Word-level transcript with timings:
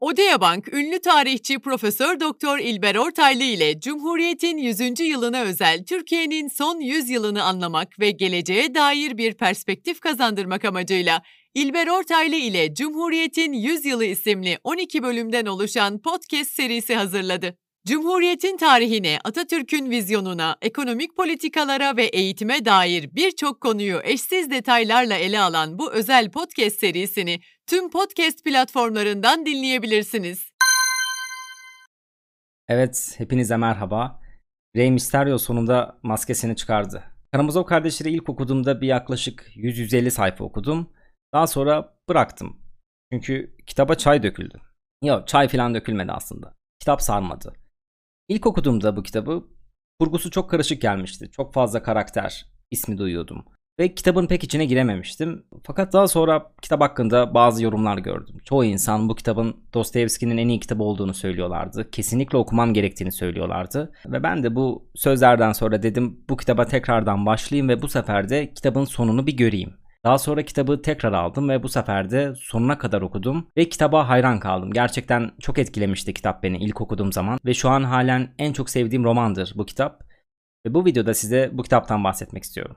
Odea 0.00 0.40
Bank, 0.40 0.74
ünlü 0.74 1.00
tarihçi 1.00 1.58
Profesör 1.58 2.20
Doktor 2.20 2.58
İlber 2.58 2.94
Ortaylı 2.96 3.42
ile 3.42 3.80
Cumhuriyet'in 3.80 4.58
100. 4.58 5.00
yılına 5.00 5.42
özel 5.42 5.84
Türkiye'nin 5.84 6.48
son 6.48 6.80
100 6.80 7.10
yılını 7.10 7.42
anlamak 7.42 8.00
ve 8.00 8.10
geleceğe 8.10 8.74
dair 8.74 9.18
bir 9.18 9.34
perspektif 9.34 10.00
kazandırmak 10.00 10.64
amacıyla 10.64 11.22
İlber 11.54 11.86
Ortaylı 11.86 12.36
ile 12.36 12.74
Cumhuriyet'in 12.74 13.52
100 13.52 13.84
yılı 13.84 14.04
isimli 14.04 14.58
12 14.64 15.02
bölümden 15.02 15.46
oluşan 15.46 16.02
podcast 16.02 16.50
serisi 16.50 16.94
hazırladı. 16.94 17.56
Cumhuriyetin 17.86 18.56
tarihine, 18.56 19.18
Atatürk'ün 19.24 19.90
vizyonuna, 19.90 20.56
ekonomik 20.62 21.16
politikalara 21.16 21.96
ve 21.96 22.04
eğitime 22.04 22.64
dair 22.64 23.10
birçok 23.14 23.60
konuyu 23.60 24.00
eşsiz 24.04 24.50
detaylarla 24.50 25.14
ele 25.14 25.40
alan 25.40 25.78
bu 25.78 25.92
özel 25.92 26.30
podcast 26.30 26.80
serisini 26.80 27.40
tüm 27.66 27.90
podcast 27.90 28.44
platformlarından 28.44 29.46
dinleyebilirsiniz. 29.46 30.50
Evet, 32.68 33.14
hepinize 33.18 33.56
merhaba. 33.56 34.20
Rey 34.76 34.90
Mysterio 34.90 35.38
sonunda 35.38 35.98
maskesini 36.02 36.56
çıkardı. 36.56 37.04
Karamazov 37.32 37.64
kardeşleri 37.64 38.10
ilk 38.10 38.28
okuduğumda 38.28 38.80
bir 38.80 38.86
yaklaşık 38.86 39.46
100-150 39.56 40.10
sayfa 40.10 40.44
okudum. 40.44 40.92
Daha 41.34 41.46
sonra 41.46 41.98
bıraktım. 42.08 42.56
Çünkü 43.12 43.56
kitaba 43.66 43.94
çay 43.94 44.22
döküldü. 44.22 44.60
Yok 45.04 45.28
çay 45.28 45.48
falan 45.48 45.74
dökülmedi 45.74 46.12
aslında. 46.12 46.54
Kitap 46.80 47.02
sarmadı. 47.02 47.59
İlk 48.30 48.46
okuduğumda 48.46 48.96
bu 48.96 49.02
kitabı 49.02 49.44
kurgusu 50.00 50.30
çok 50.30 50.50
karışık 50.50 50.82
gelmişti. 50.82 51.30
Çok 51.30 51.54
fazla 51.54 51.82
karakter 51.82 52.46
ismi 52.70 52.98
duyuyordum. 52.98 53.44
Ve 53.80 53.94
kitabın 53.94 54.26
pek 54.26 54.44
içine 54.44 54.64
girememiştim. 54.64 55.46
Fakat 55.64 55.92
daha 55.92 56.08
sonra 56.08 56.52
kitap 56.62 56.80
hakkında 56.80 57.34
bazı 57.34 57.64
yorumlar 57.64 57.98
gördüm. 57.98 58.36
Çoğu 58.44 58.64
insan 58.64 59.08
bu 59.08 59.14
kitabın 59.14 59.56
Dostoyevski'nin 59.74 60.36
en 60.36 60.48
iyi 60.48 60.60
kitabı 60.60 60.82
olduğunu 60.82 61.14
söylüyorlardı. 61.14 61.90
Kesinlikle 61.90 62.38
okumam 62.38 62.74
gerektiğini 62.74 63.12
söylüyorlardı. 63.12 63.92
Ve 64.06 64.22
ben 64.22 64.42
de 64.42 64.54
bu 64.54 64.90
sözlerden 64.94 65.52
sonra 65.52 65.82
dedim 65.82 66.20
bu 66.28 66.36
kitaba 66.36 66.64
tekrardan 66.64 67.26
başlayayım 67.26 67.68
ve 67.68 67.82
bu 67.82 67.88
sefer 67.88 68.28
de 68.28 68.54
kitabın 68.54 68.84
sonunu 68.84 69.26
bir 69.26 69.36
göreyim. 69.36 69.79
Daha 70.04 70.18
sonra 70.18 70.42
kitabı 70.42 70.82
tekrar 70.82 71.12
aldım 71.12 71.48
ve 71.48 71.62
bu 71.62 71.68
sefer 71.68 72.10
de 72.10 72.34
sonuna 72.36 72.78
kadar 72.78 73.02
okudum 73.02 73.50
ve 73.56 73.68
kitaba 73.68 74.08
hayran 74.08 74.40
kaldım. 74.40 74.72
Gerçekten 74.72 75.30
çok 75.40 75.58
etkilemişti 75.58 76.14
kitap 76.14 76.42
beni 76.42 76.58
ilk 76.58 76.80
okuduğum 76.80 77.12
zaman 77.12 77.38
ve 77.44 77.54
şu 77.54 77.68
an 77.68 77.82
halen 77.82 78.34
en 78.38 78.52
çok 78.52 78.70
sevdiğim 78.70 79.04
romandır 79.04 79.52
bu 79.56 79.66
kitap. 79.66 80.04
Ve 80.66 80.74
bu 80.74 80.84
videoda 80.84 81.14
size 81.14 81.50
bu 81.52 81.62
kitaptan 81.62 82.04
bahsetmek 82.04 82.42
istiyorum. 82.42 82.76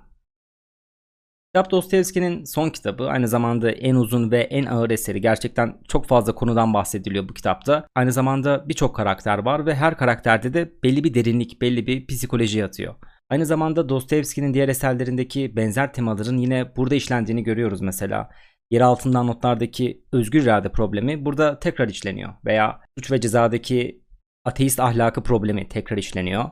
Kitap 1.54 1.72
Dostoyevski'nin 1.72 2.44
son 2.44 2.70
kitabı 2.70 3.10
aynı 3.10 3.28
zamanda 3.28 3.72
en 3.72 3.96
uzun 3.96 4.32
ve 4.32 4.42
en 4.42 4.66
ağır 4.66 4.90
eseri. 4.90 5.22
Gerçekten 5.22 5.78
çok 5.88 6.06
fazla 6.06 6.36
konudan 6.36 6.74
bahsediliyor 6.74 7.30
bu 7.30 7.34
kitapta. 7.34 7.88
Aynı 7.96 8.12
zamanda 8.12 8.70
birçok 8.70 8.96
karakter 8.96 9.38
var 9.38 9.66
ve 9.66 9.76
her 9.76 9.98
karakterde 9.98 10.54
de 10.54 10.74
belli 10.84 11.04
bir 11.04 11.14
derinlik, 11.14 11.62
belli 11.62 11.88
bir 11.88 12.08
psikoloji 12.08 12.60
yatıyor. 12.60 12.96
Aynı 13.34 13.46
zamanda 13.46 13.90
Dostoyevski'nin 13.90 14.54
diğer 14.54 14.70
eserlerindeki 14.70 15.56
benzer 15.56 15.94
temaların 15.94 16.38
yine 16.38 16.76
burada 16.76 16.96
işlendiğini 16.96 17.44
görüyoruz 17.44 17.82
mesela. 17.82 18.30
Yer 18.72 18.82
altından 18.82 19.28
notlardaki 19.28 20.04
özgür 20.12 20.44
irade 20.44 20.72
problemi 20.72 21.26
burada 21.26 21.60
tekrar 21.60 21.88
işleniyor 21.88 22.34
veya 22.46 22.80
suç 22.98 23.12
ve 23.12 23.22
cezadaki 23.22 24.02
ateist 24.46 24.80
ahlakı 24.80 25.24
problemi 25.24 25.68
tekrar 25.68 25.98
işleniyor. 25.98 26.46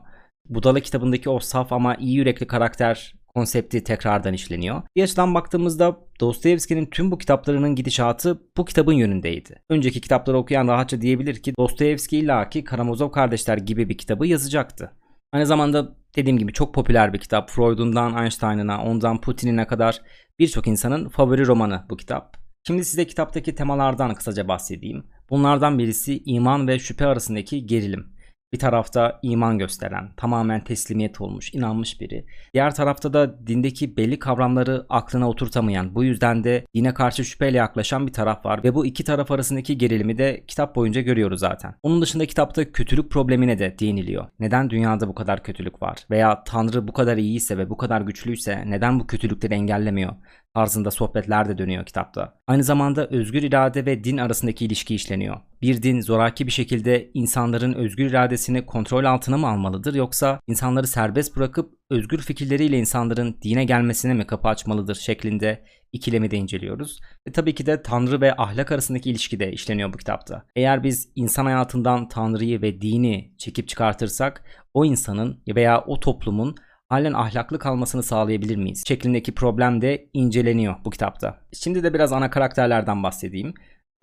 Budala 0.50 0.80
kitabındaki 0.80 1.30
o 1.30 1.40
saf 1.40 1.73
ama 1.73 1.96
iyi 1.96 2.16
yürekli 2.16 2.48
karakter 2.48 3.16
konsepti 3.28 3.84
tekrardan 3.84 4.34
işleniyor. 4.34 4.82
Bir 4.95 5.04
açıdan 5.04 5.34
baktığımızda 5.34 6.00
Dostoyevski'nin 6.20 6.86
tüm 6.86 7.12
bu 7.12 7.18
kitaplarının 7.18 7.76
gidişatı 7.76 8.42
bu 8.58 8.66
kitabın 8.66 8.94
yönündeydi. 8.94 9.62
Önceki 9.70 10.02
kitapları 10.02 10.38
okuyan 10.38 10.68
rahatça 10.68 11.02
diyebilir 11.02 11.44
ki 11.44 11.54
Dostoyevski 11.58 12.18
illaki 12.18 12.64
Karamazov 12.64 13.12
kardeşler 13.12 13.58
gibi 13.58 13.90
bir 13.90 13.98
kitabı 13.98 14.28
yazacaktı. 14.28 14.92
Aynı 15.32 15.46
zamanda 15.46 15.96
dediğim 16.16 16.38
gibi 16.38 16.54
çok 16.54 16.74
popüler 16.74 17.14
bir 17.14 17.20
kitap. 17.20 17.50
Freud'undan 17.50 18.23
Einstein'ına, 18.23 18.83
ondan 18.83 19.22
Putin'ine 19.22 19.67
kadar 19.67 20.02
birçok 20.39 20.67
insanın 20.67 21.10
favori 21.10 21.48
romanı 21.48 21.86
bu 21.89 21.98
kitap. 21.98 22.38
Şimdi 22.67 22.86
size 22.86 23.08
kitaptaki 23.08 23.55
temalardan 23.55 24.16
kısaca 24.16 24.48
bahsedeyim. 24.48 25.04
Bunlardan 25.30 25.80
birisi 25.80 26.23
iman 26.26 26.67
ve 26.67 26.80
şüphe 26.80 27.05
arasındaki 27.05 27.66
gerilim. 27.66 28.11
Bir 28.54 28.60
tarafta 28.60 29.20
iman 29.22 29.58
gösteren, 29.58 30.10
tamamen 30.17 30.64
teslimiyet 30.64 31.22
olmuş, 31.22 31.54
inanmış 31.54 32.02
biri. 32.02 32.26
Diğer 32.54 32.76
tarafta 32.76 33.14
da 33.14 33.48
dindeki 33.48 33.98
belli 33.98 34.20
kavramları 34.20 34.86
aklına 34.89 35.30
oturtamayan, 35.30 35.95
bu 35.95 36.04
yüzden 36.04 36.44
de 36.44 36.66
dine 36.76 36.94
karşı 36.94 37.26
şüpheyle 37.26 37.58
yaklaşan 37.58 38.08
bir 38.08 38.14
taraf 38.14 38.45
var 38.45 38.64
ve 38.64 38.76
bu 38.76 38.86
iki 38.86 39.04
taraf 39.04 39.32
arasındaki 39.32 39.78
gerilimi 39.78 40.17
de 40.17 40.44
kitap 40.48 40.76
boyunca 40.76 41.02
görüyoruz 41.02 41.40
zaten. 41.40 41.76
Onun 41.84 42.02
dışında 42.02 42.26
kitapta 42.26 42.72
kötülük 42.72 43.11
problemine 43.11 43.60
de 43.60 43.80
değiniliyor. 43.80 44.28
Neden 44.40 44.70
dünyada 44.70 45.08
bu 45.08 45.16
kadar 45.16 45.44
kötülük 45.44 45.82
var? 45.82 46.06
Veya 46.10 46.44
Tanrı 46.44 46.88
bu 46.88 46.94
kadar 46.94 47.17
iyiyse 47.17 47.58
ve 47.58 47.70
bu 47.70 47.78
kadar 47.78 48.02
güçlüyse 48.02 48.64
neden 48.67 49.00
bu 49.00 49.08
kötülükleri 49.08 49.54
engellemiyor? 49.54 50.14
Tarzında 50.56 50.92
sohbetler 50.92 51.50
de 51.50 51.58
dönüyor 51.58 51.86
kitapta. 51.86 52.34
Aynı 52.48 52.64
zamanda 52.64 53.08
özgür 53.08 53.44
irade 53.44 53.86
ve 53.86 54.04
din 54.04 54.17
arasındaki 54.17 54.66
ilişki 54.66 54.95
işleniyor. 54.95 55.38
Bir 55.62 55.84
din 55.84 56.02
zoraki 56.02 56.48
bir 56.48 56.52
şekilde 56.52 57.12
insanların 57.14 57.73
özgür 57.73 58.06
iradesini 58.06 58.66
kontrol 58.66 59.04
altına 59.04 59.38
mı 59.38 59.48
almalıdır 59.48 59.94
yoksa 59.94 60.40
insanları 60.48 60.88
serbest 60.88 61.38
bırakıp 61.38 61.73
özgür 61.90 62.17
fikirleriyle 62.17 62.78
insanların 62.78 63.38
dine 63.42 63.66
gelmesine 63.66 64.14
mi 64.14 64.28
kapı 64.28 64.48
açmalıdır 64.48 64.95
şeklinde 64.95 65.64
ikilemi 65.92 66.32
de 66.32 66.38
inceliyoruz. 66.38 67.00
Ve 67.28 67.32
tabii 67.32 67.56
ki 67.56 67.66
de 67.66 67.82
Tanrı 67.82 68.22
ve 68.22 68.38
ahlak 68.38 68.72
arasındaki 68.72 69.10
ilişki 69.10 69.40
de 69.40 69.52
işleniyor 69.52 69.94
bu 69.94 69.98
kitapta. 69.98 70.45
Eğer 70.56 70.84
biz 70.84 71.10
insan 71.16 71.45
hayatından 71.45 72.08
Tanrı'yı 72.08 72.61
ve 72.61 72.82
dini 72.82 73.34
çekip 73.38 73.67
çıkartırsak 73.67 74.44
o 74.73 74.86
insanın 74.86 75.44
veya 75.56 75.84
o 75.88 76.00
toplumun 76.00 76.56
halen 76.92 77.14
ahlaklı 77.14 77.60
kalmasını 77.60 78.04
sağlayabilir 78.04 78.56
miyiz? 78.56 78.84
Şeklindeki 78.88 79.36
problem 79.36 79.82
de 79.82 80.10
inceleniyor 80.14 80.76
bu 80.86 80.90
kitapta. 80.90 81.38
Şimdi 81.54 81.84
de 81.84 81.94
biraz 81.94 82.14
ana 82.14 82.30
karakterlerden 82.30 83.04
bahsedeyim. 83.04 83.54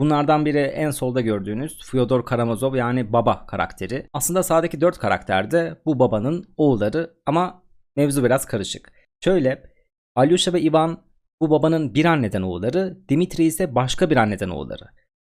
Bunlardan 0.01 0.47
biri 0.47 0.59
en 0.59 0.91
solda 0.91 1.21
gördüğünüz 1.21 1.79
Fyodor 1.91 2.25
Karamazov 2.25 2.75
yani 2.75 3.13
baba 3.13 3.47
karakteri. 3.47 4.07
Aslında 4.13 4.43
sağdaki 4.43 4.81
4 4.81 4.99
karakter 4.99 5.51
de 5.51 5.81
bu 5.87 5.99
babanın 5.99 6.55
oğulları 6.57 7.15
ama 7.27 7.63
mevzu 7.97 8.25
biraz 8.25 8.47
karışık. 8.47 8.93
Şöyle 9.25 9.63
Alyosha 10.17 10.53
ve 10.53 10.63
Ivan 10.63 11.01
bu 11.41 11.51
babanın 11.51 11.95
bir 11.95 12.05
anneden 12.05 12.43
oğulları, 12.43 12.99
Dimitri 13.09 13.45
ise 13.45 13.75
başka 13.75 14.11
bir 14.11 14.17
anneden 14.17 14.49
oğulları. 14.49 14.85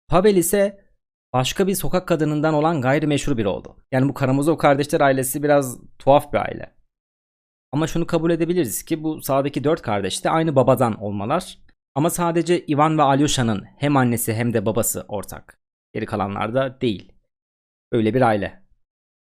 Pavel 0.08 0.36
ise 0.36 0.80
başka 1.32 1.66
bir 1.66 1.74
sokak 1.74 2.08
kadınından 2.08 2.54
olan 2.54 2.80
gayrimeşru 2.80 3.36
bir 3.36 3.44
oğlu. 3.44 3.76
Yani 3.92 4.08
bu 4.08 4.14
Karamazov 4.14 4.56
kardeşler 4.56 5.00
ailesi 5.00 5.42
biraz 5.42 5.78
tuhaf 5.98 6.32
bir 6.32 6.38
aile. 6.38 6.77
Ama 7.72 7.86
şunu 7.86 8.06
kabul 8.06 8.30
edebiliriz 8.30 8.82
ki 8.82 9.02
bu 9.02 9.22
sağdaki 9.22 9.64
dört 9.64 9.82
kardeş 9.82 10.24
de 10.24 10.30
aynı 10.30 10.56
babadan 10.56 11.02
olmalar. 11.02 11.58
Ama 11.94 12.10
sadece 12.10 12.66
Ivan 12.66 12.98
ve 12.98 13.02
Alyosha'nın 13.02 13.64
hem 13.76 13.96
annesi 13.96 14.34
hem 14.34 14.54
de 14.54 14.66
babası 14.66 15.04
ortak. 15.08 15.58
Geri 15.94 16.06
kalanlar 16.06 16.54
da 16.54 16.80
değil. 16.80 17.12
Öyle 17.92 18.14
bir 18.14 18.22
aile. 18.22 18.62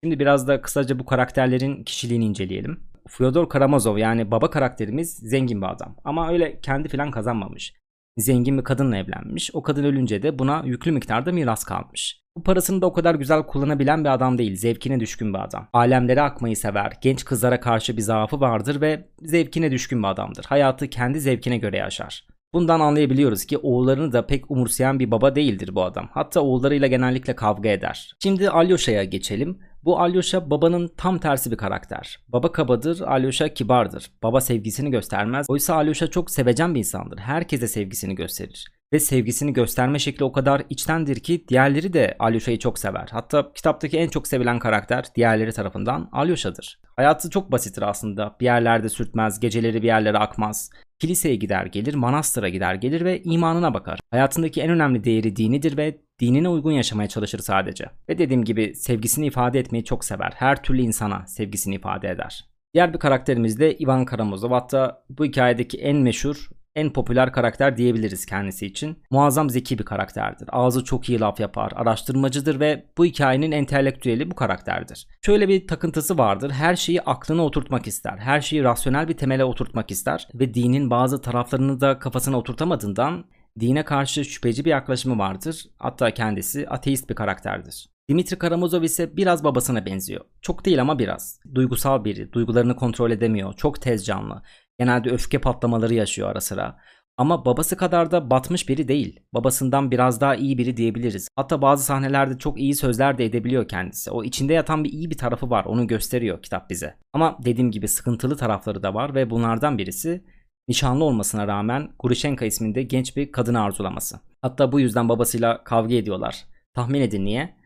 Şimdi 0.05 0.19
biraz 0.19 0.49
da 0.49 0.61
kısaca 0.61 0.99
bu 0.99 1.05
karakterlerin 1.05 1.84
kişiliğini 1.84 2.25
inceleyelim. 2.25 2.91
Fyodor 3.09 3.49
Karamazov 3.49 3.99
yani 3.99 4.31
baba 4.31 4.50
karakterimiz 4.50 5.17
zengin 5.17 5.62
bir 5.62 5.67
adam. 5.67 5.97
Ama 6.05 6.29
öyle 6.33 6.61
kendi 6.61 6.89
filan 6.89 7.11
kazanmamış. 7.11 7.75
Zengin 8.19 8.59
bir 8.59 8.65
kadınla 8.65 8.97
evlenmiş. 8.97 9.50
O 9.54 9.62
kadın 9.62 9.84
ölünce 9.84 10.22
de 10.22 10.38
buna 10.38 10.62
yüklü 10.65 10.93
miktarda 10.93 11.32
miras 11.32 11.65
kalmış. 11.65 12.21
Bu 12.37 12.43
parasını 12.43 12.82
da 12.82 12.87
o 12.87 12.93
kadar 12.93 13.15
güzel 13.15 13.43
kullanabilen 13.43 14.04
bir 14.04 14.15
adam 14.15 14.38
değil. 14.38 14.56
Zevkine 14.56 15.00
düşkün 15.00 15.34
bir 15.34 15.38
adam. 15.38 15.69
Alemlere 15.72 16.22
akmayı 16.22 16.56
sever. 16.56 16.93
Genç 17.00 17.25
kızlara 17.25 17.60
karşı 17.60 17.97
bir 17.97 18.03
zaafı 18.03 18.41
vardır 18.41 18.81
ve 18.81 19.09
zevkine 19.22 19.70
düşkün 19.70 20.03
bir 20.03 20.09
adamdır. 20.09 20.44
Hayatı 20.44 20.88
kendi 20.88 21.20
zevkine 21.20 21.59
göre 21.59 21.76
yaşar. 21.76 22.26
Bundan 22.54 22.81
anlayabiliyoruz 22.81 23.44
ki 23.44 23.59
oğullarını 23.59 24.12
da 24.12 24.26
pek 24.26 24.50
umursayan 24.50 24.99
bir 24.99 25.10
baba 25.10 25.34
değildir 25.34 25.75
bu 25.75 25.84
adam. 25.84 26.09
Hatta 26.12 26.41
oğullarıyla 26.41 26.87
genellikle 26.87 27.37
kavga 27.37 27.69
eder. 27.69 28.12
Şimdi 28.23 28.50
Alyosha'ya 28.50 29.05
geçelim. 29.05 29.58
Bu 29.85 30.00
Alyosha 30.00 30.50
babanın 30.50 30.91
tam 30.97 31.19
tersi 31.19 31.50
bir 31.50 31.56
karakter. 31.56 32.19
Baba 32.29 32.53
kabadır, 32.53 33.00
Alyosha 33.00 33.49
kibardır. 33.49 34.11
Baba 34.23 34.41
sevgisini 34.41 34.91
göstermez. 34.91 35.47
Oysa 35.50 35.75
Alyosha 35.75 36.06
çok 36.06 36.31
sevecen 36.31 36.75
bir 36.75 36.79
insandır. 36.79 37.19
Herkese 37.19 37.69
sevgisini 37.69 38.15
gösterir. 38.15 38.80
Ve 38.92 39.00
sevgisini 39.00 39.52
gösterme 39.52 39.98
şekli 39.98 40.25
o 40.25 40.32
kadar 40.32 40.62
içtendir 40.70 41.16
ki 41.16 41.44
diğerleri 41.48 41.92
de 41.92 42.16
Alyosha'yı 42.19 42.58
çok 42.58 42.78
sever. 42.78 43.08
Hatta 43.10 43.52
kitaptaki 43.52 43.98
en 43.98 44.08
çok 44.08 44.28
sevilen 44.28 44.58
karakter 44.58 45.04
diğerleri 45.16 45.52
tarafından 45.52 46.08
Alyosha'dır. 46.12 46.81
Hayatı 46.96 47.31
çok 47.31 47.52
basittir 47.52 47.82
aslında. 47.82 48.37
Bir 48.40 48.44
yerlerde 48.44 48.88
sürtmez, 48.88 49.40
geceleri 49.40 49.82
bir 49.82 49.87
yerlere 49.87 50.19
akmaz. 50.19 50.70
Kiliseye 50.98 51.37
gider 51.37 51.66
gelir, 51.66 51.94
manastıra 51.94 52.48
gider 52.48 52.75
gelir 52.75 53.04
ve 53.04 53.22
imanına 53.22 53.75
bakar. 53.75 54.00
Hayatındaki 54.10 54.60
en 54.60 54.70
önemli 54.70 55.04
değeri 55.04 55.37
dinidir 55.37 55.76
ve 55.76 56.00
dinine 56.20 56.48
uygun 56.48 56.72
yaşamaya 56.72 57.08
çalışır 57.08 57.38
sadece. 57.38 57.84
Ve 58.08 58.19
dediğim 58.19 58.44
gibi 58.44 58.75
sevgisini 58.75 59.26
ifade 59.26 59.58
etmeyi 59.58 59.84
çok 59.84 60.04
sever. 60.04 60.32
Her 60.37 60.62
türlü 60.62 60.82
insana 60.82 61.26
sevgisini 61.26 61.75
ifade 61.75 62.08
eder. 62.08 62.44
Diğer 62.75 62.94
bir 62.94 62.98
karakterimiz 62.98 63.60
de 63.60 63.76
Ivan 63.78 64.04
Karamazov. 64.04 64.50
Hatta 64.50 65.02
bu 65.10 65.25
hikayedeki 65.25 65.78
en 65.78 65.96
meşhur 65.96 66.50
en 66.75 66.93
popüler 66.93 67.32
karakter 67.32 67.76
diyebiliriz 67.76 68.26
kendisi 68.26 68.67
için. 68.67 68.99
Muazzam 69.11 69.50
zeki 69.50 69.78
bir 69.78 69.84
karakterdir. 69.84 70.49
Ağzı 70.52 70.84
çok 70.84 71.08
iyi 71.08 71.20
laf 71.20 71.40
yapar, 71.40 71.72
araştırmacıdır 71.76 72.61
ve 72.61 72.84
bu 72.99 73.05
hikayenin 73.05 73.52
entelektüeli 73.52 74.31
bu 74.31 74.34
karakterdir. 74.34 75.06
Şöyle 75.26 75.49
bir 75.49 75.67
takıntısı 75.67 76.19
vardır. 76.19 76.50
Her 76.50 76.76
şeyi 76.76 77.02
aklına 77.02 77.44
oturtmak 77.44 77.87
ister. 77.87 78.19
Her 78.19 78.40
şeyi 78.40 78.64
rasyonel 78.64 79.08
bir 79.08 79.17
temele 79.17 79.44
oturtmak 79.44 79.90
ister 79.90 80.28
ve 80.34 80.55
dinin 80.55 80.90
bazı 80.90 81.22
taraflarını 81.22 81.81
da 81.81 81.99
kafasına 81.99 82.38
oturtamadığından 82.38 83.25
dine 83.61 83.84
karşı 83.84 84.25
şüpheci 84.25 84.64
bir 84.64 84.70
yaklaşımı 84.70 85.19
vardır. 85.19 85.64
Hatta 85.78 86.11
kendisi 86.11 86.69
ateist 86.69 87.11
bir 87.11 87.14
karakterdir. 87.14 87.90
Dimitri 88.11 88.38
Karamazov 88.38 88.82
ise 88.82 89.16
biraz 89.16 89.44
babasına 89.44 89.87
benziyor. 89.87 90.25
Çok 90.43 90.64
değil 90.64 90.81
ama 90.81 90.99
biraz. 90.99 91.40
Duygusal 91.55 92.05
biri, 92.05 92.32
duygularını 92.32 92.76
kontrol 92.76 93.11
edemiyor, 93.11 93.52
çok 93.52 93.82
tez 93.82 94.06
canlı. 94.06 94.43
Genelde 94.81 95.11
öfke 95.11 95.38
patlamaları 95.38 95.94
yaşıyor 95.94 96.31
ara 96.31 96.41
sıra. 96.41 96.79
Ama 97.17 97.44
babası 97.44 97.77
kadar 97.77 98.11
da 98.11 98.31
batmış 98.31 98.69
biri 98.69 98.88
değil. 98.88 99.21
Babasından 99.35 99.91
biraz 99.91 100.21
daha 100.21 100.35
iyi 100.35 100.59
biri 100.59 100.77
diyebiliriz. 100.77 101.29
Hatta 101.37 101.62
bazı 101.62 101.85
sahnelerde 101.85 102.38
çok 102.38 102.61
iyi 102.61 102.75
sözler 102.75 103.19
de 103.19 103.25
edebiliyor 103.25 103.69
kendisi. 103.69 104.11
O 104.11 104.25
içinde 104.25 104.53
yatan 104.53 104.85
bir 104.85 104.93
iyi 104.93 105.11
bir 105.11 105.19
tarafı 105.19 105.50
var. 105.50 105.65
Onu 105.65 105.87
gösteriyor 105.87 106.43
kitap 106.43 106.71
bize. 106.71 106.94
Ama 107.12 107.38
dediğim 107.44 107.71
gibi 107.71 107.88
sıkıntılı 107.88 108.37
tarafları 108.37 108.82
da 108.82 108.94
var 108.94 109.15
ve 109.15 109.31
bunlardan 109.31 109.79
birisi 109.79 110.25
nişanlı 110.69 111.05
olmasına 111.05 111.47
rağmen 111.47 111.93
Gurushenka 111.99 112.44
isminde 112.44 112.83
genç 112.83 113.17
bir 113.17 113.33
kadını 113.33 113.62
arzulaması. 113.62 114.21
Hatta 114.43 114.73
bu 114.73 114.81
yüzden 114.81 115.09
babasıyla 115.09 115.65
kavga 115.65 115.94
ediyorlar. 115.94 116.44
Tahmin 116.75 117.00
edin 117.00 117.25
niye? 117.25 117.56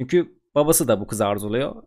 Çünkü 0.00 0.38
babası 0.54 0.88
da 0.88 1.00
bu 1.00 1.06
kızı 1.06 1.26
arzuluyor. 1.26 1.82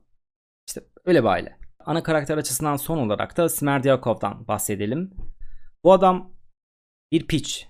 İşte 0.67 0.81
öyle 1.05 1.23
bir 1.23 1.27
aile. 1.27 1.66
Ana 1.87 2.03
karakter 2.03 2.37
açısından 2.37 2.75
son 2.75 2.97
olarak 2.97 3.37
da 3.37 3.49
Smerdyakhov'dan 3.49 4.47
bahsedelim. 4.47 5.13
Bu 5.83 5.93
adam 5.93 6.33
bir 7.11 7.27
piç. 7.27 7.67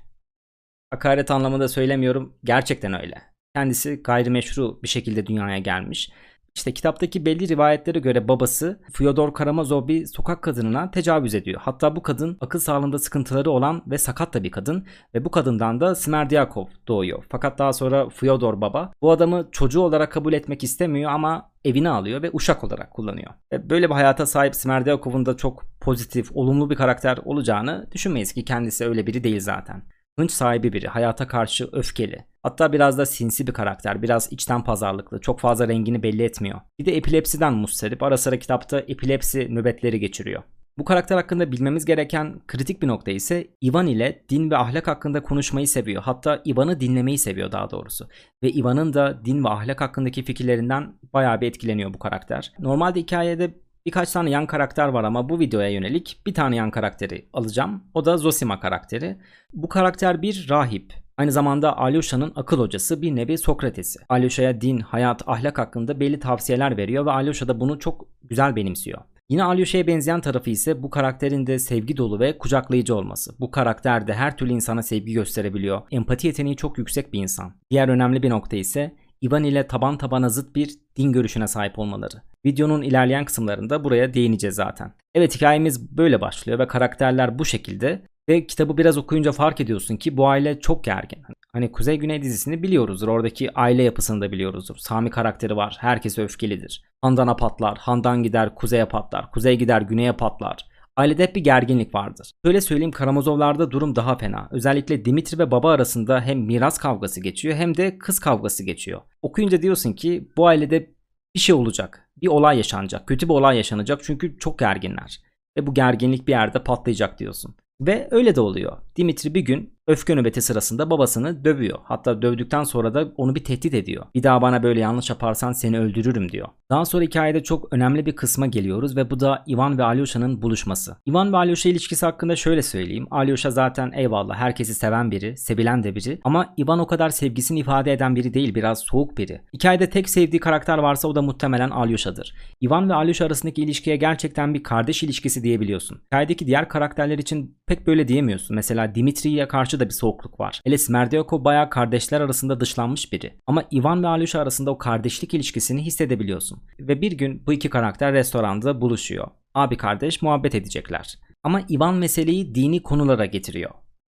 Hakaret 0.92 1.31
anlamında 1.31 1.68
söylemiyorum. 1.68 2.40
Gerçekten 2.44 3.02
öyle. 3.02 3.22
Kendisi 3.56 3.96
gayrimeşru 4.04 4.80
bir 4.84 4.88
şekilde 4.88 5.25
dünyaya 5.28 5.58
gelmiş 5.58 6.12
işte 6.57 6.74
kitaptaki 6.74 7.25
belli 7.25 7.48
rivayetlere 7.48 8.00
göre 8.00 8.27
babası 8.27 8.80
Fyodor 8.94 9.33
Karamazov 9.33 9.88
bir 9.88 10.06
sokak 10.06 10.42
kadınına 10.42 10.92
tecavüz 10.92 11.36
ediyor. 11.36 11.62
Hatta 11.63 11.95
bu 11.95 12.04
kadın 12.04 12.38
akıl 12.42 12.59
sağlığında 12.59 13.00
sıkıntıları 13.00 13.51
olan 13.51 13.83
ve 13.88 13.98
sakat 13.98 14.33
da 14.33 14.44
bir 14.44 14.51
kadın 14.51 14.86
ve 15.15 15.25
bu 15.25 15.31
kadından 15.31 15.80
da 15.80 15.95
Smerdyakov 15.95 16.65
doğuyor. 16.88 17.25
Fakat 17.30 17.59
daha 17.59 17.74
sonra 17.74 18.09
Fyodor 18.09 18.62
baba 18.62 18.94
bu 19.01 19.12
adamı 19.12 19.48
çocuğu 19.51 19.81
olarak 19.81 20.12
kabul 20.12 20.33
etmek 20.33 20.63
istemiyor 20.63 21.12
ama 21.12 21.51
evine 21.65 21.89
alıyor 21.89 22.21
ve 22.21 22.30
uşak 22.33 22.63
olarak 22.63 22.92
kullanıyor. 22.92 23.31
Ve 23.53 23.69
böyle 23.69 23.89
bir 23.89 23.94
hayata 23.94 24.25
sahip 24.25 24.56
Smerdyakov'un 24.56 25.25
da 25.25 25.38
çok 25.38 25.63
pozitif, 25.81 26.31
olumlu 26.33 26.69
bir 26.69 26.75
karakter 26.75 27.19
olacağını 27.25 27.88
düşünmeyiz 27.92 28.33
ki 28.33 28.45
kendisi 28.45 28.86
öyle 28.86 29.07
biri 29.07 29.24
değil 29.24 29.39
zaten. 29.39 29.83
Hınç 30.19 30.31
sahibi 30.31 30.74
biri, 30.74 30.88
hayata 30.88 31.28
karşı 31.28 31.69
öfkeli. 31.72 32.25
Hatta 32.44 32.74
biraz 32.74 32.98
da 32.98 33.06
sinsi 33.06 33.48
bir 33.48 33.54
karakter, 33.54 34.02
biraz 34.02 34.31
içten 34.31 34.64
pazarlıklı, 34.64 35.22
çok 35.22 35.40
fazla 35.40 35.68
rengini 35.68 36.04
belli 36.04 36.24
etmiyor. 36.24 36.60
Bir 36.80 36.86
de 36.86 36.98
epilepsiden 36.98 37.54
mustarip, 37.54 38.04
ara 38.04 38.18
sıra 38.18 38.40
kitapta 38.40 38.80
epilepsi 38.80 39.56
nöbetleri 39.56 40.00
geçiriyor. 40.00 40.44
Bu 40.78 40.86
karakter 40.86 41.16
hakkında 41.16 41.52
bilmemiz 41.52 41.86
gereken 41.86 42.42
kritik 42.48 42.81
bir 42.81 42.88
nokta 42.88 43.12
ise 43.12 43.48
Ivan 43.64 43.88
ile 43.88 44.25
din 44.30 44.52
ve 44.52 44.58
ahlak 44.58 44.88
hakkında 44.88 45.24
konuşmayı 45.24 45.68
seviyor. 45.68 46.04
Hatta 46.04 46.42
Ivan'ı 46.48 46.80
dinlemeyi 46.80 47.18
seviyor 47.18 47.52
daha 47.52 47.70
doğrusu. 47.70 48.08
Ve 48.44 48.52
Ivan'ın 48.52 48.94
da 48.94 49.25
din 49.25 49.44
ve 49.44 49.50
ahlak 49.50 49.81
hakkındaki 49.81 50.24
fikirlerinden 50.24 50.94
bayağı 51.13 51.42
bir 51.42 51.48
etkileniyor 51.48 51.94
bu 51.94 52.00
karakter. 52.00 52.54
Normalde 52.60 53.00
hikayede 53.00 53.54
Birkaç 53.88 54.12
tane 54.12 54.30
yan 54.30 54.48
karakter 54.48 54.88
var 54.88 55.04
ama 55.04 55.30
bu 55.30 55.39
videoya 55.39 55.69
yönelik 55.69 56.22
bir 56.25 56.34
tane 56.34 56.56
yan 56.56 56.72
karakteri 56.72 57.25
alacağım. 57.34 57.84
O 57.94 58.06
da 58.06 58.18
Zosima 58.18 58.60
karakteri. 58.60 59.18
Bu 59.54 59.69
karakter 59.69 60.22
bir 60.22 60.48
rahip. 60.50 60.94
Aynı 61.18 61.31
zamanda 61.31 61.78
Alyosha'nın 61.78 62.34
akıl 62.36 62.60
hocası 62.60 63.01
bir 63.01 63.16
nevi 63.16 63.38
Sokrates'i. 63.38 64.00
Alyosha'ya 64.10 64.62
din, 64.62 64.80
hayat, 64.80 65.24
ahlak 65.28 65.57
hakkında 65.57 66.00
belli 66.00 66.19
tavsiyeler 66.19 66.78
veriyor 66.78 67.06
ve 67.06 67.12
Alyosha 67.12 67.48
da 67.48 67.60
bunu 67.60 67.80
çok 67.80 68.06
güzel 68.24 68.56
benimsiyor. 68.56 69.01
Yine 69.30 69.44
Alyosha'ya 69.44 69.88
benzeyen 69.88 70.22
tarafı 70.22 70.50
ise 70.50 70.84
bu 70.84 70.89
karakterin 70.89 71.48
de 71.48 71.60
sevgi 71.60 71.98
dolu 71.98 72.19
ve 72.19 72.38
kucaklayıcı 72.38 72.95
olması. 72.95 73.39
Bu 73.39 73.51
karakter 73.51 74.07
de 74.07 74.13
her 74.13 74.38
türlü 74.38 74.54
insana 74.54 74.84
sevgi 74.84 75.13
gösterebiliyor. 75.13 75.81
Empati 75.92 76.28
yeteneği 76.28 76.56
çok 76.56 76.78
yüksek 76.78 77.13
bir 77.13 77.19
insan. 77.19 77.54
Diğer 77.72 77.89
önemli 77.89 78.24
bir 78.24 78.30
nokta 78.30 78.57
ise 78.57 78.95
Ivan 79.24 79.44
ile 79.44 79.68
taban 79.68 79.98
tabana 79.98 80.30
zıt 80.30 80.56
bir 80.56 80.69
din 80.98 81.12
görüşüne 81.12 81.48
sahip 81.48 81.80
olmaları. 81.80 82.22
Videonun 82.48 82.82
ilerleyen 82.82 83.26
kısımlarında 83.26 83.84
buraya 83.84 84.14
değineceğiz 84.14 84.56
zaten. 84.56 84.94
Evet 85.16 85.36
hikayemiz 85.36 85.98
böyle 85.98 86.22
başlıyor 86.22 86.60
ve 86.60 86.68
karakterler 86.68 87.40
bu 87.40 87.46
şekilde 87.46 88.02
ve 88.30 88.48
kitabı 88.48 88.78
biraz 88.78 88.98
okuyunca 88.98 89.32
fark 89.32 89.62
ediyorsun 89.62 89.98
ki 89.98 90.18
bu 90.18 90.28
aile 90.28 90.60
çok 90.60 90.84
gergin. 90.84 91.24
Hani 91.54 91.72
Kuzey 91.72 91.98
Güney 91.98 92.22
dizisini 92.22 92.64
biliyoruzdur. 92.64 93.08
Oradaki 93.08 93.54
aile 93.54 93.84
yapısını 93.84 94.22
da 94.22 94.32
biliyoruzdur. 94.32 94.76
Sami 94.76 95.10
karakteri 95.10 95.56
var. 95.56 95.78
Herkes 95.80 96.18
öfkelidir. 96.18 96.84
Handan'a 97.02 97.36
patlar. 97.36 97.78
Handan 97.78 98.24
gider 98.24 98.56
kuzeye 98.56 98.86
patlar. 98.86 99.32
Kuzey 99.32 99.58
gider 99.58 99.82
güneye 99.82 100.12
patlar. 100.12 100.66
Ailede 100.98 101.24
hep 101.24 101.36
bir 101.36 101.44
gerginlik 101.44 101.96
vardır. 101.96 102.32
Şöyle 102.46 102.62
söyleyeyim 102.62 102.92
Karamazovlarda 102.92 103.72
durum 103.72 103.96
daha 103.96 104.18
fena. 104.18 104.48
Özellikle 104.52 105.06
Dimitri 105.06 105.40
ve 105.40 105.52
baba 105.52 105.72
arasında 105.72 106.22
hem 106.22 106.40
miras 106.40 106.78
kavgası 106.78 107.22
geçiyor 107.22 107.56
hem 107.56 107.78
de 107.78 107.98
kız 107.98 108.20
kavgası 108.20 108.64
geçiyor. 108.64 109.02
Okuyunca 109.22 109.62
diyorsun 109.62 109.94
ki 109.94 110.28
bu 110.38 110.48
ailede 110.48 110.97
bir 111.35 111.39
şey 111.39 111.56
olacak. 111.56 112.09
Bir 112.21 112.27
olay 112.27 112.57
yaşanacak. 112.57 113.07
Kötü 113.07 113.29
bir 113.29 113.33
olay 113.33 113.57
yaşanacak 113.57 114.01
çünkü 114.03 114.38
çok 114.38 114.59
gerginler. 114.59 115.21
Ve 115.57 115.68
bu 115.68 115.74
gerginlik 115.74 116.27
bir 116.27 116.31
yerde 116.31 116.63
patlayacak 116.63 117.19
diyorsun. 117.19 117.56
Ve 117.81 118.07
öyle 118.12 118.35
de 118.35 118.41
oluyor. 118.41 118.77
Dimitri 118.95 119.33
bir 119.33 119.41
gün 119.41 119.76
öfke 119.88 120.16
nöbeti 120.16 120.42
sırasında 120.42 120.89
babasını 120.89 121.45
dövüyor. 121.45 121.80
Hatta 121.84 122.22
dövdükten 122.22 122.63
sonra 122.63 122.94
da 122.94 123.12
onu 123.18 123.36
bir 123.36 123.44
tehdit 123.44 123.74
ediyor. 123.74 124.06
Bir 124.16 124.24
daha 124.24 124.42
bana 124.42 124.63
böyle 124.63 124.80
yanlış 124.80 125.10
yaparsan 125.10 125.51
seni 125.51 125.80
öldürürüm 125.80 126.31
diyor. 126.31 126.48
Daha 126.72 126.86
sonra 126.86 127.04
hikayede 127.04 127.44
çok 127.44 127.74
önemli 127.74 128.06
bir 128.06 128.16
kısma 128.16 128.45
geliyoruz 128.45 128.98
ve 128.98 129.10
bu 129.10 129.19
da 129.19 129.44
Ivan 129.48 129.78
ve 129.78 129.84
Alyosha'nın 129.84 130.42
buluşması. 130.42 130.98
Ivan 131.10 131.34
ve 131.34 131.38
Alyosha 131.38 131.69
ilişkisi 131.69 132.06
hakkında 132.06 132.36
şöyle 132.36 132.62
söyleyeyim. 132.62 133.07
Alyosha 133.12 133.51
zaten 133.51 133.92
eyvallah 133.95 134.36
herkesi 134.36 134.75
seven 134.75 135.12
biri, 135.12 135.38
sevilen 135.38 135.84
de 135.84 135.95
biri 135.95 136.19
ama 136.24 136.54
Ivan 136.57 136.80
o 136.80 136.88
kadar 136.88 137.10
sevgisini 137.10 137.60
ifade 137.60 137.94
eden 137.94 138.16
biri 138.16 138.34
değil, 138.34 138.56
biraz 138.56 138.80
soğuk 138.80 139.18
biri. 139.18 139.42
Hikayede 139.54 139.89
tek 139.89 140.10
sevdiği 140.10 140.39
karakter 140.39 140.78
varsa 140.78 141.07
o 141.07 141.16
da 141.16 141.22
muhtemelen 141.22 141.69
Alyosha'dır. 141.69 142.34
Ivan 142.63 142.89
ve 142.89 142.94
Alyosha 142.94 143.25
arasındaki 143.25 143.62
ilişkiye 143.62 143.95
gerçekten 143.95 144.54
bir 144.54 144.63
kardeş 144.63 145.04
ilişkisi 145.04 145.44
diyebiliyorsun. 145.44 146.01
Hikayedeki 146.06 146.48
diğer 146.48 146.69
karakterler 146.69 147.18
için 147.18 147.57
pek 147.68 147.88
böyle 147.88 148.07
diyemiyorsun. 148.07 148.56
Mesela 148.56 148.95
Dimitri'ye 148.95 149.48
karşı 149.48 149.76
da 149.79 149.85
bir 149.85 149.94
soğukluk 149.94 150.39
var. 150.39 150.62
Hele 150.63 150.77
Smerdyakov 150.77 151.44
bayağı 151.44 151.69
kardeşler 151.69 152.21
arasında 152.21 152.59
dışlanmış 152.59 153.13
biri. 153.13 153.33
Ama 153.47 153.63
Ivan 153.74 154.03
ve 154.03 154.07
Alyosha 154.07 154.39
arasında 154.39 154.71
o 154.71 154.77
kardeşlik 154.77 155.34
ilişkisini 155.34 155.81
hissedebiliyorsun. 155.81 156.60
Ve 156.79 157.01
bir 157.01 157.12
gün 157.12 157.43
bu 157.48 157.53
iki 157.53 157.69
karakter 157.69 158.13
restoranda 158.13 158.81
buluşuyor. 158.81 159.27
Abi 159.53 159.77
kardeş 159.77 160.22
muhabbet 160.22 160.55
edecekler. 160.55 161.19
Ama 161.43 161.62
Ivan 161.69 161.96
meseleyi 161.96 162.55
dini 162.55 162.84
konulara 162.84 163.25
getiriyor. 163.25 163.72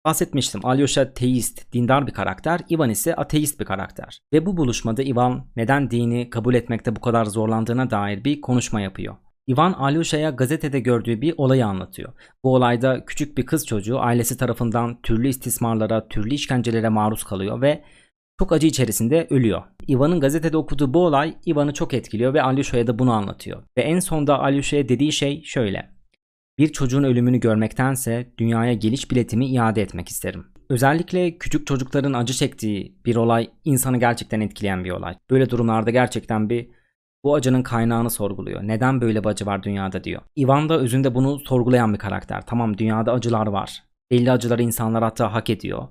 Bahsetmiştim 0.06 0.66
Alyosha 0.66 1.14
teist, 1.14 1.74
dindar 1.74 2.08
bir 2.08 2.12
karakter, 2.12 2.60
Ivan 2.72 2.90
ise 2.90 3.16
ateist 3.16 3.60
bir 3.60 3.66
karakter. 3.66 4.20
Ve 4.34 4.46
bu 4.46 4.58
buluşmada 4.58 5.04
Ivan 5.04 5.46
neden 5.56 5.92
dini 5.92 6.30
kabul 6.30 6.54
etmekte 6.54 6.96
bu 6.96 7.02
kadar 7.02 7.26
zorlandığına 7.26 7.90
dair 7.90 8.24
bir 8.24 8.42
konuşma 8.42 8.82
yapıyor. 8.82 9.16
Ivan 9.52 9.74
Alyosha'ya 9.74 10.30
gazetede 10.30 10.80
gördüğü 10.80 11.22
bir 11.22 11.34
olayı 11.38 11.66
anlatıyor. 11.66 12.14
Bu 12.44 12.56
olayda 12.56 13.06
küçük 13.06 13.38
bir 13.38 13.46
kız 13.46 13.68
çocuğu 13.68 14.00
ailesi 14.00 14.38
tarafından 14.38 15.02
türlü 15.02 15.28
istismarlara, 15.28 16.08
türlü 16.08 16.34
işkencelere 16.34 16.90
maruz 16.90 17.24
kalıyor 17.24 17.62
ve 17.62 17.84
çok 18.40 18.52
acı 18.52 18.68
içerisinde 18.68 19.28
ölüyor. 19.30 19.64
Ivan'ın 19.90 20.20
gazetede 20.20 20.58
okuduğu 20.58 20.94
bu 20.94 21.06
olay 21.06 21.34
Ivan'ı 21.48 21.74
çok 21.74 21.94
etkiliyor 21.94 22.34
ve 22.34 22.42
Alyosha'ya 22.42 22.88
da 22.88 23.00
bunu 23.00 23.12
anlatıyor. 23.12 23.64
Ve 23.78 23.82
en 23.82 24.00
sonda 24.00 24.40
Alyosha'ya 24.40 24.90
dediği 24.90 25.12
şey 25.12 25.44
şöyle. 25.44 25.90
Bir 26.58 26.72
çocuğun 26.72 27.04
ölümünü 27.04 27.40
görmektense 27.40 28.34
dünyaya 28.38 28.74
geliş 28.74 29.12
biletimi 29.12 29.46
iade 29.46 29.82
etmek 29.82 30.10
isterim. 30.10 30.46
Özellikle 30.70 31.38
küçük 31.38 31.68
çocukların 31.68 32.14
acı 32.14 32.34
çektiği 32.34 32.96
bir 33.06 33.16
olay 33.16 33.50
insanı 33.66 33.98
gerçekten 33.98 34.42
etkileyen 34.42 34.84
bir 34.84 34.92
olay. 34.92 35.16
Böyle 35.30 35.50
durumlarda 35.50 35.92
gerçekten 35.92 36.50
bir 36.50 36.70
bu 37.24 37.36
acının 37.36 37.64
kaynağını 37.64 38.10
sorguluyor. 38.10 38.62
Neden 38.64 39.02
böyle 39.02 39.24
bir 39.24 39.30
acı 39.30 39.46
var 39.46 39.64
dünyada 39.64 40.04
diyor. 40.04 40.22
Ivan 40.38 40.70
da 40.70 40.80
özünde 40.80 41.16
bunu 41.16 41.40
sorgulayan 41.40 41.94
bir 41.94 42.00
karakter. 42.00 42.46
Tamam 42.46 42.78
dünyada 42.78 43.14
acılar 43.14 43.48
var. 43.48 43.84
Belli 44.12 44.32
acıları 44.32 44.64
insanlar 44.64 45.04
hatta 45.04 45.34
hak 45.34 45.50
ediyor. 45.50 45.88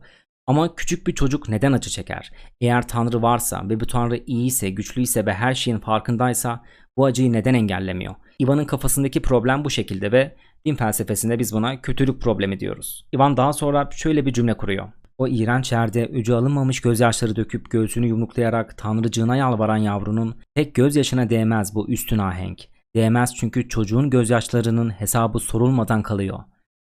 Ama 0.47 0.75
küçük 0.75 1.07
bir 1.07 1.15
çocuk 1.15 1.49
neden 1.49 1.73
acı 1.73 1.91
çeker? 1.91 2.33
Eğer 2.61 2.89
Tanrı 2.89 3.23
varsa 3.23 3.69
ve 3.69 3.81
bu 3.81 3.87
Tanrı 3.87 4.17
iyiyse, 4.27 4.71
güçlüyse 4.71 5.27
ve 5.27 5.35
her 5.35 5.55
şeyin 5.55 5.79
farkındaysa 5.79 6.65
bu 6.97 7.05
acıyı 7.05 7.33
neden 7.33 7.55
engellemiyor? 7.55 8.15
Ivan'ın 8.43 8.65
kafasındaki 8.65 9.23
problem 9.23 9.65
bu 9.65 9.71
şekilde 9.71 10.13
ve 10.13 10.37
din 10.67 10.75
felsefesinde 10.75 11.39
biz 11.39 11.53
buna 11.53 11.81
kötülük 11.81 12.23
problemi 12.23 12.61
diyoruz. 12.61 13.07
Ivan 13.15 13.37
daha 13.37 13.53
sonra 13.53 13.89
şöyle 13.93 14.27
bir 14.27 14.33
cümle 14.33 14.55
kuruyor. 14.57 14.89
O 15.21 15.29
iğrenç 15.29 15.73
yerde 15.73 16.11
ucu 16.15 16.37
alınmamış 16.37 16.81
gözyaşları 16.81 17.37
döküp 17.37 17.71
göğsünü 17.71 18.07
yumruklayarak 18.07 18.79
tanrıcığına 18.79 19.37
yalvaran 19.37 19.77
yavrunun 19.77 20.35
tek 20.55 20.75
gözyaşına 20.75 21.31
değmez 21.31 21.75
bu 21.75 21.89
üstün 21.89 22.19
ahenk. 22.19 22.61
Değmez 22.95 23.35
çünkü 23.37 23.69
çocuğun 23.69 24.11
gözyaşlarının 24.11 24.91
hesabı 24.91 25.39
sorulmadan 25.39 26.03
kalıyor. 26.03 26.39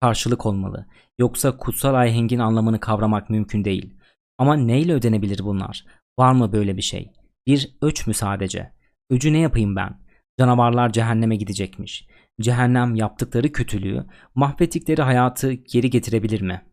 karşılık 0.01 0.47
olmalı. 0.47 0.87
Yoksa 1.19 1.57
kutsal 1.57 1.95
ahengin 1.95 2.39
anlamını 2.39 2.81
kavramak 2.81 3.31
mümkün 3.31 3.65
değil. 3.65 3.95
Ama 4.39 4.57
neyle 4.57 4.93
ödenebilir 4.93 5.45
bunlar? 5.45 5.85
Var 6.19 6.33
mı 6.33 6.53
böyle 6.53 6.77
bir 6.77 6.83
şey? 6.83 7.13
Bir 7.47 7.77
öç 7.83 8.07
mü 8.07 8.15
sadece? 8.15 8.73
Öcü 9.11 9.33
ne 9.33 9.39
yapayım 9.39 9.77
ben? 9.77 10.01
Canavarlar 10.39 10.93
cehenneme 10.93 11.37
gidecekmiş. 11.37 12.09
Cehennem 12.41 12.95
yaptıkları 12.95 13.53
kötülüğü, 13.53 14.07
mahvettikleri 14.35 15.03
hayatı 15.03 15.53
geri 15.53 15.91
getirebilir 15.91 16.41
mi? 16.41 16.68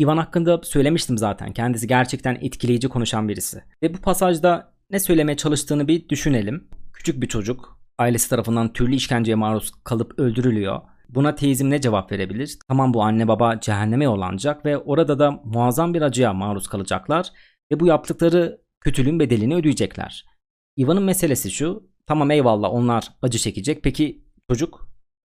Ivan 0.00 0.16
hakkında 0.16 0.60
söylemiştim 0.62 1.18
zaten. 1.18 1.52
Kendisi 1.52 1.86
gerçekten 1.86 2.38
etkileyici 2.40 2.88
konuşan 2.88 3.28
birisi. 3.28 3.62
Ve 3.82 3.94
bu 3.94 3.98
pasajda 3.98 4.72
ne 4.90 5.00
söylemeye 5.00 5.36
çalıştığını 5.36 5.88
bir 5.88 6.08
düşünelim. 6.08 6.68
Küçük 6.92 7.22
bir 7.22 7.28
çocuk 7.28 7.78
ailesi 7.98 8.30
tarafından 8.30 8.72
türlü 8.72 8.94
işkenceye 8.94 9.34
maruz 9.34 9.72
kalıp 9.84 10.18
öldürülüyor. 10.18 10.80
Buna 11.08 11.34
teizm 11.34 11.70
ne 11.70 11.80
cevap 11.80 12.12
verebilir? 12.12 12.58
Tamam 12.68 12.94
bu 12.94 13.02
anne 13.02 13.28
baba 13.28 13.60
cehenneme 13.60 14.04
yollanacak 14.04 14.64
ve 14.64 14.78
orada 14.78 15.18
da 15.18 15.30
muazzam 15.30 15.94
bir 15.94 16.02
acıya 16.02 16.32
maruz 16.32 16.68
kalacaklar 16.68 17.28
ve 17.72 17.80
bu 17.80 17.86
yaptıkları 17.86 18.60
kötülüğün 18.80 19.20
bedelini 19.20 19.54
ödeyecekler. 19.54 20.24
Ivan'ın 20.78 21.02
meselesi 21.02 21.50
şu. 21.50 21.90
Tamam 22.06 22.30
eyvallah 22.30 22.70
onlar 22.70 23.08
acı 23.22 23.38
çekecek. 23.38 23.82
Peki 23.82 24.24
çocuk? 24.50 24.88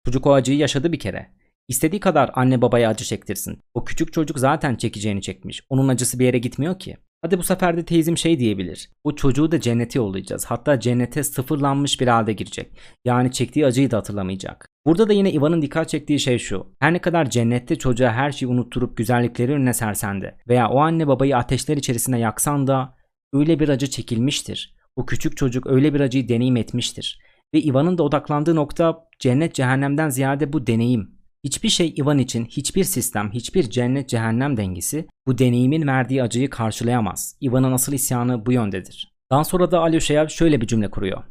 Çocuk 0.07 0.27
o 0.27 0.33
acıyı 0.33 0.59
yaşadı 0.59 0.93
bir 0.93 0.99
kere. 0.99 1.38
İstediği 1.69 2.01
kadar 2.01 2.31
anne 2.35 2.63
babaya 2.63 2.89
acı 2.89 3.05
çektirsin. 3.05 3.59
O 3.75 3.85
küçük 3.85 4.13
çocuk 4.13 4.39
zaten 4.39 4.77
çekeceğini 4.77 5.23
çekmiş. 5.23 5.63
Onun 5.69 5.89
acısı 5.89 6.19
bir 6.19 6.25
yere 6.25 6.39
gitmiyor 6.39 6.79
ki. 6.79 6.97
Hadi 7.23 7.39
bu 7.39 7.43
sefer 7.43 7.77
de 7.77 7.85
teyzim 7.85 8.19
şey 8.19 8.39
diyebilir. 8.39 8.91
Bu 9.05 9.17
çocuğu 9.17 9.53
da 9.53 9.61
cennete 9.61 9.99
yollayacağız. 9.99 10.45
Hatta 10.45 10.81
cennete 10.81 11.23
sıfırlanmış 11.23 12.01
bir 12.01 12.07
halde 12.07 12.33
girecek. 12.33 12.79
Yani 13.05 13.33
çektiği 13.33 13.67
acıyı 13.67 13.91
da 13.91 13.97
hatırlamayacak. 13.97 14.69
Burada 14.87 15.09
da 15.09 15.13
yine 15.13 15.33
Ivan'ın 15.33 15.63
dikkat 15.63 15.89
çektiği 15.89 16.21
şey 16.21 16.39
şu. 16.39 16.67
Her 16.81 16.93
ne 16.93 16.99
kadar 16.99 17.31
cennette 17.31 17.77
çocuğa 17.77 18.13
her 18.13 18.33
şeyi 18.33 18.49
unutturup 18.49 18.97
güzellikleri 18.97 19.53
önüne 19.53 19.75
sersen 19.75 20.23
de 20.23 20.37
veya 20.49 20.69
o 20.69 20.79
anne 20.79 21.07
babayı 21.07 21.37
ateşler 21.37 21.77
içerisinde 21.77 22.19
yaksan 22.19 22.67
da 22.67 22.95
öyle 23.33 23.61
bir 23.61 23.69
acı 23.69 23.91
çekilmiştir. 23.91 24.75
O 24.97 25.07
küçük 25.07 25.37
çocuk 25.37 25.67
öyle 25.67 25.95
bir 25.95 26.01
acıyı 26.01 26.29
deneyim 26.29 26.57
etmiştir. 26.57 27.21
Ve 27.55 27.61
Ivan'ın 27.63 27.99
da 27.99 28.03
odaklandığı 28.03 28.57
nokta 28.57 29.09
cennet 29.19 29.55
cehennemden 29.55 30.09
ziyade 30.09 30.53
bu 30.53 30.67
deneyim. 30.67 31.18
Hiçbir 31.49 31.69
şey 31.69 31.95
Ivan 31.99 32.19
için, 32.19 32.45
hiçbir 32.45 32.85
sistem, 32.85 33.31
hiçbir 33.33 33.71
cennet 33.71 34.09
cehennem 34.09 34.57
dengesi 34.57 35.07
bu 35.27 35.39
deneyimin 35.39 35.87
verdiği 35.87 36.23
acıyı 36.23 36.51
karşılayamaz. 36.51 37.37
Ivan'ın 37.43 37.73
asıl 37.73 37.93
isyanı 37.93 38.47
bu 38.47 38.53
yöndedir. 38.53 39.13
Daha 39.31 39.45
sonra 39.45 39.71
da 39.71 39.81
Alyosa'ya 39.81 40.29
şöyle 40.29 40.61
bir 40.61 40.67
cümle 40.67 40.91
kuruyor. 40.91 41.23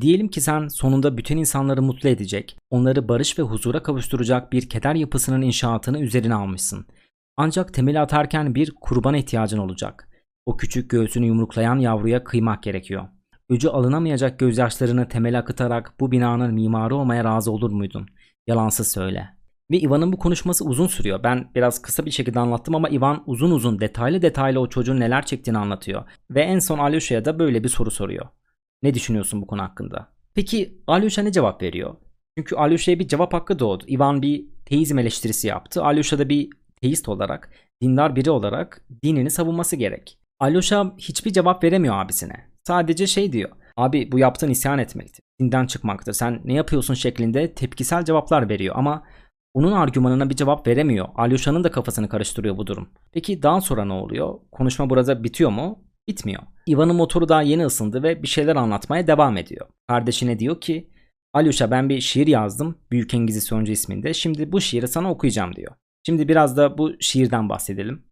Diyelim 0.00 0.28
ki 0.28 0.40
sen 0.40 0.68
sonunda 0.68 1.16
bütün 1.16 1.36
insanları 1.36 1.82
mutlu 1.82 2.08
edecek, 2.08 2.56
onları 2.70 3.08
barış 3.08 3.38
ve 3.38 3.42
huzura 3.42 3.82
kavuşturacak 3.82 4.52
bir 4.52 4.68
keder 4.68 4.94
yapısının 4.94 5.42
inşaatını 5.42 6.00
üzerine 6.00 6.34
almışsın. 6.34 6.86
Ancak 7.36 7.74
temeli 7.74 8.00
atarken 8.00 8.54
bir 8.54 8.72
kurban 8.80 9.14
ihtiyacın 9.14 9.58
olacak. 9.58 10.08
O 10.46 10.56
küçük 10.56 10.90
göğsünü 10.90 11.26
yumruklayan 11.26 11.78
yavruya 11.78 12.24
kıymak 12.24 12.62
gerekiyor. 12.62 13.08
Öcü 13.48 13.68
alınamayacak 13.68 14.38
gözyaşlarını 14.38 15.08
temel 15.08 15.38
akıtarak 15.38 15.94
bu 16.00 16.12
binanın 16.12 16.54
mimarı 16.54 16.96
olmaya 16.96 17.24
razı 17.24 17.52
olur 17.52 17.70
muydun? 17.70 18.08
Yalansız 18.46 18.92
söyle. 18.92 19.28
Ve 19.70 19.80
Ivan'ın 19.80 20.12
bu 20.12 20.18
konuşması 20.18 20.64
uzun 20.64 20.86
sürüyor. 20.86 21.22
Ben 21.22 21.50
biraz 21.54 21.82
kısa 21.82 22.06
bir 22.06 22.10
şekilde 22.10 22.40
anlattım 22.40 22.74
ama 22.74 22.88
Ivan 22.88 23.22
uzun 23.26 23.50
uzun 23.50 23.80
detaylı 23.80 24.22
detaylı 24.22 24.60
o 24.60 24.68
çocuğun 24.68 25.00
neler 25.00 25.26
çektiğini 25.26 25.58
anlatıyor. 25.58 26.04
Ve 26.30 26.42
en 26.42 26.58
son 26.58 26.78
Alyosa'ya 26.78 27.24
da 27.24 27.38
böyle 27.38 27.64
bir 27.64 27.68
soru 27.68 27.90
soruyor. 27.90 28.26
Ne 28.82 28.94
düşünüyorsun 28.94 29.42
bu 29.42 29.46
konu 29.46 29.62
hakkında? 29.62 30.12
Peki 30.34 30.78
Alyosha 30.86 31.22
ne 31.22 31.32
cevap 31.32 31.62
veriyor? 31.62 31.94
Çünkü 32.38 32.56
Alyosha'ya 32.56 32.98
bir 32.98 33.08
cevap 33.08 33.32
hakkı 33.32 33.58
doğdu. 33.58 33.84
Ivan 33.88 34.22
bir 34.22 34.46
teizm 34.64 34.98
eleştirisi 34.98 35.46
yaptı. 35.46 35.84
Alyosha 35.84 36.18
da 36.18 36.28
bir 36.28 36.50
teist 36.82 37.08
olarak, 37.08 37.50
dindar 37.82 38.16
biri 38.16 38.30
olarak 38.30 38.84
dinini 39.04 39.30
savunması 39.30 39.76
gerek. 39.76 40.18
Alyosha 40.40 40.94
hiçbir 40.98 41.32
cevap 41.32 41.64
veremiyor 41.64 41.94
abisine. 41.94 42.46
Sadece 42.66 43.06
şey 43.06 43.32
diyor. 43.32 43.50
Abi 43.76 44.12
bu 44.12 44.18
yaptığın 44.18 44.50
isyan 44.50 44.78
etmektir. 44.78 45.22
Dinden 45.42 45.66
çıkmaktır. 45.66 46.12
Sen 46.12 46.40
ne 46.44 46.54
yapıyorsun 46.54 46.94
şeklinde 46.94 47.54
tepkisel 47.54 48.04
cevaplar 48.04 48.48
veriyor 48.48 48.74
ama 48.78 49.02
onun 49.54 49.72
argümanına 49.72 50.30
bir 50.30 50.36
cevap 50.36 50.66
veremiyor. 50.66 51.08
Alyosha'nın 51.14 51.64
da 51.64 51.70
kafasını 51.70 52.08
karıştırıyor 52.08 52.56
bu 52.56 52.66
durum. 52.66 52.88
Peki 53.12 53.42
daha 53.42 53.60
sonra 53.60 53.84
ne 53.84 53.92
oluyor? 53.92 54.38
Konuşma 54.52 54.90
burada 54.90 55.24
bitiyor 55.24 55.50
mu? 55.50 55.84
Bitmiyor. 56.08 56.42
Ivan'ın 56.68 56.96
motoru 56.96 57.28
daha 57.28 57.42
yeni 57.42 57.66
ısındı 57.66 58.02
ve 58.02 58.22
bir 58.22 58.28
şeyler 58.28 58.56
anlatmaya 58.56 59.06
devam 59.06 59.36
ediyor. 59.36 59.66
Kardeşine 59.88 60.38
diyor 60.38 60.60
ki 60.60 60.90
Alyosha 61.34 61.70
ben 61.70 61.88
bir 61.88 62.00
şiir 62.00 62.26
yazdım. 62.26 62.78
Büyük 62.90 63.14
Engizisyoncu 63.14 63.72
isminde. 63.72 64.14
Şimdi 64.14 64.52
bu 64.52 64.60
şiiri 64.60 64.88
sana 64.88 65.10
okuyacağım 65.10 65.56
diyor. 65.56 65.72
Şimdi 66.06 66.28
biraz 66.28 66.56
da 66.56 66.78
bu 66.78 66.92
şiirden 67.00 67.48
bahsedelim. 67.48 68.02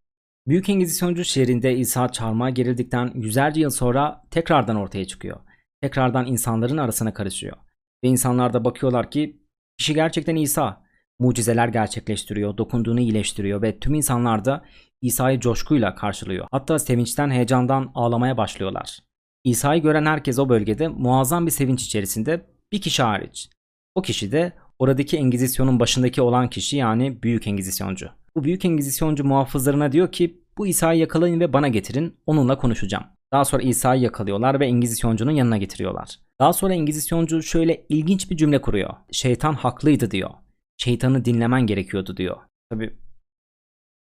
Büyük 0.46 0.68
Engizisyoncu 0.68 1.24
şiirinde 1.24 1.76
İsa 1.76 2.08
çarmıha 2.08 2.50
gerildikten 2.50 3.12
yüzlerce 3.14 3.60
yıl 3.60 3.70
sonra 3.70 4.22
tekrardan 4.30 4.76
ortaya 4.76 5.04
çıkıyor. 5.04 5.40
Tekrardan 5.82 6.26
insanların 6.26 6.76
arasına 6.76 7.14
karışıyor. 7.14 7.56
Ve 8.04 8.08
insanlar 8.08 8.52
da 8.52 8.64
bakıyorlar 8.64 9.10
ki 9.10 9.42
kişi 9.78 9.94
gerçekten 9.94 10.36
İsa. 10.36 10.82
Mucizeler 11.18 11.68
gerçekleştiriyor, 11.68 12.56
dokunduğunu 12.56 13.00
iyileştiriyor 13.00 13.62
ve 13.62 13.78
tüm 13.78 13.94
insanlar 13.94 14.44
da 14.44 14.64
İsa'yı 15.02 15.40
coşkuyla 15.40 15.94
karşılıyor. 15.94 16.46
Hatta 16.50 16.78
sevinçten, 16.78 17.30
heyecandan 17.30 17.92
ağlamaya 17.94 18.36
başlıyorlar. 18.36 18.98
İsa'yı 19.44 19.82
gören 19.82 20.06
herkes 20.06 20.38
o 20.38 20.48
bölgede 20.48 20.88
muazzam 20.88 21.46
bir 21.46 21.50
sevinç 21.50 21.82
içerisinde 21.82 22.46
bir 22.72 22.80
kişi 22.80 23.02
hariç. 23.02 23.50
O 23.94 24.02
kişi 24.02 24.32
de 24.32 24.52
oradaki 24.78 25.16
Engizisyon'un 25.16 25.80
başındaki 25.80 26.22
olan 26.22 26.50
kişi 26.50 26.76
yani 26.76 27.22
Büyük 27.22 27.46
Engizisyoncu. 27.46 28.08
Bu 28.36 28.44
Büyük 28.44 28.64
Engizisyoncu 28.64 29.24
muhafızlarına 29.24 29.92
diyor 29.92 30.12
ki 30.12 30.44
bu 30.58 30.66
İsa'yı 30.66 31.00
yakalayın 31.00 31.40
ve 31.40 31.52
bana 31.52 31.68
getirin 31.68 32.16
onunla 32.26 32.58
konuşacağım. 32.58 33.04
Daha 33.32 33.44
sonra 33.44 33.62
İsa'yı 33.62 34.02
yakalıyorlar 34.02 34.60
ve 34.60 34.66
Engizisyoncunun 34.66 35.30
yanına 35.30 35.56
getiriyorlar. 35.56 36.18
Daha 36.40 36.52
sonra 36.52 36.74
Engizisyoncu 36.74 37.42
şöyle 37.42 37.86
ilginç 37.88 38.30
bir 38.30 38.36
cümle 38.36 38.60
kuruyor. 38.60 38.94
Şeytan 39.12 39.52
haklıydı 39.52 40.10
diyor. 40.10 40.30
Şeytanı 40.76 41.24
dinlemen 41.24 41.66
gerekiyordu 41.66 42.16
diyor. 42.16 42.36
Tabi 42.70 42.96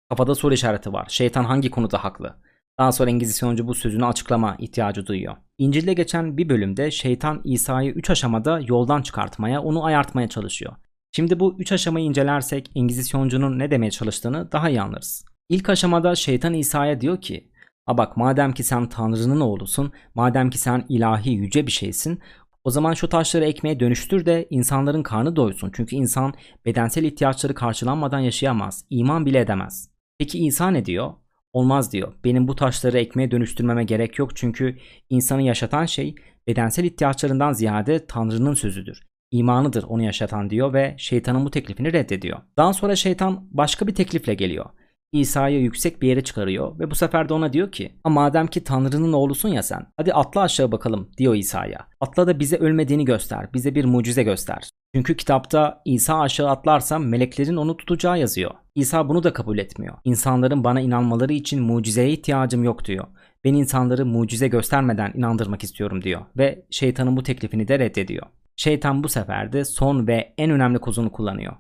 kafada 0.09 0.35
soru 0.35 0.55
işareti 0.55 0.93
var. 0.93 1.07
Şeytan 1.11 1.45
hangi 1.45 1.71
konuda 1.71 2.05
haklı? 2.05 2.37
Daha 2.79 2.93
sonra 2.93 3.11
Engizisyoncu 3.11 3.67
bu 3.67 3.75
sözünü 3.75 4.07
açıklama 4.07 4.57
ihtiyacı 4.59 5.07
duyuyor. 5.07 5.37
İncil'de 5.59 5.95
geçen 5.95 6.37
bir 6.37 6.49
bölümde 6.49 6.91
şeytan 6.91 7.41
İsa'yı 7.45 7.91
3 7.91 8.11
aşamada 8.11 8.61
yoldan 8.61 9.03
çıkartmaya, 9.03 9.63
onu 9.63 9.85
ayartmaya 9.85 10.29
çalışıyor. 10.29 10.73
Şimdi 11.13 11.41
bu 11.41 11.57
3 11.59 11.73
aşamayı 11.73 12.07
incelersek 12.07 12.71
Engizisyoncunun 12.75 13.59
ne 13.59 13.71
demeye 13.71 13.91
çalıştığını 13.91 14.53
daha 14.53 14.69
iyi 14.71 14.81
anlarız. 14.81 15.25
İlk 15.49 15.69
aşamada 15.69 16.15
şeytan 16.15 16.55
İsa'ya 16.55 17.01
diyor 17.01 17.21
ki 17.21 17.50
A 17.91 17.99
bak 17.99 18.17
madem 18.17 18.53
ki 18.53 18.65
sen 18.65 18.89
Tanrı'nın 18.89 19.41
oğlusun, 19.41 19.93
madem 20.15 20.51
ki 20.51 20.59
sen 20.59 20.87
ilahi 20.89 21.31
yüce 21.31 21.67
bir 21.67 21.73
şeysin, 21.73 22.21
o 22.65 22.71
zaman 22.71 22.95
şu 22.95 23.09
taşları 23.09 23.45
ekmeğe 23.45 23.81
dönüştür 23.81 24.27
de 24.27 24.47
insanların 24.51 25.03
karnı 25.03 25.37
doysun. 25.37 25.71
Çünkü 25.75 25.97
insan 25.97 26.35
bedensel 26.67 27.05
ihtiyaçları 27.05 27.55
karşılanmadan 27.55 28.19
yaşayamaz, 28.19 28.85
iman 28.91 29.27
bile 29.27 29.41
edemez. 29.41 29.91
Peki 30.19 30.39
İsa 30.39 30.71
ne 30.71 30.85
diyor? 30.85 31.13
Olmaz 31.53 31.93
diyor. 31.93 32.13
Benim 32.25 32.49
bu 32.49 32.57
taşları 32.57 32.99
ekmeğe 32.99 33.31
dönüştürmeme 33.31 33.85
gerek 33.85 34.19
yok 34.19 34.37
çünkü 34.37 34.79
insanı 35.09 35.43
yaşatan 35.43 35.87
şey 35.87 36.15
bedensel 36.47 36.85
ihtiyaçlarından 36.85 37.53
ziyade 37.53 38.07
Tanrı'nın 38.07 38.55
sözüdür. 38.55 39.03
İmanıdır 39.31 39.83
onu 39.83 40.03
yaşatan 40.03 40.51
diyor 40.51 40.73
ve 40.73 40.95
şeytanın 40.99 41.45
bu 41.45 41.51
teklifini 41.51 41.93
reddediyor. 41.93 42.39
Daha 42.57 42.73
sonra 42.73 42.97
şeytan 42.97 43.49
başka 43.51 43.87
bir 43.87 43.95
teklifle 43.95 44.35
geliyor. 44.35 44.67
İsa'yı 45.13 45.61
yüksek 45.61 46.03
bir 46.03 46.09
yere 46.09 46.25
çıkarıyor 46.25 46.79
ve 46.79 46.91
bu 46.91 46.95
sefer 46.95 47.29
de 47.29 47.35
ona 47.35 47.53
diyor 47.53 47.73
ki 47.73 47.93
madem 48.05 48.47
ki 48.47 48.65
Tanrı'nın 48.65 49.13
oğlusun 49.13 49.49
ya 49.49 49.63
sen 49.63 49.87
hadi 49.97 50.13
atla 50.13 50.41
aşağı 50.41 50.73
bakalım 50.73 51.11
diyor 51.19 51.35
İsa'ya. 51.35 51.87
Atla 52.01 52.27
da 52.27 52.39
bize 52.39 52.57
ölmediğini 52.57 53.05
göster 53.05 53.53
bize 53.55 53.75
bir 53.75 53.85
mucize 53.85 54.23
göster. 54.23 54.71
Çünkü 54.95 55.17
kitapta 55.17 55.83
İsa 55.85 56.21
aşağı 56.21 56.49
atlarsa 56.49 56.99
meleklerin 56.99 57.57
onu 57.57 57.77
tutacağı 57.77 58.19
yazıyor. 58.19 58.51
İsa 58.75 59.09
bunu 59.09 59.23
da 59.23 59.33
kabul 59.33 59.59
etmiyor. 59.59 59.95
İnsanların 60.05 60.65
bana 60.65 60.81
inanmaları 60.81 61.33
için 61.33 61.63
mucizeye 61.63 62.11
ihtiyacım 62.11 62.65
yok 62.65 62.85
diyor. 62.85 63.07
Ben 63.45 63.55
insanları 63.55 64.07
mucize 64.07 64.49
göstermeden 64.49 65.13
inandırmak 65.15 65.65
istiyorum 65.65 66.03
diyor 66.03 66.21
ve 66.39 66.67
şeytanın 66.71 67.17
bu 67.17 67.23
teklifini 67.23 67.69
de 67.69 67.79
reddediyor. 67.79 68.27
Şeytan 68.57 69.05
bu 69.05 69.09
sefer 69.09 69.53
de 69.53 69.65
son 69.65 70.07
ve 70.07 70.35
en 70.39 70.51
önemli 70.51 70.79
kozunu 70.79 71.13
kullanıyor. 71.13 71.53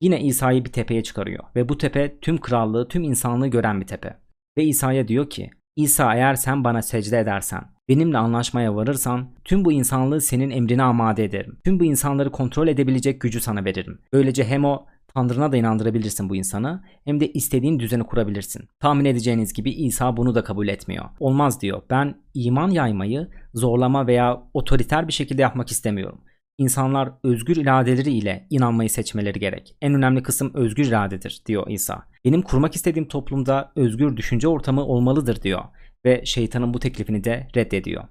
Yine 0.00 0.20
İsa'yı 0.20 0.64
bir 0.64 0.72
tepeye 0.72 1.02
çıkarıyor 1.02 1.44
ve 1.56 1.68
bu 1.68 1.78
tepe 1.78 2.18
tüm 2.20 2.38
krallığı, 2.38 2.88
tüm 2.88 3.02
insanlığı 3.02 3.48
gören 3.48 3.80
bir 3.80 3.86
tepe. 3.86 4.16
Ve 4.58 4.64
İsa'ya 4.64 5.08
diyor 5.08 5.30
ki, 5.30 5.50
İsa 5.76 6.14
eğer 6.14 6.34
sen 6.34 6.64
bana 6.64 6.82
secde 6.82 7.18
edersen, 7.18 7.64
benimle 7.88 8.18
anlaşmaya 8.18 8.76
varırsan, 8.76 9.30
tüm 9.44 9.64
bu 9.64 9.72
insanlığı 9.72 10.20
senin 10.20 10.50
emrine 10.50 10.82
amade 10.82 11.24
ederim. 11.24 11.58
Tüm 11.64 11.80
bu 11.80 11.84
insanları 11.84 12.30
kontrol 12.30 12.68
edebilecek 12.68 13.20
gücü 13.20 13.40
sana 13.40 13.64
veririm. 13.64 14.00
Böylece 14.12 14.44
hem 14.44 14.64
o 14.64 14.86
Tanrına 15.14 15.52
da 15.52 15.56
inandırabilirsin 15.56 16.30
bu 16.30 16.36
insanı 16.36 16.82
hem 17.04 17.20
de 17.20 17.32
istediğin 17.32 17.78
düzeni 17.78 18.04
kurabilirsin. 18.04 18.68
Tahmin 18.80 19.04
edeceğiniz 19.04 19.52
gibi 19.52 19.70
İsa 19.70 20.16
bunu 20.16 20.34
da 20.34 20.44
kabul 20.44 20.68
etmiyor. 20.68 21.04
Olmaz 21.20 21.60
diyor. 21.60 21.82
Ben 21.90 22.14
iman 22.34 22.70
yaymayı 22.70 23.28
zorlama 23.54 24.06
veya 24.06 24.42
otoriter 24.54 25.08
bir 25.08 25.12
şekilde 25.12 25.42
yapmak 25.42 25.70
istemiyorum. 25.70 26.20
İnsanlar 26.60 27.12
özgür 27.24 27.56
iradeleri 27.56 28.10
ile 28.10 28.46
inanmayı 28.50 28.90
seçmeleri 28.90 29.38
gerek. 29.38 29.76
En 29.82 29.94
önemli 29.94 30.22
kısım 30.22 30.54
özgür 30.54 30.84
iradedir 30.84 31.42
diyor 31.46 31.66
İsa. 31.68 32.06
Benim 32.24 32.42
kurmak 32.42 32.74
istediğim 32.74 33.08
toplumda 33.08 33.72
özgür 33.76 34.16
düşünce 34.16 34.48
ortamı 34.48 34.84
olmalıdır 34.84 35.42
diyor 35.42 35.64
ve 36.04 36.24
şeytanın 36.24 36.74
bu 36.74 36.78
teklifini 36.78 37.24
de 37.24 37.48
reddediyor. 37.56 38.04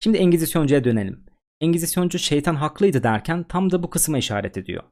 Şimdi 0.00 0.18
Engizisyoncuya 0.18 0.84
dönelim. 0.84 1.24
Engizisyoncu 1.60 2.18
şeytan 2.18 2.54
haklıydı 2.54 3.02
derken 3.02 3.42
tam 3.42 3.70
da 3.70 3.82
bu 3.82 3.90
kısma 3.90 4.18
işaret 4.18 4.56
ediyor. 4.56 4.82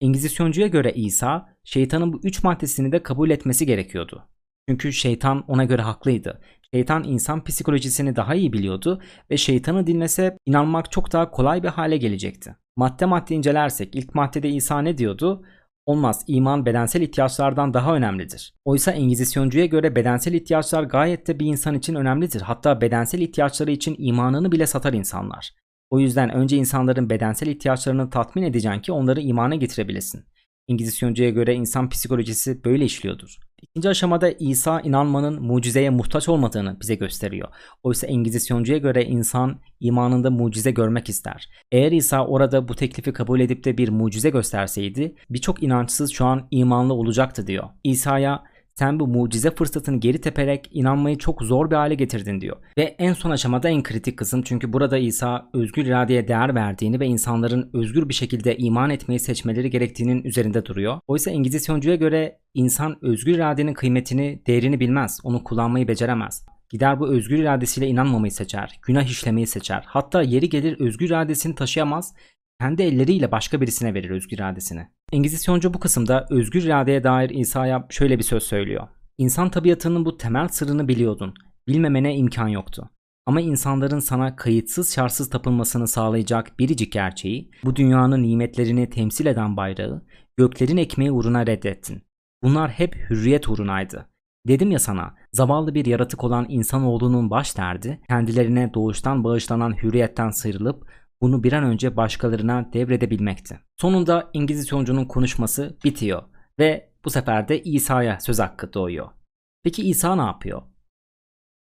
Engizisyoncuya 0.00 0.66
göre 0.66 0.92
İsa 0.92 1.56
şeytanın 1.64 2.12
bu 2.12 2.20
üç 2.22 2.42
maddesini 2.42 2.92
de 2.92 3.02
kabul 3.02 3.30
etmesi 3.30 3.66
gerekiyordu. 3.66 4.28
Çünkü 4.68 4.92
şeytan 4.92 5.44
ona 5.48 5.64
göre 5.64 5.82
haklıydı. 5.82 6.40
Şeytan 6.74 7.04
insan 7.04 7.44
psikolojisini 7.44 8.16
daha 8.16 8.34
iyi 8.34 8.52
biliyordu 8.52 9.02
ve 9.30 9.36
şeytanı 9.36 9.86
dinlese 9.86 10.38
inanmak 10.46 10.92
çok 10.92 11.12
daha 11.12 11.30
kolay 11.30 11.62
bir 11.62 11.68
hale 11.68 11.96
gelecekti. 11.96 12.56
Madde 12.76 13.06
madde 13.06 13.34
incelersek 13.34 13.94
ilk 13.94 14.14
maddede 14.14 14.48
İsa 14.48 14.82
ne 14.82 14.98
diyordu? 14.98 15.44
Olmaz 15.86 16.24
iman 16.26 16.66
bedensel 16.66 17.00
ihtiyaçlardan 17.00 17.74
daha 17.74 17.94
önemlidir. 17.94 18.54
Oysa 18.64 18.90
Engizisyoncuya 18.90 19.66
göre 19.66 19.96
bedensel 19.96 20.32
ihtiyaçlar 20.32 20.82
gayet 20.82 21.26
de 21.26 21.38
bir 21.40 21.46
insan 21.46 21.74
için 21.74 21.94
önemlidir. 21.94 22.40
Hatta 22.40 22.80
bedensel 22.80 23.20
ihtiyaçları 23.20 23.70
için 23.70 23.96
imanını 23.98 24.52
bile 24.52 24.66
satar 24.66 24.92
insanlar. 24.92 25.54
O 25.90 26.00
yüzden 26.00 26.30
önce 26.30 26.56
insanların 26.56 27.10
bedensel 27.10 27.46
ihtiyaçlarını 27.46 28.10
tatmin 28.10 28.42
edeceksin 28.42 28.80
ki 28.80 28.92
onları 28.92 29.20
imana 29.20 29.54
getirebilesin. 29.54 30.24
İngilizyoncuya 30.68 31.30
göre 31.30 31.54
insan 31.54 31.88
psikolojisi 31.88 32.64
böyle 32.64 32.84
işliyordur. 32.84 33.38
İkinci 33.64 33.88
aşamada 33.88 34.30
İsa 34.30 34.80
inanmanın 34.80 35.42
mucizeye 35.42 35.90
muhtaç 35.90 36.28
olmadığını 36.28 36.80
bize 36.80 36.94
gösteriyor. 36.94 37.48
Oysa 37.82 38.06
Engizisyoncuya 38.06 38.78
göre 38.78 39.04
insan 39.04 39.60
imanında 39.80 40.30
mucize 40.30 40.70
görmek 40.70 41.08
ister. 41.08 41.50
Eğer 41.72 41.92
İsa 41.92 42.26
orada 42.26 42.68
bu 42.68 42.74
teklifi 42.74 43.12
kabul 43.12 43.40
edip 43.40 43.64
de 43.64 43.78
bir 43.78 43.88
mucize 43.88 44.30
gösterseydi 44.30 45.14
birçok 45.30 45.62
inançsız 45.62 46.12
şu 46.12 46.24
an 46.24 46.48
imanlı 46.50 46.94
olacaktı 46.94 47.46
diyor. 47.46 47.64
İsa'ya 47.84 48.44
sen 48.78 49.00
bu 49.00 49.06
mucize 49.06 49.50
fırsatını 49.50 50.00
geri 50.00 50.20
teperek 50.20 50.68
inanmayı 50.72 51.18
çok 51.18 51.42
zor 51.42 51.70
bir 51.70 51.76
hale 51.76 51.94
getirdin 51.94 52.40
diyor. 52.40 52.56
Ve 52.78 52.82
en 52.98 53.12
son 53.12 53.30
aşamada 53.30 53.68
en 53.68 53.82
kritik 53.82 54.16
kısım 54.16 54.42
çünkü 54.42 54.72
burada 54.72 54.98
İsa 54.98 55.50
özgür 55.54 55.86
iradeye 55.86 56.28
değer 56.28 56.54
verdiğini 56.54 57.00
ve 57.00 57.06
insanların 57.06 57.70
özgür 57.72 58.08
bir 58.08 58.14
şekilde 58.14 58.56
iman 58.56 58.90
etmeyi 58.90 59.20
seçmeleri 59.20 59.70
gerektiğinin 59.70 60.24
üzerinde 60.24 60.66
duruyor. 60.66 61.00
Oysa 61.06 61.30
Engizisyoncuya 61.30 61.96
göre 61.96 62.38
insan 62.54 63.04
özgür 63.04 63.34
iradenin 63.34 63.74
kıymetini, 63.74 64.42
değerini 64.46 64.80
bilmez, 64.80 65.20
onu 65.24 65.44
kullanmayı 65.44 65.88
beceremez. 65.88 66.46
Gider 66.70 67.00
bu 67.00 67.08
özgür 67.08 67.38
iradesiyle 67.38 67.86
inanmamayı 67.86 68.32
seçer, 68.32 68.78
günah 68.82 69.04
işlemeyi 69.04 69.46
seçer. 69.46 69.84
Hatta 69.86 70.22
yeri 70.22 70.48
gelir 70.48 70.80
özgür 70.80 71.06
iradesini 71.06 71.54
taşıyamaz, 71.54 72.14
kendi 72.60 72.82
elleriyle 72.82 73.32
başka 73.32 73.60
birisine 73.60 73.94
verir 73.94 74.10
özgür 74.10 74.36
iradesini. 74.36 74.88
Engizisyoncu 75.12 75.74
bu 75.74 75.80
kısımda 75.80 76.26
özgür 76.30 76.62
iradeye 76.62 77.04
dair 77.04 77.30
İsa'ya 77.30 77.86
şöyle 77.90 78.18
bir 78.18 78.24
söz 78.24 78.42
söylüyor. 78.42 78.88
İnsan 79.18 79.50
tabiatının 79.50 80.04
bu 80.04 80.16
temel 80.16 80.48
sırrını 80.48 80.88
biliyordun. 80.88 81.34
Bilmemene 81.68 82.16
imkan 82.16 82.48
yoktu. 82.48 82.90
Ama 83.26 83.40
insanların 83.40 83.98
sana 83.98 84.36
kayıtsız 84.36 84.94
şartsız 84.94 85.30
tapınmasını 85.30 85.88
sağlayacak 85.88 86.58
biricik 86.58 86.92
gerçeği, 86.92 87.50
bu 87.64 87.76
dünyanın 87.76 88.22
nimetlerini 88.22 88.90
temsil 88.90 89.26
eden 89.26 89.56
bayrağı, 89.56 90.02
göklerin 90.36 90.76
ekmeği 90.76 91.12
uğruna 91.12 91.46
reddettin. 91.46 92.02
Bunlar 92.42 92.70
hep 92.70 92.96
hürriyet 93.10 93.48
uğrunaydı. 93.48 94.08
Dedim 94.48 94.70
ya 94.70 94.78
sana, 94.78 95.14
zavallı 95.32 95.74
bir 95.74 95.86
yaratık 95.86 96.24
olan 96.24 96.46
insanoğlunun 96.48 97.30
baş 97.30 97.56
derdi, 97.56 98.00
kendilerine 98.08 98.74
doğuştan 98.74 99.24
bağışlanan 99.24 99.82
hürriyetten 99.82 100.30
sıyrılıp 100.30 100.88
bunu 101.24 101.42
bir 101.42 101.52
an 101.52 101.64
önce 101.64 101.96
başkalarına 101.96 102.72
devredebilmekti. 102.72 103.60
Sonunda 103.80 104.30
İngilizyoncunun 104.32 105.04
konuşması 105.04 105.76
bitiyor 105.84 106.22
ve 106.58 106.92
bu 107.04 107.10
sefer 107.10 107.48
de 107.48 107.62
İsa'ya 107.62 108.20
söz 108.20 108.38
hakkı 108.38 108.72
doğuyor. 108.72 109.10
Peki 109.62 109.88
İsa 109.88 110.16
ne 110.16 110.22
yapıyor? 110.22 110.62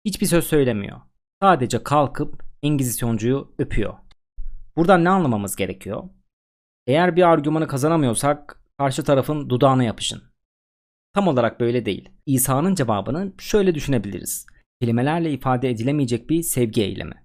Hiçbir 0.05 0.25
söz 0.25 0.45
söylemiyor. 0.47 1.01
Sadece 1.41 1.83
kalkıp 1.83 2.43
İngilizyoncuyu 2.61 3.53
öpüyor. 3.59 3.93
Buradan 4.75 5.03
ne 5.03 5.09
anlamamız 5.09 5.55
gerekiyor? 5.55 6.03
Eğer 6.87 7.15
bir 7.15 7.23
argümanı 7.23 7.67
kazanamıyorsak 7.67 8.63
karşı 8.77 9.03
tarafın 9.03 9.49
dudağına 9.49 9.83
yapışın. 9.83 10.23
Tam 11.13 11.27
olarak 11.27 11.59
böyle 11.59 11.85
değil. 11.85 12.09
İsa'nın 12.25 12.75
cevabını 12.75 13.33
şöyle 13.37 13.75
düşünebiliriz. 13.75 14.45
Kelimelerle 14.81 15.31
ifade 15.31 15.69
edilemeyecek 15.69 16.29
bir 16.29 16.43
sevgi 16.43 16.81
eylemi. 16.81 17.24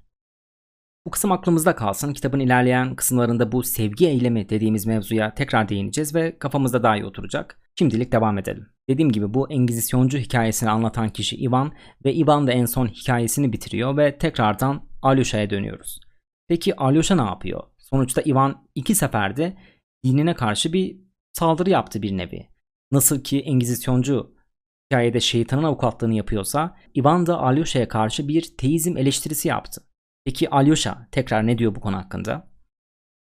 Bu 1.06 1.10
kısım 1.10 1.32
aklımızda 1.32 1.74
kalsın. 1.74 2.12
Kitabın 2.12 2.40
ilerleyen 2.40 2.96
kısımlarında 2.96 3.52
bu 3.52 3.62
sevgi 3.62 4.06
eylemi 4.06 4.48
dediğimiz 4.48 4.86
mevzuya 4.86 5.34
tekrar 5.34 5.68
değineceğiz 5.68 6.14
ve 6.14 6.38
kafamızda 6.38 6.82
daha 6.82 6.96
iyi 6.96 7.04
oturacak. 7.04 7.60
Şimdilik 7.78 8.12
devam 8.12 8.38
edelim. 8.38 8.66
Dediğim 8.88 9.12
gibi 9.12 9.34
bu 9.34 9.52
Engizisyoncu 9.52 10.18
hikayesini 10.18 10.70
anlatan 10.70 11.08
kişi 11.08 11.36
Ivan 11.36 11.72
ve 12.04 12.14
Ivan 12.14 12.46
da 12.46 12.52
en 12.52 12.64
son 12.64 12.86
hikayesini 12.86 13.52
bitiriyor 13.52 13.96
ve 13.96 14.18
tekrardan 14.18 14.88
Alyosa'ya 15.02 15.50
dönüyoruz. 15.50 16.00
Peki 16.48 16.76
Alyosha 16.76 17.14
ne 17.14 17.22
yapıyor? 17.22 17.62
Sonuçta 17.78 18.22
Ivan 18.26 18.66
iki 18.74 18.94
seferde 18.94 19.56
dinine 20.04 20.34
karşı 20.34 20.72
bir 20.72 20.96
saldırı 21.32 21.70
yaptı 21.70 22.02
bir 22.02 22.16
nevi. 22.16 22.48
Nasıl 22.92 23.22
ki 23.22 23.40
Engizisyoncu 23.40 24.34
hikayede 24.86 25.20
şeytanın 25.20 25.62
avukatlığını 25.62 26.14
yapıyorsa 26.14 26.76
Ivan 26.96 27.26
da 27.26 27.38
Alyosha'ya 27.38 27.88
karşı 27.88 28.28
bir 28.28 28.56
teizm 28.58 28.96
eleştirisi 28.96 29.48
yaptı. 29.48 29.82
Peki 30.24 30.50
Alyosha 30.50 31.09
tekrar 31.12 31.46
ne 31.46 31.59
diyor 31.59 31.74
bu 31.74 31.80
konu 31.80 31.96
hakkında? 31.96 32.48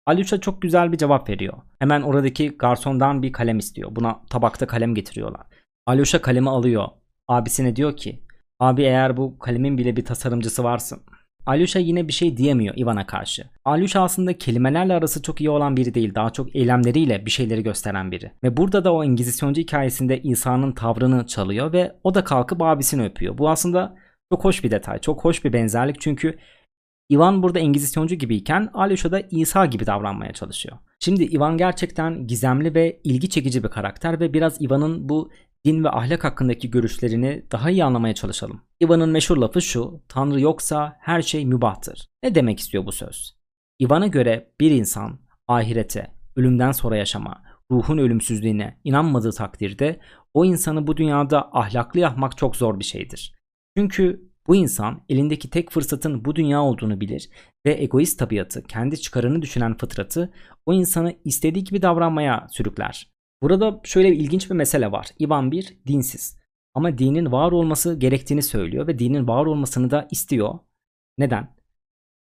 Alyosha 0.05 0.41
çok 0.41 0.61
güzel 0.61 0.91
bir 0.91 0.97
cevap 0.97 1.29
veriyor. 1.29 1.53
Hemen 1.79 2.01
oradaki 2.01 2.57
garsondan 2.57 3.23
bir 3.23 3.31
kalem 3.31 3.59
istiyor. 3.59 3.95
Buna 3.95 4.21
tabakta 4.29 4.67
kalem 4.67 4.95
getiriyorlar. 4.95 5.41
Alyosha 5.85 6.21
kalemi 6.21 6.49
alıyor. 6.49 6.87
Abisine 7.27 7.75
diyor 7.75 7.97
ki 7.97 8.23
abi 8.59 8.81
eğer 8.83 9.17
bu 9.17 9.39
kalemin 9.39 9.77
bile 9.77 9.95
bir 9.95 10.05
tasarımcısı 10.05 10.63
varsın. 10.63 11.03
Alyosha 11.45 11.79
yine 11.79 12.07
bir 12.07 12.13
şey 12.13 12.37
diyemiyor 12.37 12.77
Ivan'a 12.77 13.05
karşı. 13.05 13.43
Alyosha 13.65 14.03
aslında 14.03 14.37
kelimelerle 14.37 14.93
arası 14.93 15.21
çok 15.21 15.41
iyi 15.41 15.49
olan 15.49 15.77
biri 15.77 15.93
değil. 15.93 16.15
Daha 16.15 16.29
çok 16.29 16.55
eylemleriyle 16.55 17.25
bir 17.25 17.31
şeyleri 17.31 17.63
gösteren 17.63 18.11
biri. 18.11 18.31
Ve 18.43 18.57
burada 18.57 18.83
da 18.83 18.93
o 18.93 19.03
İngilizisyoncu 19.03 19.61
hikayesinde 19.61 20.21
İsa'nın 20.21 20.71
tavrını 20.71 21.27
çalıyor 21.27 21.73
ve 21.73 21.95
o 22.03 22.15
da 22.15 22.23
kalkıp 22.23 22.61
abisini 22.61 23.05
öpüyor. 23.05 23.37
Bu 23.37 23.49
aslında 23.49 23.95
çok 24.31 24.43
hoş 24.45 24.63
bir 24.63 24.71
detay. 24.71 24.99
Çok 24.99 25.25
hoş 25.25 25.45
bir 25.45 25.53
benzerlik 25.53 26.01
çünkü 26.01 26.37
Ivan 27.11 27.43
burada 27.43 27.59
Engizisyoncu 27.59 28.15
gibiyken 28.15 28.69
Alyosha 28.73 29.11
da 29.11 29.19
İsa 29.19 29.65
gibi 29.65 29.85
davranmaya 29.85 30.33
çalışıyor. 30.33 30.77
Şimdi 30.99 31.23
Ivan 31.23 31.57
gerçekten 31.57 32.27
gizemli 32.27 32.75
ve 32.75 33.01
ilgi 33.03 33.29
çekici 33.29 33.63
bir 33.63 33.69
karakter 33.69 34.19
ve 34.19 34.33
biraz 34.33 34.61
Ivan'ın 34.61 35.09
bu 35.09 35.31
din 35.65 35.83
ve 35.83 35.89
ahlak 35.89 36.23
hakkındaki 36.23 36.71
görüşlerini 36.71 37.45
daha 37.51 37.69
iyi 37.69 37.83
anlamaya 37.83 38.13
çalışalım. 38.13 38.61
Ivan'ın 38.83 39.09
meşhur 39.09 39.37
lafı 39.37 39.61
şu, 39.61 40.01
Tanrı 40.07 40.41
yoksa 40.41 40.97
her 40.99 41.21
şey 41.21 41.45
mübahtır. 41.45 42.07
Ne 42.23 42.35
demek 42.35 42.59
istiyor 42.59 42.85
bu 42.85 42.91
söz? 42.91 43.35
Ivan'a 43.81 44.07
göre 44.07 44.51
bir 44.59 44.71
insan 44.71 45.19
ahirete, 45.47 46.11
ölümden 46.35 46.71
sonra 46.71 46.97
yaşama, 46.97 47.43
ruhun 47.71 47.97
ölümsüzlüğüne 47.97 48.79
inanmadığı 48.83 49.31
takdirde 49.31 49.99
o 50.33 50.45
insanı 50.45 50.87
bu 50.87 50.97
dünyada 50.97 51.49
ahlaklı 51.53 51.99
yapmak 51.99 52.37
çok 52.37 52.55
zor 52.55 52.79
bir 52.79 52.83
şeydir. 52.83 53.35
Çünkü 53.77 54.29
bu 54.47 54.55
insan 54.55 55.01
elindeki 55.09 55.49
tek 55.49 55.71
fırsatın 55.71 56.25
bu 56.25 56.35
dünya 56.35 56.61
olduğunu 56.61 57.01
bilir 57.01 57.29
ve 57.65 57.81
egoist 57.83 58.19
tabiatı, 58.19 58.63
kendi 58.63 59.01
çıkarını 59.01 59.41
düşünen 59.41 59.77
fıtratı 59.77 60.33
o 60.65 60.73
insanı 60.73 61.15
istediği 61.25 61.63
gibi 61.63 61.81
davranmaya 61.81 62.47
sürükler. 62.51 63.09
Burada 63.43 63.81
şöyle 63.83 64.11
bir 64.11 64.17
ilginç 64.17 64.49
bir 64.49 64.55
mesele 64.55 64.91
var. 64.91 65.07
İvan 65.19 65.51
bir 65.51 65.77
dinsiz. 65.87 66.39
Ama 66.73 66.97
dinin 66.97 67.31
var 67.31 67.51
olması 67.51 67.99
gerektiğini 67.99 68.43
söylüyor 68.43 68.87
ve 68.87 68.99
dinin 68.99 69.27
var 69.27 69.45
olmasını 69.45 69.91
da 69.91 70.07
istiyor. 70.11 70.59
Neden? 71.17 71.55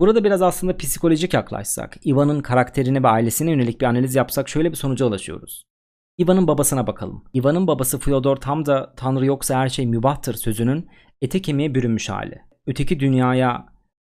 Burada 0.00 0.24
biraz 0.24 0.42
aslında 0.42 0.76
psikolojik 0.76 1.34
yaklaşsak, 1.34 2.06
Ivan'ın 2.06 2.40
karakterine 2.40 3.02
ve 3.02 3.08
ailesine 3.08 3.50
yönelik 3.50 3.80
bir 3.80 3.86
analiz 3.86 4.14
yapsak 4.14 4.48
şöyle 4.48 4.70
bir 4.70 4.76
sonuca 4.76 5.06
ulaşıyoruz. 5.06 5.64
Ivan'ın 6.20 6.46
babasına 6.46 6.86
bakalım. 6.86 7.24
Ivan'ın 7.34 7.66
babası 7.66 7.98
Fyodor 7.98 8.36
tam 8.36 8.66
da 8.66 8.94
Tanrı 8.96 9.26
yoksa 9.26 9.58
her 9.58 9.68
şey 9.68 9.86
mübahtır 9.86 10.34
sözünün 10.34 10.88
ete 11.22 11.42
kemiğe 11.42 11.74
bürünmüş 11.74 12.08
hali. 12.08 12.42
Öteki 12.66 13.00
dünyaya 13.00 13.66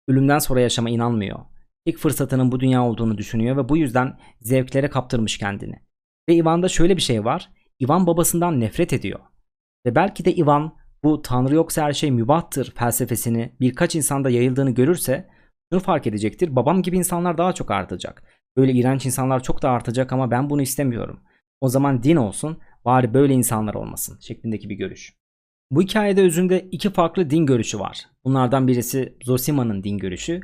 ölümden 0.08 0.38
sonra 0.38 0.60
yaşama 0.60 0.90
inanmıyor. 0.90 1.38
İlk 1.86 1.98
fırsatının 1.98 2.52
bu 2.52 2.60
dünya 2.60 2.84
olduğunu 2.84 3.18
düşünüyor 3.18 3.56
ve 3.56 3.68
bu 3.68 3.76
yüzden 3.76 4.18
zevklere 4.40 4.90
kaptırmış 4.90 5.38
kendini. 5.38 5.82
Ve 6.28 6.34
Ivan'da 6.34 6.68
şöyle 6.68 6.96
bir 6.96 7.02
şey 7.02 7.24
var. 7.24 7.50
Ivan 7.82 8.06
babasından 8.06 8.60
nefret 8.60 8.92
ediyor. 8.92 9.20
Ve 9.86 9.94
belki 9.94 10.24
de 10.24 10.34
Ivan 10.34 10.76
bu 11.04 11.22
Tanrı 11.22 11.54
yoksa 11.54 11.82
her 11.82 11.92
şey 11.92 12.10
mübahtır 12.10 12.74
felsefesini 12.74 13.52
birkaç 13.60 13.94
insanda 13.94 14.30
yayıldığını 14.30 14.70
görürse 14.70 15.28
şunu 15.72 15.80
fark 15.80 16.06
edecektir. 16.06 16.56
Babam 16.56 16.82
gibi 16.82 16.96
insanlar 16.96 17.38
daha 17.38 17.52
çok 17.52 17.70
artacak. 17.70 18.22
Böyle 18.56 18.72
iğrenç 18.72 19.06
insanlar 19.06 19.42
çok 19.42 19.62
da 19.62 19.70
artacak 19.70 20.12
ama 20.12 20.30
ben 20.30 20.50
bunu 20.50 20.62
istemiyorum. 20.62 21.20
O 21.60 21.68
zaman 21.68 22.02
din 22.02 22.16
olsun, 22.16 22.58
bari 22.84 23.14
böyle 23.14 23.34
insanlar 23.34 23.74
olmasın 23.74 24.18
şeklindeki 24.20 24.68
bir 24.68 24.74
görüş. 24.74 25.16
Bu 25.70 25.82
hikayede 25.82 26.22
özünde 26.22 26.68
iki 26.72 26.90
farklı 26.90 27.30
din 27.30 27.46
görüşü 27.46 27.78
var. 27.78 28.06
Bunlardan 28.24 28.68
birisi 28.68 29.16
Zosima'nın 29.24 29.84
din 29.84 29.98
görüşü, 29.98 30.40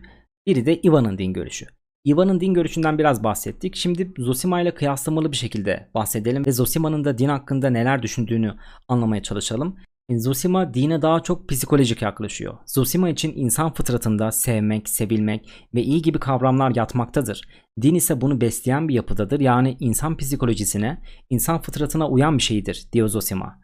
biri 0.46 0.66
de 0.66 0.80
Ivan'ın 0.80 1.18
din 1.18 1.32
görüşü. 1.32 1.66
Ivan'ın 2.06 2.40
din 2.40 2.54
görüşünden 2.54 2.98
biraz 2.98 3.24
bahsettik. 3.24 3.76
Şimdi 3.76 4.12
Zosima 4.18 4.60
ile 4.60 4.74
kıyaslamalı 4.74 5.32
bir 5.32 5.36
şekilde 5.36 5.90
bahsedelim 5.94 6.46
ve 6.46 6.52
Zosima'nın 6.52 7.04
da 7.04 7.18
din 7.18 7.28
hakkında 7.28 7.70
neler 7.70 8.02
düşündüğünü 8.02 8.54
anlamaya 8.88 9.22
çalışalım. 9.22 9.76
Zosima 10.10 10.74
dine 10.74 11.02
daha 11.02 11.22
çok 11.22 11.48
psikolojik 11.48 12.02
yaklaşıyor. 12.02 12.58
Zosima 12.66 13.08
için 13.08 13.32
insan 13.36 13.72
fıtratında 13.72 14.32
sevmek, 14.32 14.88
sevilmek 14.88 15.50
ve 15.74 15.82
iyi 15.82 16.02
gibi 16.02 16.18
kavramlar 16.18 16.72
yatmaktadır. 16.76 17.42
Din 17.82 17.94
ise 17.94 18.20
bunu 18.20 18.40
besleyen 18.40 18.88
bir 18.88 18.94
yapıdadır. 18.94 19.40
Yani 19.40 19.76
insan 19.80 20.16
psikolojisine, 20.16 21.02
insan 21.30 21.62
fıtratına 21.62 22.08
uyan 22.08 22.38
bir 22.38 22.42
şeydir 22.42 22.86
diyor 22.92 23.08
Zosima. 23.08 23.62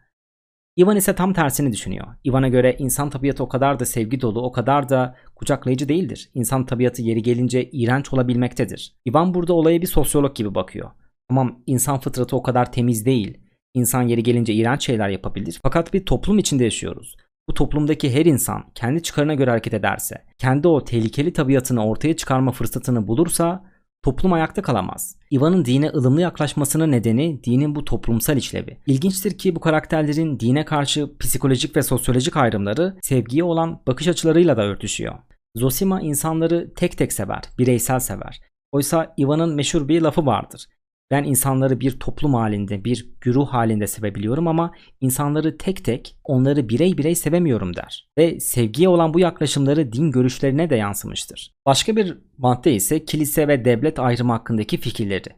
Ivan 0.79 0.97
ise 0.97 1.15
tam 1.15 1.33
tersini 1.33 1.73
düşünüyor. 1.73 2.07
Ivan'a 2.27 2.49
göre 2.49 2.77
insan 2.79 3.11
tabiatı 3.11 3.43
o 3.45 3.49
kadar 3.49 3.79
da 3.79 3.87
sevgi 3.87 4.21
dolu, 4.21 4.43
o 4.43 4.53
kadar 4.53 4.89
da 4.89 5.17
kucaklayıcı 5.35 5.89
değildir. 5.89 6.31
İnsan 6.35 6.67
tabiatı 6.67 7.03
yeri 7.03 7.23
gelince 7.23 7.71
iğrenç 7.71 8.13
olabilmektedir. 8.13 8.95
Ivan 9.09 9.35
burada 9.35 9.53
olaya 9.53 9.83
bir 9.83 9.87
sosyolog 9.87 10.37
gibi 10.37 10.55
bakıyor. 10.55 10.91
Tamam 11.29 11.63
insan 11.67 12.01
fıtratı 12.01 12.37
o 12.37 12.43
kadar 12.43 12.73
temiz 12.73 13.07
değil. 13.07 13.39
İnsan 13.75 14.03
yeri 14.03 14.23
gelince 14.23 14.53
iğrenç 14.55 14.87
şeyler 14.87 15.09
yapabilir. 15.09 15.61
Fakat 15.63 15.95
bir 15.95 16.07
toplum 16.07 16.39
içinde 16.39 16.65
yaşıyoruz. 16.65 17.17
Bu 17.49 17.55
toplumdaki 17.55 18.15
her 18.15 18.25
insan 18.25 18.65
kendi 18.75 19.03
çıkarına 19.03 19.35
göre 19.35 19.51
hareket 19.51 19.75
ederse, 19.75 20.25
kendi 20.39 20.69
o 20.69 20.85
tehlikeli 20.85 21.33
tabiatını 21.33 21.87
ortaya 21.87 22.17
çıkarma 22.17 22.53
fırsatını 22.53 23.07
bulursa 23.07 23.65
toplum 24.09 24.33
ayakta 24.33 24.63
kalamaz. 24.63 25.17
Ivan'ın 25.33 25.65
dine 25.65 25.91
ılımlı 25.91 26.21
yaklaşmasının 26.21 26.93
nedeni 26.93 27.45
dinin 27.45 27.75
bu 27.75 27.85
toplumsal 27.85 28.37
işlevi. 28.37 28.79
İlginçtir 28.87 29.39
ki 29.39 29.57
bu 29.57 29.61
karakterlerin 29.61 30.41
dine 30.41 30.65
karşı 30.65 31.19
psikolojik 31.19 31.77
ve 31.77 31.83
sosyolojik 31.83 32.37
ayrımları 32.37 32.97
sevgiye 33.03 33.45
olan 33.45 33.83
bakış 33.87 34.09
açılarıyla 34.09 34.57
da 34.57 34.63
örtüşüyor. 34.63 35.15
Zosima 35.57 36.01
insanları 36.01 36.73
tek 36.77 36.99
tek 36.99 37.13
sever, 37.13 37.43
bireysel 37.59 38.01
sever. 38.01 38.41
Oysa 38.73 39.15
Ivan'ın 39.19 39.55
meşhur 39.55 39.89
bir 39.89 40.03
lafı 40.03 40.27
vardır. 40.27 40.67
Ben 41.11 41.25
insanları 41.25 41.81
bir 41.81 42.01
toplum 42.01 42.35
halinde, 42.35 42.85
bir 42.85 43.09
güruh 43.21 43.49
halinde 43.49 43.87
sevebiliyorum 43.87 44.49
ama 44.49 44.73
insanları 45.01 45.59
tek 45.59 45.85
tek, 45.85 46.17
onları 46.25 46.69
birey 46.69 46.99
birey 46.99 47.15
sevemiyorum 47.15 47.77
der. 47.77 48.09
Ve 48.19 48.41
sevgiye 48.41 48.89
olan 48.89 49.15
bu 49.15 49.21
yaklaşımları 49.21 49.93
din 49.93 50.11
görüşlerine 50.11 50.71
de 50.71 50.77
yansımıştır. 50.77 51.53
Başka 51.67 51.97
bir 51.97 52.19
madde 52.39 52.75
ise 52.75 53.05
kilise 53.05 53.49
ve 53.49 53.65
devlet 53.65 53.99
ayrımı 53.99 54.33
hakkındaki 54.33 54.77
fikirleri. 54.77 55.29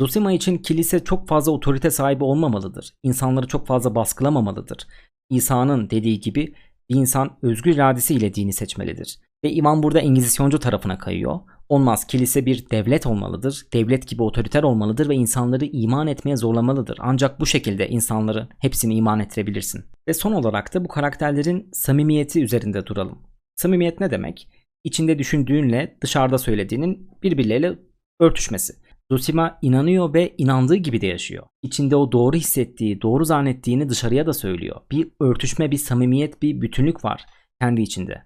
Zosima 0.00 0.32
için 0.32 0.58
kilise 0.58 1.04
çok 1.04 1.28
fazla 1.28 1.52
otorite 1.52 1.90
sahibi 1.90 2.24
olmamalıdır. 2.24 2.94
İnsanları 3.02 3.46
çok 3.46 3.66
fazla 3.66 3.94
baskılamamalıdır. 3.94 4.86
İsa'nın 5.30 5.90
dediği 5.90 6.20
gibi 6.20 6.54
bir 6.88 6.94
insan 6.96 7.38
özgür 7.42 7.74
iradesiyle 7.74 8.34
dini 8.34 8.52
seçmelidir. 8.52 9.18
Ve 9.44 9.52
imam 9.52 9.82
burada 9.82 10.00
Engizisyoncu 10.00 10.58
tarafına 10.58 10.98
kayıyor. 10.98 11.40
Olmaz. 11.68 12.06
Kilise 12.06 12.46
bir 12.46 12.70
devlet 12.70 13.06
olmalıdır. 13.06 13.66
Devlet 13.72 14.08
gibi 14.08 14.22
otoriter 14.22 14.62
olmalıdır 14.62 15.08
ve 15.08 15.14
insanları 15.14 15.64
iman 15.64 16.06
etmeye 16.06 16.36
zorlamalıdır. 16.36 16.98
Ancak 17.00 17.40
bu 17.40 17.46
şekilde 17.46 17.88
insanları 17.88 18.48
hepsini 18.58 18.94
iman 18.94 19.20
ettirebilirsin. 19.20 19.84
Ve 20.08 20.14
son 20.14 20.32
olarak 20.32 20.74
da 20.74 20.84
bu 20.84 20.88
karakterlerin 20.88 21.68
samimiyeti 21.72 22.42
üzerinde 22.42 22.86
duralım. 22.86 23.18
Samimiyet 23.56 24.00
ne 24.00 24.10
demek? 24.10 24.48
İçinde 24.84 25.18
düşündüğünle 25.18 25.98
dışarıda 26.00 26.38
söylediğinin 26.38 27.10
birbirleriyle 27.22 27.78
örtüşmesi. 28.20 28.74
Zosima 29.10 29.58
inanıyor 29.62 30.14
ve 30.14 30.34
inandığı 30.38 30.76
gibi 30.76 31.00
de 31.00 31.06
yaşıyor. 31.06 31.46
İçinde 31.62 31.96
o 31.96 32.12
doğru 32.12 32.36
hissettiği, 32.36 33.02
doğru 33.02 33.24
zannettiğini 33.24 33.88
dışarıya 33.88 34.26
da 34.26 34.32
söylüyor. 34.32 34.80
Bir 34.90 35.08
örtüşme, 35.20 35.70
bir 35.70 35.76
samimiyet, 35.76 36.42
bir 36.42 36.60
bütünlük 36.60 37.04
var 37.04 37.24
kendi 37.60 37.82
içinde. 37.82 38.22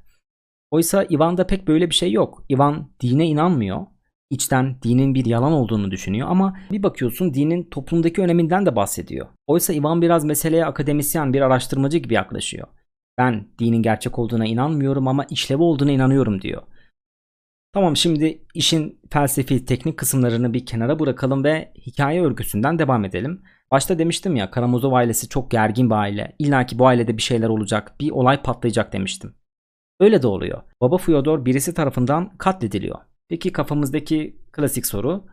Oysa 0.70 1.04
Ivan'da 1.10 1.46
pek 1.46 1.68
böyle 1.68 1.90
bir 1.90 1.94
şey 1.94 2.12
yok. 2.12 2.44
Ivan 2.50 2.90
dine 3.00 3.26
inanmıyor. 3.26 3.86
İçten 4.30 4.82
dinin 4.82 5.14
bir 5.14 5.24
yalan 5.24 5.52
olduğunu 5.52 5.90
düşünüyor 5.90 6.28
ama 6.30 6.56
bir 6.70 6.82
bakıyorsun 6.82 7.34
dinin 7.34 7.64
toplumdaki 7.70 8.22
öneminden 8.22 8.66
de 8.66 8.76
bahsediyor. 8.76 9.26
Oysa 9.46 9.72
Ivan 9.72 10.02
biraz 10.02 10.24
meseleye 10.24 10.66
akademisyen 10.66 11.32
bir 11.32 11.40
araştırmacı 11.40 11.98
gibi 11.98 12.14
yaklaşıyor. 12.14 12.68
Ben 13.18 13.48
dinin 13.58 13.82
gerçek 13.82 14.18
olduğuna 14.18 14.46
inanmıyorum 14.46 15.08
ama 15.08 15.24
işlevi 15.24 15.62
olduğuna 15.62 15.90
inanıyorum 15.90 16.40
diyor. 16.42 16.62
Tamam 17.72 17.96
şimdi 17.96 18.44
işin 18.54 19.00
felsefi 19.10 19.64
teknik 19.64 19.98
kısımlarını 19.98 20.54
bir 20.54 20.66
kenara 20.66 20.98
bırakalım 20.98 21.44
ve 21.44 21.72
hikaye 21.86 22.22
örgüsünden 22.22 22.78
devam 22.78 23.04
edelim. 23.04 23.42
Başta 23.70 23.98
demiştim 23.98 24.36
ya 24.36 24.50
Karamazov 24.50 24.92
ailesi 24.92 25.28
çok 25.28 25.50
gergin 25.50 25.90
bir 25.90 25.94
aile. 25.94 26.36
İlla 26.38 26.66
ki 26.66 26.78
bu 26.78 26.86
ailede 26.86 27.16
bir 27.16 27.22
şeyler 27.22 27.48
olacak, 27.48 28.00
bir 28.00 28.10
olay 28.10 28.42
patlayacak 28.42 28.92
demiştim. 28.92 29.34
Öyle 30.00 30.22
de 30.22 30.26
oluyor. 30.26 30.62
Baba 30.80 30.98
Fyodor 30.98 31.44
birisi 31.44 31.74
tarafından 31.74 32.36
katlediliyor. 32.38 32.98
Peki 33.28 33.52
kafamızdaki 33.52 34.36
klasik 34.52 34.86
soru 34.86 35.24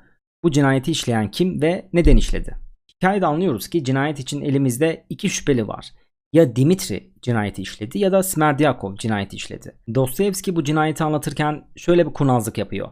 bu 0.44 0.52
cinayeti 0.52 0.92
işleyen 0.92 1.32
kim 1.32 1.62
ve 1.62 1.90
neden 1.94 2.18
işledi? 2.18 2.56
Hikayede 2.96 3.26
anlıyoruz 3.26 3.68
ki 3.68 3.84
cinayet 3.84 4.20
için 4.20 4.42
elimizde 4.42 5.06
iki 5.10 5.30
şüpheli 5.30 5.68
var. 5.68 5.92
Ya 6.34 6.56
Dimitri 6.56 7.12
cinayeti 7.22 7.62
işledi 7.62 8.00
ya 8.00 8.12
da 8.12 8.24
Smerdyakov 8.24 8.96
cinayeti 8.96 9.36
işledi. 9.36 9.76
Dostoyevski 9.96 10.56
bu 10.56 10.64
cinayeti 10.64 11.04
anlatırken 11.04 11.68
şöyle 11.76 12.08
bir 12.08 12.14
kurnazlık 12.14 12.58
yapıyor. 12.58 12.90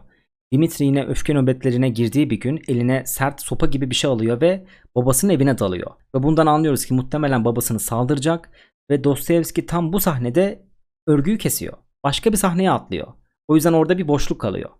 Dimitri 0.52 0.84
yine 0.84 1.04
öfke 1.04 1.34
nöbetlerine 1.34 1.88
girdiği 1.88 2.30
bir 2.30 2.40
gün 2.40 2.62
eline 2.68 3.02
sert 3.06 3.42
sopa 3.42 3.66
gibi 3.66 3.90
bir 3.90 3.94
şey 3.94 4.10
alıyor 4.10 4.40
ve 4.40 4.64
babasının 4.94 5.32
evine 5.32 5.58
dalıyor. 5.58 5.90
Ve 6.14 6.22
bundan 6.22 6.46
anlıyoruz 6.46 6.86
ki 6.86 6.94
muhtemelen 6.94 7.44
babasını 7.44 7.80
saldıracak 7.80 8.50
ve 8.90 9.04
Dostoyevski 9.04 9.66
tam 9.66 9.92
bu 9.92 10.00
sahnede 10.00 10.62
örgüyü 11.06 11.38
kesiyor. 11.38 11.72
Başka 12.04 12.32
bir 12.32 12.36
sahneye 12.36 12.70
atlıyor. 12.70 13.12
O 13.48 13.54
yüzden 13.54 13.72
orada 13.72 13.98
bir 13.98 14.08
boşluk 14.08 14.40
kalıyor. 14.40 14.70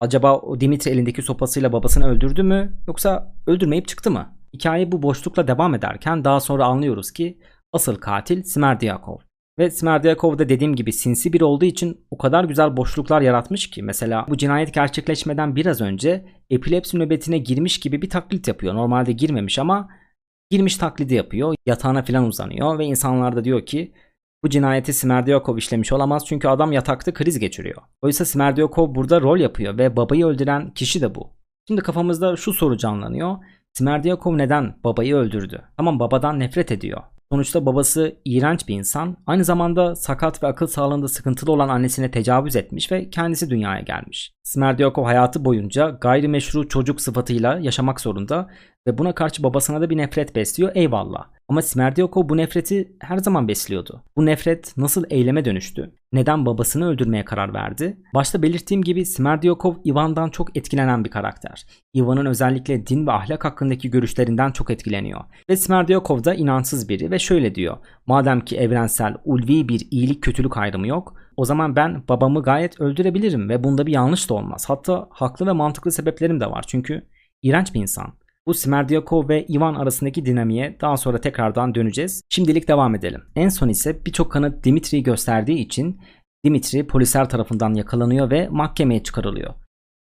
Acaba 0.00 0.38
o 0.38 0.60
Dimitri 0.60 0.90
elindeki 0.90 1.22
sopasıyla 1.22 1.72
babasını 1.72 2.08
öldürdü 2.08 2.42
mü 2.42 2.78
yoksa 2.86 3.34
öldürmeyip 3.46 3.88
çıktı 3.88 4.10
mı? 4.10 4.38
Hikaye 4.54 4.92
bu 4.92 5.02
boşlukla 5.02 5.48
devam 5.48 5.74
ederken 5.74 6.24
daha 6.24 6.40
sonra 6.40 6.64
anlıyoruz 6.64 7.12
ki 7.12 7.38
asıl 7.72 7.94
katil 7.96 8.42
Smerdyakov. 8.42 9.18
Ve 9.58 9.70
Smerdyakov 9.70 10.38
da 10.38 10.48
dediğim 10.48 10.76
gibi 10.76 10.92
sinsi 10.92 11.32
bir 11.32 11.40
olduğu 11.40 11.64
için 11.64 12.06
o 12.10 12.18
kadar 12.18 12.44
güzel 12.44 12.76
boşluklar 12.76 13.20
yaratmış 13.20 13.70
ki 13.70 13.82
mesela 13.82 14.26
bu 14.28 14.36
cinayet 14.36 14.74
gerçekleşmeden 14.74 15.56
biraz 15.56 15.80
önce 15.80 16.26
epilepsi 16.50 16.98
nöbetine 16.98 17.38
girmiş 17.38 17.80
gibi 17.80 18.02
bir 18.02 18.10
taklit 18.10 18.48
yapıyor. 18.48 18.74
Normalde 18.74 19.12
girmemiş 19.12 19.58
ama 19.58 19.88
girmiş 20.50 20.76
taklidi 20.76 21.14
yapıyor. 21.14 21.54
Yatağına 21.66 22.02
falan 22.02 22.24
uzanıyor 22.24 22.78
ve 22.78 22.84
insanlar 22.84 23.36
da 23.36 23.44
diyor 23.44 23.66
ki 23.66 23.92
bu 24.44 24.48
cinayeti 24.48 24.92
Smerdyakov 24.92 25.56
işlemiş 25.56 25.92
olamaz 25.92 26.26
çünkü 26.26 26.48
adam 26.48 26.72
yatakta 26.72 27.12
kriz 27.12 27.38
geçiriyor. 27.38 27.82
Oysa 28.02 28.24
Smerdyakov 28.24 28.94
burada 28.94 29.20
rol 29.20 29.38
yapıyor 29.38 29.78
ve 29.78 29.96
babayı 29.96 30.26
öldüren 30.26 30.70
kişi 30.70 31.00
de 31.00 31.14
bu. 31.14 31.30
Şimdi 31.68 31.80
kafamızda 31.80 32.36
şu 32.36 32.52
soru 32.52 32.76
canlanıyor. 32.76 33.36
Smerdyakov 33.72 34.38
neden 34.38 34.74
babayı 34.84 35.16
öldürdü? 35.16 35.62
Tamam 35.76 35.98
babadan 36.00 36.40
nefret 36.40 36.72
ediyor. 36.72 37.02
Sonuçta 37.32 37.66
babası 37.66 38.16
iğrenç 38.24 38.68
bir 38.68 38.74
insan. 38.74 39.16
Aynı 39.26 39.44
zamanda 39.44 39.96
sakat 39.96 40.42
ve 40.42 40.46
akıl 40.46 40.66
sağlığında 40.66 41.08
sıkıntılı 41.08 41.52
olan 41.52 41.68
annesine 41.68 42.10
tecavüz 42.10 42.56
etmiş 42.56 42.92
ve 42.92 43.10
kendisi 43.10 43.50
dünyaya 43.50 43.80
gelmiş. 43.80 44.32
Smerdyakov 44.42 45.04
hayatı 45.04 45.44
boyunca 45.44 45.88
gayrimeşru 45.88 46.68
çocuk 46.68 47.00
sıfatıyla 47.00 47.58
yaşamak 47.58 48.00
zorunda 48.00 48.48
ve 48.86 48.98
buna 48.98 49.14
karşı 49.14 49.42
babasına 49.42 49.80
da 49.80 49.90
bir 49.90 49.96
nefret 49.96 50.36
besliyor 50.36 50.72
eyvallah. 50.74 51.37
Ama 51.48 51.62
Smerdyakov 51.62 52.28
bu 52.28 52.36
nefreti 52.36 52.92
her 53.00 53.18
zaman 53.18 53.48
besliyordu. 53.48 54.02
Bu 54.16 54.26
nefret 54.26 54.76
nasıl 54.76 55.04
eyleme 55.10 55.44
dönüştü? 55.44 55.92
Neden 56.12 56.46
babasını 56.46 56.88
öldürmeye 56.88 57.24
karar 57.24 57.54
verdi? 57.54 57.96
Başta 58.14 58.42
belirttiğim 58.42 58.82
gibi 58.82 59.06
Smerdyakov 59.06 59.74
Ivan'dan 59.86 60.30
çok 60.30 60.56
etkilenen 60.56 61.04
bir 61.04 61.10
karakter. 61.10 61.66
Ivan'ın 61.96 62.26
özellikle 62.26 62.86
din 62.86 63.06
ve 63.06 63.12
ahlak 63.12 63.44
hakkındaki 63.44 63.90
görüşlerinden 63.90 64.50
çok 64.50 64.70
etkileniyor. 64.70 65.20
Ve 65.50 65.56
Smerdyakov 65.56 66.24
da 66.24 66.34
inançsız 66.34 66.88
biri 66.88 67.10
ve 67.10 67.18
şöyle 67.18 67.54
diyor. 67.54 67.76
Madem 68.06 68.40
ki 68.40 68.56
evrensel, 68.56 69.14
ulvi 69.24 69.68
bir 69.68 69.88
iyilik 69.90 70.22
kötülük 70.22 70.56
ayrımı 70.56 70.86
yok, 70.88 71.14
o 71.36 71.44
zaman 71.44 71.76
ben 71.76 72.02
babamı 72.08 72.42
gayet 72.42 72.80
öldürebilirim 72.80 73.48
ve 73.48 73.64
bunda 73.64 73.86
bir 73.86 73.92
yanlış 73.92 74.30
da 74.30 74.34
olmaz. 74.34 74.64
Hatta 74.68 75.08
haklı 75.10 75.46
ve 75.46 75.52
mantıklı 75.52 75.92
sebeplerim 75.92 76.40
de 76.40 76.50
var. 76.50 76.64
Çünkü 76.66 77.02
iğrenç 77.42 77.74
bir 77.74 77.80
insan. 77.80 78.12
Bu 78.46 78.54
Smerdyakov 78.54 79.28
ve 79.28 79.46
Ivan 79.46 79.74
arasındaki 79.74 80.26
dinamiğe 80.26 80.76
daha 80.80 80.96
sonra 80.96 81.20
tekrardan 81.20 81.74
döneceğiz. 81.74 82.22
Şimdilik 82.28 82.68
devam 82.68 82.94
edelim. 82.94 83.22
En 83.36 83.48
son 83.48 83.68
ise 83.68 84.04
birçok 84.06 84.32
kanıt 84.32 84.64
Dimitri'yi 84.64 85.02
gösterdiği 85.02 85.58
için 85.58 86.00
Dimitri 86.44 86.86
polisler 86.86 87.28
tarafından 87.28 87.74
yakalanıyor 87.74 88.30
ve 88.30 88.48
mahkemeye 88.48 89.02
çıkarılıyor. 89.02 89.54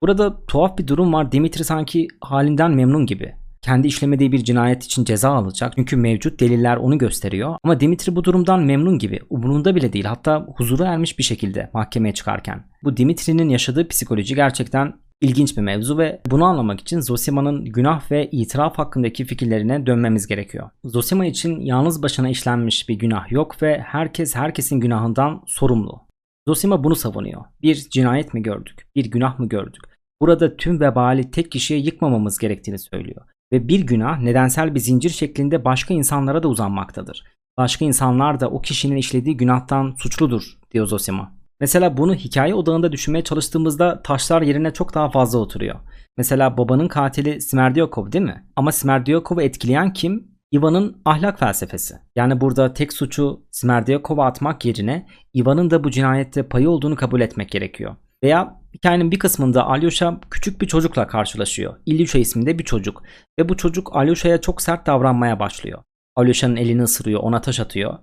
Burada 0.01 0.45
tuhaf 0.45 0.77
bir 0.77 0.87
durum 0.87 1.13
var. 1.13 1.31
Dimitri 1.31 1.63
sanki 1.63 2.07
halinden 2.21 2.71
memnun 2.71 3.05
gibi. 3.05 3.35
Kendi 3.61 3.87
işlemediği 3.87 4.31
bir 4.31 4.43
cinayet 4.43 4.83
için 4.83 5.05
ceza 5.05 5.29
alacak. 5.29 5.73
Çünkü 5.75 5.97
mevcut 5.97 6.39
deliller 6.39 6.77
onu 6.77 6.97
gösteriyor. 6.97 7.55
Ama 7.63 7.79
Dimitri 7.79 8.15
bu 8.15 8.23
durumdan 8.23 8.63
memnun 8.63 8.99
gibi. 8.99 9.19
Umurunda 9.29 9.75
bile 9.75 9.93
değil. 9.93 10.05
Hatta 10.05 10.47
huzuru 10.57 10.83
ermiş 10.83 11.19
bir 11.19 11.23
şekilde 11.23 11.69
mahkemeye 11.73 12.13
çıkarken. 12.13 12.63
Bu 12.83 12.97
Dimitri'nin 12.97 13.49
yaşadığı 13.49 13.87
psikoloji 13.87 14.35
gerçekten 14.35 14.93
ilginç 15.21 15.57
bir 15.57 15.61
mevzu 15.61 15.97
ve 15.97 16.21
bunu 16.31 16.45
anlamak 16.45 16.79
için 16.79 16.99
Zosima'nın 16.99 17.65
günah 17.65 18.11
ve 18.11 18.29
itiraf 18.31 18.77
hakkındaki 18.77 19.25
fikirlerine 19.25 19.85
dönmemiz 19.85 20.27
gerekiyor. 20.27 20.69
Zosima 20.83 21.25
için 21.25 21.59
yalnız 21.59 22.03
başına 22.03 22.29
işlenmiş 22.29 22.89
bir 22.89 22.95
günah 22.95 23.31
yok 23.31 23.61
ve 23.61 23.79
herkes 23.79 24.35
herkesin 24.35 24.79
günahından 24.79 25.43
sorumlu. 25.47 26.01
Zosima 26.47 26.83
bunu 26.83 26.95
savunuyor. 26.95 27.41
Bir 27.61 27.75
cinayet 27.75 28.33
mi 28.33 28.43
gördük? 28.43 28.87
Bir 28.95 29.05
günah 29.05 29.39
mı 29.39 29.49
gördük? 29.49 29.95
burada 30.21 30.57
tüm 30.57 30.79
vebali 30.79 31.31
tek 31.31 31.51
kişiye 31.51 31.79
yıkmamamız 31.79 32.37
gerektiğini 32.37 32.79
söylüyor. 32.79 33.21
Ve 33.51 33.67
bir 33.67 33.79
günah 33.79 34.19
nedensel 34.19 34.75
bir 34.75 34.79
zincir 34.79 35.09
şeklinde 35.09 35.65
başka 35.65 35.93
insanlara 35.93 36.43
da 36.43 36.47
uzanmaktadır. 36.47 37.23
Başka 37.57 37.85
insanlar 37.85 38.39
da 38.39 38.49
o 38.49 38.61
kişinin 38.61 38.95
işlediği 38.95 39.37
günahtan 39.37 39.95
suçludur 39.97 40.43
diyor 40.71 40.87
Zosima. 40.87 41.31
Mesela 41.59 41.97
bunu 41.97 42.15
hikaye 42.15 42.55
odağında 42.55 42.91
düşünmeye 42.91 43.23
çalıştığımızda 43.23 44.01
taşlar 44.01 44.41
yerine 44.41 44.73
çok 44.73 44.93
daha 44.93 45.09
fazla 45.09 45.39
oturuyor. 45.39 45.75
Mesela 46.17 46.57
babanın 46.57 46.87
katili 46.87 47.41
Smerdyakov 47.41 48.11
değil 48.11 48.25
mi? 48.25 48.45
Ama 48.55 48.71
Smerdyakov'u 48.71 49.41
etkileyen 49.41 49.93
kim? 49.93 50.35
Ivan'ın 50.53 51.01
ahlak 51.05 51.39
felsefesi. 51.39 51.95
Yani 52.15 52.41
burada 52.41 52.73
tek 52.73 52.93
suçu 52.93 53.43
Smerdyakov'a 53.51 54.25
atmak 54.25 54.65
yerine 54.65 55.07
Ivan'ın 55.35 55.71
da 55.71 55.83
bu 55.83 55.91
cinayette 55.91 56.43
payı 56.43 56.69
olduğunu 56.69 56.95
kabul 56.95 57.21
etmek 57.21 57.49
gerekiyor. 57.51 57.95
Veya 58.23 58.61
hikayenin 58.73 59.11
bir 59.11 59.19
kısmında 59.19 59.65
Alyosha 59.65 60.19
küçük 60.31 60.61
bir 60.61 60.67
çocukla 60.67 61.07
karşılaşıyor. 61.07 61.75
İlyusha 61.85 62.19
isminde 62.19 62.59
bir 62.59 62.63
çocuk. 62.63 63.03
Ve 63.39 63.49
bu 63.49 63.57
çocuk 63.57 63.95
Alyosha'ya 63.95 64.41
çok 64.41 64.61
sert 64.61 64.87
davranmaya 64.87 65.39
başlıyor. 65.39 65.83
Alyosha'nın 66.15 66.55
elini 66.55 66.83
ısırıyor, 66.83 67.19
ona 67.19 67.41
taş 67.41 67.59
atıyor. 67.59 67.93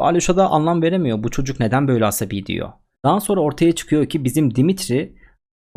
Ve 0.00 0.04
Alyosha 0.04 0.36
da 0.36 0.48
anlam 0.48 0.82
veremiyor. 0.82 1.22
Bu 1.22 1.30
çocuk 1.30 1.60
neden 1.60 1.88
böyle 1.88 2.06
asabi 2.06 2.46
diyor. 2.46 2.72
Daha 3.04 3.20
sonra 3.20 3.40
ortaya 3.40 3.72
çıkıyor 3.72 4.06
ki 4.06 4.24
bizim 4.24 4.54
Dimitri 4.54 5.16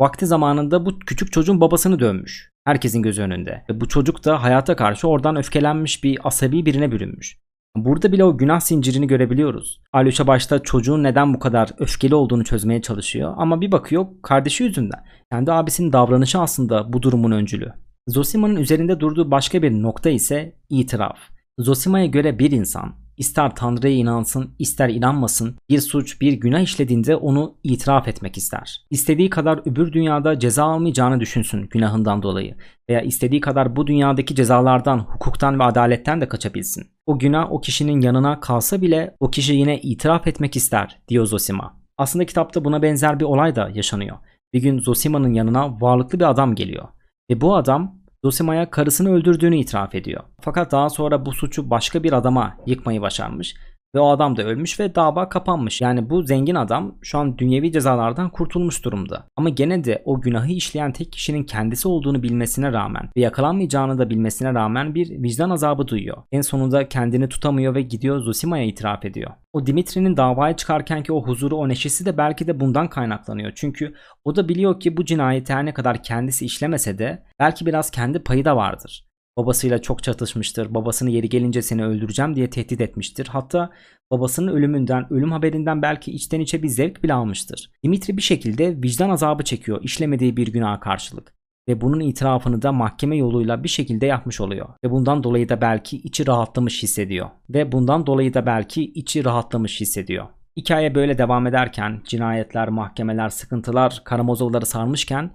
vakti 0.00 0.26
zamanında 0.26 0.86
bu 0.86 0.98
küçük 0.98 1.32
çocuğun 1.32 1.60
babasını 1.60 2.00
dövmüş. 2.00 2.50
Herkesin 2.64 3.02
gözü 3.02 3.22
önünde. 3.22 3.64
Ve 3.70 3.80
bu 3.80 3.88
çocuk 3.88 4.24
da 4.24 4.42
hayata 4.42 4.76
karşı 4.76 5.08
oradan 5.08 5.36
öfkelenmiş 5.36 6.04
bir 6.04 6.18
asabi 6.24 6.66
birine 6.66 6.92
bürünmüş. 6.92 7.38
Burada 7.76 8.12
bile 8.12 8.24
o 8.24 8.38
günah 8.38 8.60
zincirini 8.60 9.06
görebiliyoruz. 9.06 9.80
Alyosha 9.92 10.26
başta 10.26 10.58
çocuğun 10.58 11.02
neden 11.02 11.34
bu 11.34 11.38
kadar 11.38 11.70
öfkeli 11.78 12.14
olduğunu 12.14 12.44
çözmeye 12.44 12.82
çalışıyor 12.82 13.34
ama 13.36 13.60
bir 13.60 13.72
bakıyor 13.72 14.06
kardeşi 14.22 14.64
yüzünden. 14.64 15.04
Kendi 15.32 15.52
abisinin 15.52 15.92
davranışı 15.92 16.40
aslında 16.40 16.92
bu 16.92 17.02
durumun 17.02 17.30
öncülü. 17.30 17.72
Zosima'nın 18.08 18.56
üzerinde 18.56 19.00
durduğu 19.00 19.30
başka 19.30 19.62
bir 19.62 19.70
nokta 19.70 20.10
ise 20.10 20.56
itiraf. 20.70 21.18
Zosima'ya 21.58 22.06
göre 22.06 22.38
bir 22.38 22.50
insan 22.50 23.05
ister 23.16 23.54
Tanrı'ya 23.54 23.94
inansın 23.94 24.54
ister 24.58 24.88
inanmasın 24.88 25.56
bir 25.68 25.80
suç 25.80 26.20
bir 26.20 26.32
günah 26.32 26.60
işlediğinde 26.60 27.16
onu 27.16 27.54
itiraf 27.62 28.08
etmek 28.08 28.36
ister. 28.36 28.86
İstediği 28.90 29.30
kadar 29.30 29.60
öbür 29.70 29.92
dünyada 29.92 30.38
ceza 30.38 30.64
almayacağını 30.64 31.20
düşünsün 31.20 31.68
günahından 31.70 32.22
dolayı 32.22 32.56
veya 32.90 33.00
istediği 33.00 33.40
kadar 33.40 33.76
bu 33.76 33.86
dünyadaki 33.86 34.34
cezalardan, 34.34 34.98
hukuktan 34.98 35.58
ve 35.58 35.64
adaletten 35.64 36.20
de 36.20 36.28
kaçabilsin. 36.28 36.86
O 37.06 37.18
günah 37.18 37.52
o 37.52 37.60
kişinin 37.60 38.00
yanına 38.00 38.40
kalsa 38.40 38.82
bile 38.82 39.16
o 39.20 39.30
kişi 39.30 39.54
yine 39.54 39.80
itiraf 39.80 40.26
etmek 40.26 40.56
ister 40.56 40.98
diyor 41.08 41.26
Zosima. 41.26 41.76
Aslında 41.98 42.26
kitapta 42.26 42.64
buna 42.64 42.82
benzer 42.82 43.20
bir 43.20 43.24
olay 43.24 43.56
da 43.56 43.70
yaşanıyor. 43.74 44.16
Bir 44.52 44.62
gün 44.62 44.78
Zosima'nın 44.78 45.32
yanına 45.32 45.80
varlıklı 45.80 46.20
bir 46.20 46.30
adam 46.30 46.54
geliyor. 46.54 46.88
Ve 47.30 47.40
bu 47.40 47.56
adam 47.56 47.95
Zosima'ya 48.26 48.70
karısını 48.70 49.12
öldürdüğünü 49.12 49.56
itiraf 49.56 49.94
ediyor. 49.94 50.22
Fakat 50.40 50.72
daha 50.72 50.90
sonra 50.90 51.26
bu 51.26 51.32
suçu 51.32 51.70
başka 51.70 52.02
bir 52.02 52.12
adama 52.12 52.56
yıkmayı 52.66 53.00
başarmış 53.00 53.54
ve 53.96 54.00
o 54.00 54.08
adam 54.08 54.36
da 54.36 54.42
ölmüş 54.42 54.80
ve 54.80 54.94
dava 54.94 55.28
kapanmış. 55.28 55.80
Yani 55.80 56.10
bu 56.10 56.22
zengin 56.22 56.54
adam 56.54 56.94
şu 57.02 57.18
an 57.18 57.38
dünyevi 57.38 57.72
cezalardan 57.72 58.30
kurtulmuş 58.30 58.84
durumda. 58.84 59.26
Ama 59.36 59.48
gene 59.48 59.84
de 59.84 60.02
o 60.04 60.20
günahı 60.20 60.52
işleyen 60.52 60.92
tek 60.92 61.12
kişinin 61.12 61.44
kendisi 61.44 61.88
olduğunu 61.88 62.22
bilmesine 62.22 62.72
rağmen 62.72 63.10
ve 63.16 63.20
yakalanmayacağını 63.20 63.98
da 63.98 64.10
bilmesine 64.10 64.54
rağmen 64.54 64.94
bir 64.94 65.22
vicdan 65.22 65.50
azabı 65.50 65.88
duyuyor. 65.88 66.16
En 66.32 66.40
sonunda 66.40 66.88
kendini 66.88 67.28
tutamıyor 67.28 67.74
ve 67.74 67.82
gidiyor 67.82 68.20
Zosima'ya 68.20 68.64
itiraf 68.64 69.04
ediyor. 69.04 69.30
O 69.52 69.66
Dimitri'nin 69.66 70.16
davaya 70.16 70.56
çıkarkenki 70.56 71.12
o 71.12 71.22
huzuru, 71.22 71.56
o 71.56 71.68
neşesi 71.68 72.06
de 72.06 72.16
belki 72.16 72.46
de 72.46 72.60
bundan 72.60 72.88
kaynaklanıyor. 72.88 73.52
Çünkü 73.54 73.94
o 74.24 74.36
da 74.36 74.48
biliyor 74.48 74.80
ki 74.80 74.96
bu 74.96 75.04
cinayeti 75.04 75.52
her 75.52 75.64
ne 75.64 75.74
kadar 75.74 76.02
kendisi 76.02 76.44
işlemese 76.44 76.98
de 76.98 77.22
belki 77.40 77.66
biraz 77.66 77.90
kendi 77.90 78.18
payı 78.18 78.44
da 78.44 78.56
vardır. 78.56 79.05
Babasıyla 79.36 79.82
çok 79.82 80.02
çatışmıştır. 80.02 80.74
Babasını 80.74 81.10
yeri 81.10 81.28
gelince 81.28 81.62
seni 81.62 81.84
öldüreceğim 81.84 82.36
diye 82.36 82.50
tehdit 82.50 82.80
etmiştir. 82.80 83.26
Hatta 83.26 83.70
babasının 84.10 84.52
ölümünden, 84.52 85.12
ölüm 85.12 85.32
haberinden 85.32 85.82
belki 85.82 86.12
içten 86.12 86.40
içe 86.40 86.62
bir 86.62 86.68
zevk 86.68 87.02
bile 87.02 87.14
almıştır. 87.14 87.70
Dimitri 87.84 88.16
bir 88.16 88.22
şekilde 88.22 88.82
vicdan 88.82 89.10
azabı 89.10 89.42
çekiyor 89.42 89.82
işlemediği 89.82 90.36
bir 90.36 90.52
günaha 90.52 90.80
karşılık. 90.80 91.36
Ve 91.68 91.80
bunun 91.80 92.00
itirafını 92.00 92.62
da 92.62 92.72
mahkeme 92.72 93.16
yoluyla 93.16 93.64
bir 93.64 93.68
şekilde 93.68 94.06
yapmış 94.06 94.40
oluyor. 94.40 94.68
Ve 94.84 94.90
bundan 94.90 95.24
dolayı 95.24 95.48
da 95.48 95.60
belki 95.60 95.96
içi 95.96 96.26
rahatlamış 96.26 96.82
hissediyor. 96.82 97.30
Ve 97.50 97.72
bundan 97.72 98.06
dolayı 98.06 98.34
da 98.34 98.46
belki 98.46 98.84
içi 98.84 99.24
rahatlamış 99.24 99.80
hissediyor. 99.80 100.26
Hikaye 100.56 100.94
böyle 100.94 101.18
devam 101.18 101.46
ederken 101.46 102.02
cinayetler, 102.04 102.68
mahkemeler, 102.68 103.28
sıkıntılar 103.28 104.02
Karamazovları 104.04 104.66
sarmışken 104.66 105.30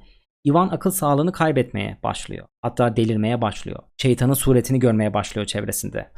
Ivan 0.48 0.70
akıl 0.70 0.92
sağlığını 0.92 1.32
kaybetmeye 1.32 1.98
başlıyor. 2.04 2.48
Hatta 2.62 2.96
delirmeye 2.96 3.42
başlıyor. 3.42 3.80
Şeytanın 3.98 4.34
suretini 4.34 4.80
görmeye 4.80 5.14
başlıyor 5.14 5.48
çevresinde. 5.48 6.12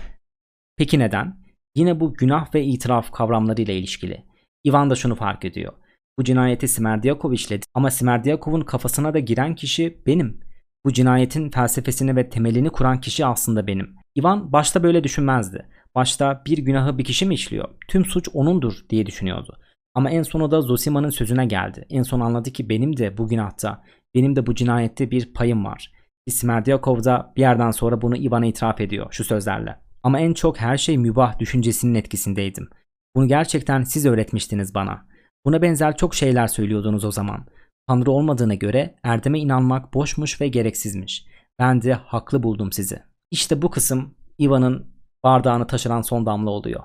Peki 0.78 1.00
neden? 1.00 1.44
Yine 1.76 2.00
bu 2.00 2.14
günah 2.14 2.56
ve 2.56 2.64
itiraf 2.64 3.12
kavramlarıyla 3.12 3.74
ilişkili. 3.74 4.26
Ivan 4.68 4.90
da 4.90 4.96
şunu 4.96 5.16
fark 5.16 5.46
ediyor. 5.46 5.74
Bu 6.20 6.24
cinayeti 6.24 6.68
Smerdyakov 6.68 7.32
işledi 7.32 7.66
ama 7.74 7.92
Smerdyakov'un 7.92 8.62
kafasına 8.62 9.14
da 9.14 9.20
giren 9.20 9.56
kişi 9.56 10.02
benim. 10.06 10.40
Bu 10.86 10.94
cinayetin 10.94 11.50
felsefesini 11.50 12.16
ve 12.16 12.30
temelini 12.30 12.70
kuran 12.70 13.02
kişi 13.02 13.26
aslında 13.26 13.68
benim. 13.68 13.96
Ivan 14.20 14.52
başta 14.52 14.84
böyle 14.84 15.04
düşünmezdi. 15.04 15.68
Başta 15.96 16.42
bir 16.46 16.58
günahı 16.58 16.98
bir 16.98 17.04
kişi 17.04 17.26
mi 17.26 17.34
işliyor? 17.34 17.70
Tüm 17.88 18.06
suç 18.06 18.30
onundur 18.34 18.86
diye 18.90 19.06
düşünüyordu. 19.06 19.58
Ama 19.94 20.10
en 20.10 20.24
sonunda 20.24 20.62
Zosima'nın 20.62 21.10
sözüne 21.10 21.46
geldi. 21.46 21.86
En 21.90 22.04
son 22.04 22.20
anladı 22.20 22.52
ki 22.52 22.70
benim 22.70 22.98
de 22.98 23.18
bu 23.18 23.28
günahta, 23.28 23.84
benim 24.16 24.36
de 24.36 24.46
bu 24.46 24.56
cinayette 24.56 25.12
bir 25.12 25.34
payım 25.34 25.66
var. 25.66 25.92
Smerdyakov 26.30 27.04
da 27.04 27.34
bir 27.36 27.42
yerden 27.42 27.72
sonra 27.72 28.02
bunu 28.02 28.18
Ivan'a 28.18 28.46
itiraf 28.46 28.82
ediyor 28.82 29.08
şu 29.12 29.24
sözlerle. 29.24 29.80
Ama 30.04 30.20
en 30.20 30.34
çok 30.34 30.58
her 30.58 30.78
şey 30.78 30.98
mübah 30.98 31.40
düşüncesinin 31.40 31.96
etkisindeydim. 31.96 32.70
Bunu 33.16 33.28
gerçekten 33.28 33.84
siz 33.84 34.06
öğretmiştiniz 34.06 34.76
bana. 34.76 35.06
Buna 35.46 35.62
benzer 35.62 35.98
çok 35.98 36.16
şeyler 36.16 36.48
söylüyordunuz 36.48 37.06
o 37.06 37.12
zaman. 37.12 37.46
Tanrı 37.88 38.12
olmadığına 38.12 38.54
göre 38.54 38.96
erdeme 39.04 39.40
inanmak 39.40 39.94
boşmuş 39.94 40.42
ve 40.42 40.48
gereksizmiş. 40.48 41.26
Ben 41.60 41.82
de 41.82 41.94
haklı 41.94 42.44
buldum 42.44 42.72
sizi. 42.72 43.00
İşte 43.32 43.62
bu 43.62 43.70
kısım 43.70 44.16
Ivan'ın 44.40 44.88
bardağını 45.24 45.68
taşıran 45.68 46.02
son 46.02 46.26
damla 46.26 46.50
oluyor. 46.50 46.84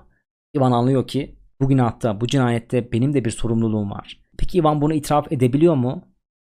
Ivan 0.56 0.72
anlıyor 0.72 1.06
ki 1.06 1.38
bu 1.60 1.68
günahta, 1.68 2.20
bu 2.20 2.26
cinayette 2.26 2.92
benim 2.92 3.14
de 3.14 3.24
bir 3.24 3.30
sorumluluğum 3.30 3.90
var. 3.90 4.20
Peki 4.38 4.58
Ivan 4.58 4.80
bunu 4.80 4.94
itiraf 4.94 5.32
edebiliyor 5.32 5.74
mu? 5.74 6.04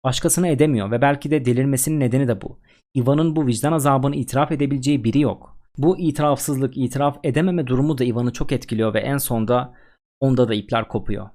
Başkasına 0.05 0.47
edemiyor 0.47 0.91
ve 0.91 1.01
belki 1.01 1.31
de 1.31 1.45
delirmesinin 1.45 1.99
nedeni 1.99 2.27
de 2.27 2.41
bu. 2.41 2.59
Ivan'ın 2.97 3.35
bu 3.35 3.47
vicdan 3.47 3.71
azabını 3.71 4.15
itiraf 4.15 4.51
edebileceği 4.51 5.03
biri 5.03 5.19
yok. 5.19 5.57
Bu 5.77 5.99
itirafsızlık, 5.99 6.77
itiraf 6.77 7.19
edememe 7.23 7.67
durumu 7.67 7.97
da 7.97 8.03
Ivan'ı 8.03 8.33
çok 8.33 8.51
etkiliyor 8.51 8.93
ve 8.93 8.99
en 8.99 9.17
sonda 9.17 9.73
onda 10.19 10.47
da 10.47 10.53
ipler 10.53 10.87
kopuyor. 10.87 11.29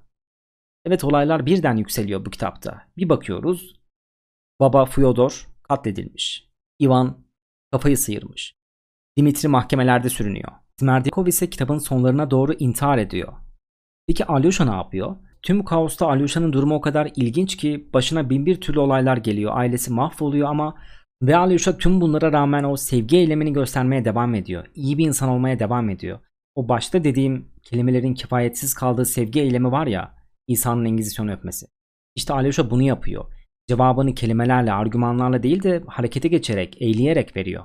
Evet 0.85 1.03
olaylar 1.03 1.45
birden 1.45 1.77
yükseliyor 1.77 2.25
bu 2.25 2.29
kitapta. 2.29 2.87
Bir 2.97 3.09
bakıyoruz. 3.09 3.79
Baba 4.59 4.85
Fyodor 4.85 5.47
katledilmiş. 5.63 6.49
Ivan 6.81 7.17
kafayı 7.71 7.97
sıyırmış. 7.97 8.55
Dimitri 9.17 9.47
mahkemelerde 9.47 10.09
sürünüyor. 10.09 10.51
Smerdikov 10.79 11.27
ise 11.27 11.49
kitabın 11.49 11.77
sonlarına 11.77 12.31
doğru 12.31 12.53
intihar 12.53 12.97
ediyor. 12.97 13.33
Peki 14.07 14.25
Alyosha 14.25 14.65
ne 14.65 14.75
yapıyor? 14.75 15.15
Tüm 15.43 15.65
kaosta 15.65 16.07
Alyosha'nın 16.07 16.53
durumu 16.53 16.75
o 16.75 16.81
kadar 16.81 17.11
ilginç 17.15 17.57
ki 17.57 17.89
başına 17.93 18.29
bin 18.29 18.45
bir 18.45 18.61
türlü 18.61 18.79
olaylar 18.79 19.17
geliyor. 19.17 19.51
Ailesi 19.55 19.93
mahvoluyor 19.93 20.49
ama 20.49 20.75
ve 21.21 21.37
Alyosha 21.37 21.77
tüm 21.77 22.01
bunlara 22.01 22.31
rağmen 22.31 22.63
o 22.63 22.77
sevgi 22.77 23.17
eylemini 23.17 23.53
göstermeye 23.53 24.05
devam 24.05 24.35
ediyor. 24.35 24.65
İyi 24.75 24.97
bir 24.97 25.07
insan 25.07 25.29
olmaya 25.29 25.59
devam 25.59 25.89
ediyor. 25.89 26.19
O 26.55 26.69
başta 26.69 27.03
dediğim 27.03 27.47
kelimelerin 27.63 28.13
kifayetsiz 28.13 28.73
kaldığı 28.73 29.05
sevgi 29.05 29.41
eylemi 29.41 29.71
var 29.71 29.87
ya 29.87 30.15
İsa'nın 30.47 30.85
Engizisyonu 30.85 31.31
öpmesi. 31.31 31.65
İşte 32.15 32.33
Alyosha 32.33 32.71
bunu 32.71 32.81
yapıyor. 32.81 33.25
Cevabını 33.67 34.13
kelimelerle, 34.13 34.73
argümanlarla 34.73 35.43
değil 35.43 35.63
de 35.63 35.83
harekete 35.87 36.27
geçerek, 36.27 36.81
eğleyerek 36.81 37.35
veriyor. 37.35 37.63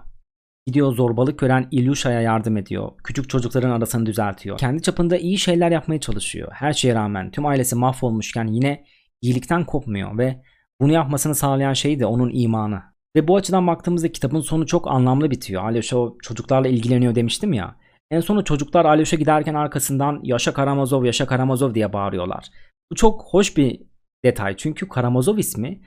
Gidiyor 0.67 0.93
zorbalık 0.93 1.39
gören 1.39 1.69
İlyusha'ya 1.71 2.21
yardım 2.21 2.57
ediyor. 2.57 2.93
Küçük 3.05 3.31
çocukların 3.31 3.71
arasını 3.71 4.07
düzeltiyor. 4.07 4.59
Kendi 4.59 4.83
çapında 4.83 5.17
iyi 5.17 5.39
şeyler 5.39 5.71
yapmaya 5.71 6.01
çalışıyor. 6.01 6.53
Her 6.53 6.73
şeye 6.73 6.95
rağmen 6.95 7.31
tüm 7.31 7.47
ailesi 7.47 7.77
mahvolmuşken 7.77 8.47
yine 8.47 8.85
iyilikten 9.23 9.65
kopmuyor 9.65 10.19
ve 10.19 10.43
bunu 10.81 10.93
yapmasını 10.93 11.35
sağlayan 11.35 11.73
şey 11.73 12.01
de 12.01 12.07
onun 12.07 12.31
imanı. 12.35 12.83
Ve 13.17 13.29
bu 13.29 13.37
açıdan 13.37 13.67
baktığımızda 13.67 14.13
kitabın 14.13 14.41
sonu 14.41 14.67
çok 14.67 14.89
anlamlı 14.89 15.31
bitiyor. 15.31 15.65
Alyosha 15.65 15.97
çocuklarla 16.23 16.69
ilgileniyor 16.69 17.15
demiştim 17.15 17.53
ya. 17.53 17.77
En 18.11 18.21
sonu 18.21 18.45
çocuklar 18.45 18.85
Alyosha 18.85 19.17
giderken 19.17 19.55
arkasından 19.55 20.21
Yaşa 20.23 20.53
Karamazov, 20.53 21.05
Yaşa 21.05 21.27
Karamazov 21.27 21.75
diye 21.75 21.93
bağırıyorlar. 21.93 22.51
Bu 22.91 22.95
çok 22.95 23.25
hoş 23.25 23.57
bir 23.57 23.81
detay 24.25 24.57
çünkü 24.57 24.89
Karamazov 24.89 25.39
ismi 25.39 25.81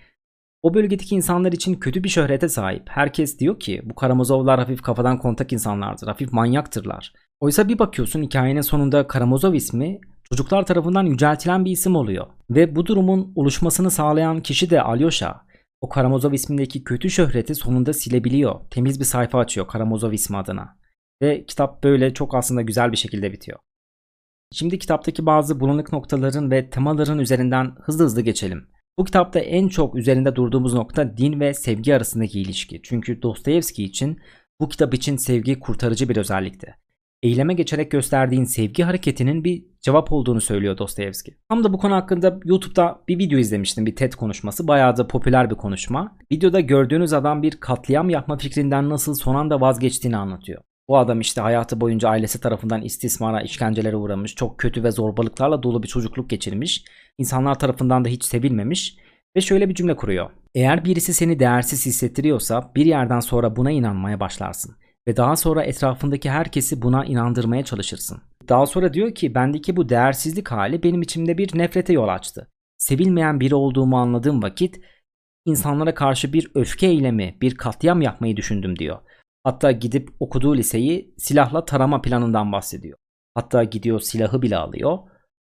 o 0.62 0.74
bölgedeki 0.74 1.16
insanlar 1.16 1.52
için 1.52 1.76
kötü 1.76 2.04
bir 2.04 2.10
şöhrete 2.10 2.50
sahip. 2.50 2.84
Herkes 2.90 3.40
diyor 3.40 3.60
ki 3.60 3.82
bu 3.86 3.96
Karamazovlar 3.96 4.60
hafif 4.60 4.82
kafadan 4.82 5.18
kontak 5.20 5.54
insanlardır, 5.54 6.08
hafif 6.08 6.32
manyaktırlar. 6.32 7.14
Oysa 7.40 7.68
bir 7.68 7.80
bakıyorsun 7.80 8.24
hikayenin 8.24 8.62
sonunda 8.62 9.08
Karamazov 9.08 9.54
ismi 9.54 10.00
çocuklar 10.30 10.66
tarafından 10.66 11.06
yüceltilen 11.06 11.66
bir 11.66 11.72
isim 11.72 11.96
oluyor. 11.96 12.28
Ve 12.50 12.76
bu 12.76 12.86
durumun 12.86 13.34
oluşmasını 13.36 13.92
sağlayan 13.92 14.42
kişi 14.42 14.70
de 14.70 14.82
Alyosha. 14.82 15.50
o 15.82 15.90
Karamazov 15.90 16.34
ismindeki 16.34 16.84
kötü 16.84 17.10
şöhreti 17.10 17.56
sonunda 17.56 17.94
silebiliyor. 17.94 18.60
Temiz 18.70 19.00
bir 19.00 19.06
sayfa 19.06 19.40
açıyor 19.40 19.68
Karamazov 19.68 20.12
ismi 20.12 20.38
adına. 20.38 20.78
Ve 21.22 21.46
kitap 21.46 21.84
böyle 21.84 22.14
çok 22.14 22.36
aslında 22.36 22.62
güzel 22.62 22.92
bir 22.92 22.98
şekilde 22.98 23.32
bitiyor. 23.32 23.60
Şimdi 24.54 24.80
kitaptaki 24.80 25.26
bazı 25.26 25.60
bulanık 25.60 25.94
noktaların 25.94 26.52
ve 26.52 26.70
temaların 26.70 27.20
üzerinden 27.20 27.76
hızlı 27.82 28.04
hızlı 28.04 28.22
geçelim. 28.22 28.68
Bu 28.98 29.06
kitapta 29.06 29.40
en 29.40 29.68
çok 29.68 29.96
üzerinde 29.96 30.36
durduğumuz 30.36 30.74
nokta 30.74 31.18
din 31.18 31.40
ve 31.40 31.54
sevgi 31.54 31.96
arasındaki 31.96 32.42
ilişki. 32.42 32.82
Çünkü 32.84 33.22
Dostoyevski 33.22 33.84
için 33.84 34.20
bu 34.60 34.70
kitap 34.70 34.94
için 34.94 35.18
sevgi 35.18 35.60
kurtarıcı 35.60 36.10
bir 36.10 36.18
özellikti. 36.18 36.76
Eyleme 37.24 37.54
geçerek 37.54 37.92
gösterdiğin 37.92 38.44
sevgi 38.44 38.84
hareketinin 38.84 39.44
bir 39.44 39.66
cevap 39.82 40.12
olduğunu 40.12 40.42
söylüyor 40.42 40.78
Dostoyevski. 40.78 41.38
Tam 41.50 41.64
da 41.64 41.74
bu 41.74 41.78
konu 41.78 41.96
hakkında 41.96 42.40
YouTube'da 42.46 43.02
bir 43.08 43.20
video 43.20 43.40
izlemiştim, 43.40 43.86
bir 43.86 43.96
TED 43.96 44.14
konuşması. 44.14 44.68
Bayağı 44.68 44.98
da 44.98 45.08
popüler 45.08 45.50
bir 45.50 45.56
konuşma. 45.56 46.18
Videoda 46.32 46.60
gördüğünüz 46.60 47.14
adam 47.14 47.42
bir 47.42 47.52
katliam 47.52 48.10
yapma 48.10 48.38
fikrinden 48.38 48.90
nasıl 48.90 49.16
son 49.16 49.36
anda 49.36 49.62
vazgeçtiğini 49.62 50.18
anlatıyor. 50.18 50.62
Bu 50.88 50.98
adam 50.98 51.20
işte 51.20 51.42
hayatı 51.42 51.82
boyunca 51.82 52.10
ailesi 52.10 52.42
tarafından 52.42 52.82
istismara, 52.82 53.42
işkencelere 53.42 53.96
uğramış, 53.96 54.36
çok 54.36 54.58
kötü 54.58 54.84
ve 54.84 54.92
zorbalıklarla 54.92 55.64
dolu 55.64 55.84
bir 55.84 55.88
çocukluk 55.88 56.30
geçirmiş, 56.30 56.86
insanlar 57.20 57.60
tarafından 57.60 58.06
da 58.06 58.10
hiç 58.10 58.26
sevilmemiş 58.26 58.98
ve 59.36 59.42
şöyle 59.42 59.70
bir 59.70 59.76
cümle 59.76 59.96
kuruyor. 59.96 60.30
Eğer 60.56 60.86
birisi 60.86 61.14
seni 61.14 61.40
değersiz 61.40 61.86
hissettiriyorsa 61.86 62.72
bir 62.76 62.86
yerden 62.86 63.20
sonra 63.20 63.56
buna 63.56 63.72
inanmaya 63.72 64.20
başlarsın 64.20 64.76
ve 65.08 65.18
daha 65.18 65.36
sonra 65.36 65.64
etrafındaki 65.64 66.30
herkesi 66.30 66.82
buna 66.82 67.06
inandırmaya 67.06 67.64
çalışırsın. 67.64 68.22
Daha 68.50 68.66
sonra 68.66 68.94
diyor 68.94 69.16
ki 69.16 69.36
bendeki 69.36 69.76
bu 69.76 69.90
değersizlik 69.90 70.52
hali 70.52 70.84
benim 70.84 71.02
içimde 71.02 71.38
bir 71.38 71.58
nefrete 71.58 71.94
yol 71.94 72.08
açtı. 72.08 72.48
Sevilmeyen 72.78 73.40
biri 73.40 73.56
olduğumu 73.56 73.98
anladığım 73.98 74.44
vakit 74.44 74.82
insanlara 75.46 75.94
karşı 75.94 76.34
bir 76.34 76.52
öfke 76.56 76.88
eylemi, 76.88 77.38
bir 77.42 77.56
katliam 77.56 78.02
yapmayı 78.02 78.38
düşündüm 78.38 78.80
diyor. 78.80 79.00
Hatta 79.44 79.72
gidip 79.72 80.10
okuduğu 80.20 80.56
liseyi 80.56 81.14
silahla 81.18 81.66
tarama 81.66 82.02
planından 82.02 82.52
bahsediyor. 82.52 82.98
Hatta 83.36 83.64
gidiyor 83.64 84.00
silahı 84.00 84.42
bile 84.42 84.58
alıyor. 84.58 84.98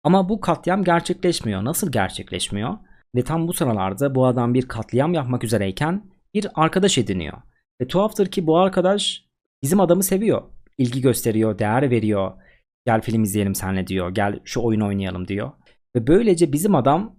Ama 0.03 0.29
bu 0.29 0.39
katliam 0.39 0.83
gerçekleşmiyor. 0.83 1.65
Nasıl 1.65 1.91
gerçekleşmiyor? 1.91 2.77
Ve 3.15 3.23
tam 3.23 3.47
bu 3.47 3.53
sıralarda 3.53 4.15
bu 4.15 4.25
adam 4.25 4.53
bir 4.53 4.67
katliam 4.67 5.13
yapmak 5.13 5.43
üzereyken 5.43 6.05
bir 6.33 6.47
arkadaş 6.55 6.97
ediniyor. 6.97 7.37
Ve 7.81 7.87
tuhaftır 7.87 8.31
ki 8.31 8.47
bu 8.47 8.57
arkadaş 8.57 9.25
bizim 9.63 9.79
adamı 9.79 10.03
seviyor. 10.03 10.41
İlgi 10.77 11.01
gösteriyor, 11.01 11.59
değer 11.59 11.89
veriyor. 11.89 12.31
Gel 12.85 13.01
film 13.01 13.23
izleyelim 13.23 13.55
senle 13.55 13.87
diyor. 13.87 14.09
Gel 14.09 14.39
şu 14.45 14.61
oyun 14.61 14.81
oynayalım 14.81 15.27
diyor. 15.27 15.51
Ve 15.95 16.07
böylece 16.07 16.53
bizim 16.53 16.75
adam 16.75 17.15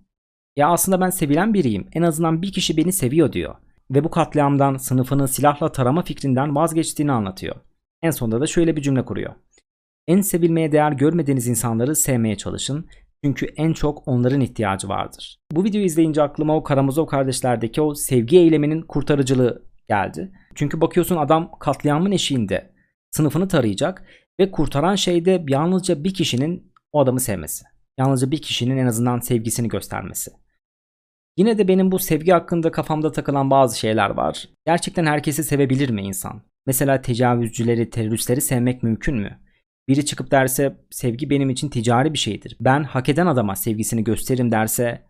ya 0.56 0.68
aslında 0.68 1.00
ben 1.00 1.10
sevilen 1.10 1.54
biriyim. 1.54 1.88
En 1.92 2.02
azından 2.02 2.42
bir 2.42 2.52
kişi 2.52 2.76
beni 2.76 2.92
seviyor 2.92 3.32
diyor 3.32 3.54
ve 3.90 4.04
bu 4.04 4.10
katliamdan 4.10 4.76
sınıfını 4.76 5.28
silahla 5.28 5.72
tarama 5.72 6.02
fikrinden 6.02 6.56
vazgeçtiğini 6.56 7.12
anlatıyor. 7.12 7.56
En 8.02 8.10
sonunda 8.10 8.40
da 8.40 8.46
şöyle 8.46 8.76
bir 8.76 8.82
cümle 8.82 9.04
kuruyor. 9.04 9.34
En 10.06 10.20
sevilmeye 10.20 10.72
değer 10.72 10.92
görmediğiniz 10.92 11.46
insanları 11.46 11.96
sevmeye 11.96 12.36
çalışın. 12.36 12.88
Çünkü 13.24 13.46
en 13.56 13.72
çok 13.72 14.08
onların 14.08 14.40
ihtiyacı 14.40 14.88
vardır. 14.88 15.38
Bu 15.52 15.64
videoyu 15.64 15.86
izleyince 15.86 16.22
aklıma 16.22 16.56
o 16.56 16.62
Karamazov 16.62 17.06
kardeşlerdeki 17.06 17.80
o 17.80 17.94
sevgi 17.94 18.38
eyleminin 18.38 18.82
kurtarıcılığı 18.82 19.62
geldi. 19.88 20.32
Çünkü 20.54 20.80
bakıyorsun 20.80 21.16
adam 21.16 21.50
katliamın 21.60 22.12
eşiğinde 22.12 22.72
sınıfını 23.10 23.48
tarayacak 23.48 24.04
ve 24.40 24.50
kurtaran 24.50 24.94
şey 24.94 25.24
de 25.24 25.44
yalnızca 25.48 26.04
bir 26.04 26.14
kişinin 26.14 26.72
o 26.92 27.00
adamı 27.00 27.20
sevmesi. 27.20 27.64
Yalnızca 27.98 28.30
bir 28.30 28.42
kişinin 28.42 28.76
en 28.76 28.86
azından 28.86 29.20
sevgisini 29.20 29.68
göstermesi. 29.68 30.30
Yine 31.36 31.58
de 31.58 31.68
benim 31.68 31.92
bu 31.92 31.98
sevgi 31.98 32.32
hakkında 32.32 32.70
kafamda 32.70 33.12
takılan 33.12 33.50
bazı 33.50 33.78
şeyler 33.78 34.10
var. 34.10 34.48
Gerçekten 34.66 35.06
herkesi 35.06 35.44
sevebilir 35.44 35.90
mi 35.90 36.02
insan? 36.02 36.42
Mesela 36.66 37.02
tecavüzcüleri, 37.02 37.90
teröristleri 37.90 38.40
sevmek 38.40 38.82
mümkün 38.82 39.16
mü? 39.16 39.38
Biri 39.88 40.04
çıkıp 40.04 40.30
derse 40.30 40.76
sevgi 40.90 41.30
benim 41.30 41.50
için 41.50 41.68
ticari 41.68 42.12
bir 42.12 42.18
şeydir. 42.18 42.56
Ben 42.60 42.84
hak 42.84 43.08
eden 43.08 43.26
adama 43.26 43.56
sevgisini 43.56 44.04
gösteririm 44.04 44.52
derse 44.52 45.02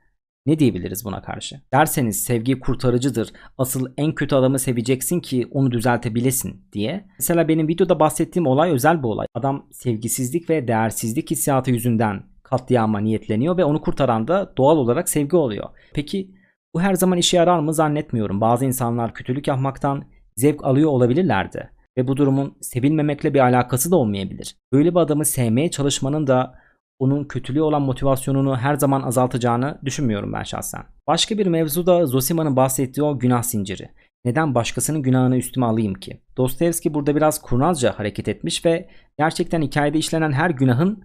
ne 0.47 0.59
diyebiliriz 0.59 1.05
buna 1.05 1.23
karşı? 1.23 1.61
Derseniz 1.73 2.23
sevgi 2.23 2.61
kurtarıcıdır. 2.61 3.33
Asıl 3.59 3.87
en 3.97 4.15
kötü 4.15 4.35
adamı 4.35 4.59
seveceksin 4.59 5.21
ki 5.21 5.49
onu 5.51 5.71
düzeltebilesin 5.71 6.65
diye. 6.73 7.07
Mesela 7.19 7.49
benim 7.49 7.69
videoda 7.69 8.01
bahsettiğim 8.01 8.47
olay 8.47 8.71
özel 8.71 8.99
bir 8.99 9.09
olay. 9.09 9.27
Adam 9.35 9.67
sevgisizlik 9.73 10.51
ve 10.51 10.69
değersizlik 10.69 11.31
hissiyatı 11.31 11.71
yüzünden 11.71 12.23
katliama 12.43 13.01
niyetleniyor 13.01 13.57
ve 13.57 13.65
onu 13.65 13.81
kurtaran 13.81 14.29
da 14.29 14.53
doğal 14.57 14.77
olarak 14.77 15.09
sevgi 15.09 15.37
oluyor. 15.37 15.69
Peki 15.95 16.31
bu 16.75 16.81
her 16.81 16.95
zaman 16.95 17.19
işe 17.19 17.37
yarar 17.37 17.59
mı 17.59 17.75
zannetmiyorum. 17.75 18.41
Bazı 18.41 18.65
insanlar 18.65 19.15
kötülük 19.15 19.49
yapmaktan 19.49 20.05
zevk 20.37 20.65
alıyor 20.65 20.91
olabilirlerdi 20.91 21.71
ve 21.99 22.09
bu 22.09 22.17
durumun 22.17 22.57
sevilmemekle 22.61 23.35
bir 23.35 23.41
alakası 23.41 23.91
da 23.91 23.97
olmayabilir. 23.97 24.57
Böyle 24.73 24.91
bir 24.91 25.01
adamı 25.01 25.25
sevmeye 25.25 25.71
çalışmanın 25.71 26.27
da 26.27 26.55
onun 26.99 27.25
kötülüğü 27.25 27.61
olan 27.61 27.83
motivasyonunu 27.83 28.57
her 28.57 28.75
zaman 28.75 29.03
azaltacağını 29.03 29.79
düşünmüyorum 29.85 30.33
ben 30.33 30.43
şahsen. 30.43 30.83
Başka 31.07 31.39
bir 31.39 31.47
mevzu 31.47 31.87
da 31.87 32.07
Zosima'nın 32.07 32.57
bahsettiği 32.57 33.05
o 33.05 33.19
günah 33.19 33.43
zinciri. 33.43 33.91
Neden 34.25 34.55
başkasının 34.55 35.03
günahını 35.03 35.37
üstüme 35.37 35.67
alayım 35.67 35.95
ki? 35.95 36.21
Dostoyevski 36.37 36.95
burada 36.95 37.17
biraz 37.17 37.43
kurnazca 37.43 37.99
hareket 37.99 38.29
etmiş 38.29 38.65
ve 38.65 38.89
gerçekten 39.19 39.63
hikayede 39.63 39.99
işlenen 39.99 40.33
her 40.33 40.51
günahın 40.51 41.05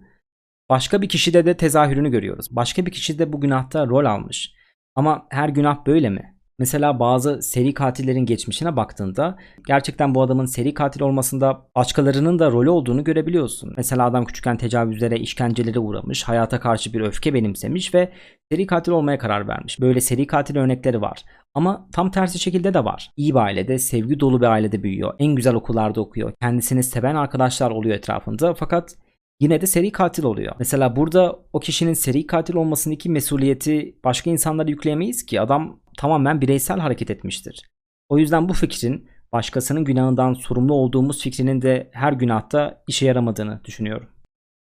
Başka 0.70 1.02
bir 1.02 1.08
kişide 1.08 1.46
de 1.46 1.56
tezahürünü 1.56 2.10
görüyoruz. 2.10 2.46
Başka 2.50 2.86
bir 2.86 2.90
kişi 2.90 3.18
de 3.18 3.32
bu 3.32 3.40
günahta 3.40 3.86
rol 3.86 4.04
almış. 4.04 4.54
Ama 4.94 5.26
her 5.30 5.48
günah 5.48 5.86
böyle 5.86 6.10
mi? 6.10 6.37
Mesela 6.58 7.00
bazı 7.00 7.42
seri 7.42 7.74
katillerin 7.74 8.26
geçmişine 8.26 8.76
baktığında 8.76 9.36
gerçekten 9.66 10.14
bu 10.14 10.22
adamın 10.22 10.46
seri 10.46 10.74
katil 10.74 11.00
olmasında 11.00 11.66
başkalarının 11.76 12.38
da 12.38 12.50
rolü 12.50 12.70
olduğunu 12.70 13.04
görebiliyorsun. 13.04 13.72
Mesela 13.76 14.06
adam 14.06 14.24
küçükken 14.24 14.56
tecavüzlere, 14.56 15.16
işkencelere 15.18 15.78
uğramış, 15.78 16.22
hayata 16.22 16.60
karşı 16.60 16.92
bir 16.92 17.00
öfke 17.00 17.34
benimsemiş 17.34 17.94
ve 17.94 18.12
seri 18.52 18.66
katil 18.66 18.92
olmaya 18.92 19.18
karar 19.18 19.48
vermiş. 19.48 19.80
Böyle 19.80 20.00
seri 20.00 20.26
katil 20.26 20.56
örnekleri 20.56 21.00
var. 21.00 21.24
Ama 21.54 21.88
tam 21.92 22.10
tersi 22.10 22.38
şekilde 22.38 22.74
de 22.74 22.84
var. 22.84 23.10
İyi 23.16 23.34
bir 23.34 23.40
ailede, 23.40 23.78
sevgi 23.78 24.20
dolu 24.20 24.40
bir 24.40 24.46
ailede 24.46 24.82
büyüyor. 24.82 25.14
En 25.18 25.34
güzel 25.34 25.54
okullarda 25.54 26.00
okuyor. 26.00 26.32
Kendisini 26.40 26.82
seven 26.82 27.14
arkadaşlar 27.14 27.70
oluyor 27.70 27.96
etrafında. 27.96 28.54
Fakat 28.54 28.94
yine 29.40 29.60
de 29.60 29.66
seri 29.66 29.92
katil 29.92 30.24
oluyor. 30.24 30.54
Mesela 30.58 30.96
burada 30.96 31.38
o 31.52 31.60
kişinin 31.60 31.94
seri 31.94 32.26
katil 32.26 32.54
olmasındaki 32.54 33.10
mesuliyeti 33.10 33.96
başka 34.04 34.30
insanlara 34.30 34.70
yükleyemeyiz 34.70 35.26
ki 35.26 35.40
adam 35.40 35.80
tamamen 35.98 36.40
bireysel 36.40 36.78
hareket 36.78 37.10
etmiştir. 37.10 37.68
O 38.08 38.18
yüzden 38.18 38.48
bu 38.48 38.52
fikrin 38.52 39.08
başkasının 39.32 39.84
günahından 39.84 40.32
sorumlu 40.32 40.74
olduğumuz 40.74 41.22
fikrinin 41.22 41.62
de 41.62 41.90
her 41.92 42.12
günahta 42.12 42.82
işe 42.88 43.06
yaramadığını 43.06 43.60
düşünüyorum. 43.64 44.08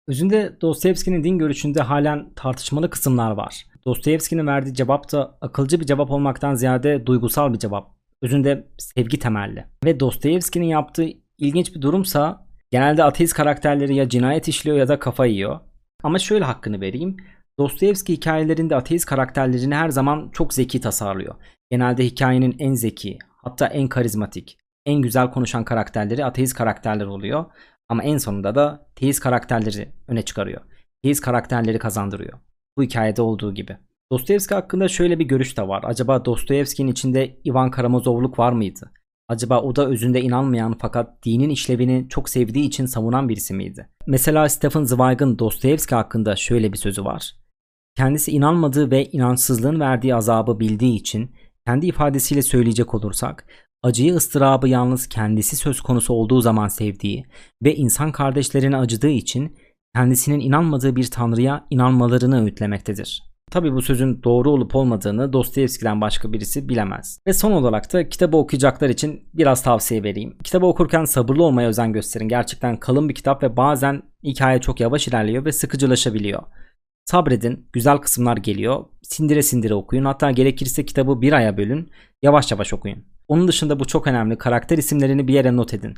Özünde 0.08 0.58
Dostoyevski'nin 0.62 1.24
din 1.24 1.38
görüşünde 1.38 1.82
halen 1.82 2.34
tartışmalı 2.36 2.90
kısımlar 2.90 3.32
var. 3.32 3.66
Dostoyevski'nin 3.86 4.48
verdiği 4.48 4.74
cevap 4.74 5.12
da 5.12 5.38
akılcı 5.42 5.80
bir 5.80 5.86
cevap 5.86 6.12
olmaktan 6.12 6.56
ziyade 6.56 7.06
duygusal 7.06 7.54
bir 7.54 7.60
cevap. 7.60 7.92
Özünde 8.22 8.68
sevgi 8.78 9.20
temelli. 9.20 9.66
Ve 9.86 10.00
Dostoyevski'nin 10.00 10.66
yaptığı 10.66 11.06
ilginç 11.38 11.76
bir 11.76 11.82
durumsa 11.82 12.44
Genelde 12.74 13.04
ateist 13.04 13.34
karakterleri 13.34 13.96
ya 13.96 14.10
cinayet 14.10 14.48
işliyor 14.48 14.78
ya 14.78 14.88
da 14.88 15.00
kafa 15.00 15.26
yiyor. 15.26 15.60
Ama 16.04 16.20
şöyle 16.20 16.44
hakkını 16.46 16.82
vereyim. 16.82 17.18
Dostoyevski 17.60 18.14
hikayelerinde 18.14 18.76
ateist 18.76 19.06
karakterlerini 19.06 19.76
her 19.76 19.90
zaman 19.90 20.30
çok 20.34 20.54
zeki 20.54 20.82
tasarlıyor. 20.82 21.36
Genelde 21.72 22.06
hikayenin 22.06 22.56
en 22.60 22.74
zeki, 22.74 23.18
hatta 23.38 23.68
en 23.68 23.88
karizmatik, 23.88 24.58
en 24.86 25.02
güzel 25.02 25.32
konuşan 25.32 25.66
karakterleri 25.66 26.26
ateist 26.26 26.54
karakterler 26.54 27.06
oluyor. 27.06 27.46
Ama 27.90 28.04
en 28.04 28.18
sonunda 28.18 28.56
da 28.56 28.88
teist 28.96 29.20
karakterleri 29.20 29.90
öne 30.08 30.22
çıkarıyor. 30.22 30.62
Teist 31.04 31.22
karakterleri 31.22 31.80
kazandırıyor. 31.80 32.40
Bu 32.78 32.84
hikayede 32.84 33.22
olduğu 33.22 33.54
gibi. 33.54 33.78
Dostoyevski 34.12 34.54
hakkında 34.54 34.88
şöyle 34.88 35.20
bir 35.20 35.26
görüş 35.26 35.58
de 35.58 35.68
var. 35.68 35.84
Acaba 35.86 36.26
Dostoyevski'nin 36.26 36.92
içinde 36.92 37.38
Ivan 37.46 37.72
Karamazovluk 37.72 38.40
var 38.40 38.52
mıydı? 38.52 38.92
Acaba 39.28 39.62
o 39.62 39.76
da 39.76 39.88
özünde 39.88 40.22
inanmayan 40.22 40.78
fakat 40.80 41.26
dinin 41.26 41.50
işlevini 41.50 42.06
çok 42.10 42.30
sevdiği 42.30 42.66
için 42.66 42.86
savunan 42.86 43.30
birisi 43.30 43.54
miydi? 43.54 43.90
Mesela 44.08 44.50
Stephen 44.50 44.84
Zweig'ın 44.84 45.40
Dostoyevski 45.40 45.96
hakkında 45.96 46.36
şöyle 46.36 46.74
bir 46.74 46.78
sözü 46.78 47.06
var. 47.06 47.43
Kendisi 47.96 48.32
inanmadığı 48.32 48.92
ve 48.92 49.06
inançsızlığın 49.06 49.80
verdiği 49.80 50.16
azabı 50.16 50.60
bildiği 50.60 50.96
için 50.96 51.32
kendi 51.68 51.86
ifadesiyle 51.86 52.42
söyleyecek 52.42 52.94
olursak 52.94 53.46
acıyı 53.84 54.16
ıstırabı 54.16 54.70
yalnız 54.70 55.08
kendisi 55.08 55.56
söz 55.56 55.82
konusu 55.82 56.14
olduğu 56.14 56.42
zaman 56.42 56.68
sevdiği 56.68 57.26
ve 57.64 57.76
insan 57.76 58.12
kardeşlerine 58.12 58.78
acıdığı 58.78 59.10
için 59.10 59.58
kendisinin 59.96 60.40
inanmadığı 60.40 60.96
bir 60.96 61.12
tanrıya 61.12 61.66
inanmalarını 61.70 62.44
öğütlemektedir. 62.44 63.24
Tabi 63.52 63.74
bu 63.74 63.82
sözün 63.82 64.24
doğru 64.24 64.52
olup 64.52 64.76
olmadığını 64.76 65.34
Dostoyevski'den 65.34 66.02
başka 66.02 66.34
birisi 66.34 66.70
bilemez. 66.70 67.20
Ve 67.28 67.34
son 67.34 67.52
olarak 67.52 67.94
da 67.94 68.10
kitabı 68.10 68.38
okuyacaklar 68.38 68.90
için 68.90 69.22
biraz 69.34 69.64
tavsiye 69.64 70.04
vereyim. 70.04 70.38
Kitabı 70.44 70.66
okurken 70.66 71.06
sabırlı 71.06 71.44
olmaya 71.44 71.70
özen 71.70 71.94
gösterin. 71.94 72.28
Gerçekten 72.28 72.78
kalın 72.78 73.10
bir 73.10 73.16
kitap 73.16 73.44
ve 73.44 73.58
bazen 73.58 74.02
hikaye 74.24 74.62
çok 74.62 74.80
yavaş 74.80 75.08
ilerliyor 75.08 75.46
ve 75.46 75.52
sıkıcılaşabiliyor. 75.52 76.44
Sabredin, 77.06 77.70
güzel 77.74 77.98
kısımlar 77.98 78.38
geliyor. 78.38 78.86
Sindire 79.02 79.44
sindire 79.44 79.74
okuyun. 79.74 80.06
Hatta 80.06 80.32
gerekirse 80.32 80.86
kitabı 80.86 81.22
bir 81.22 81.34
aya 81.34 81.58
bölün. 81.58 81.92
Yavaş 82.22 82.52
yavaş 82.52 82.74
okuyun. 82.74 83.06
Onun 83.28 83.48
dışında 83.48 83.80
bu 83.80 83.86
çok 83.86 84.08
önemli. 84.08 84.38
Karakter 84.38 84.78
isimlerini 84.78 85.28
bir 85.28 85.34
yere 85.34 85.56
not 85.56 85.74
edin. 85.74 85.96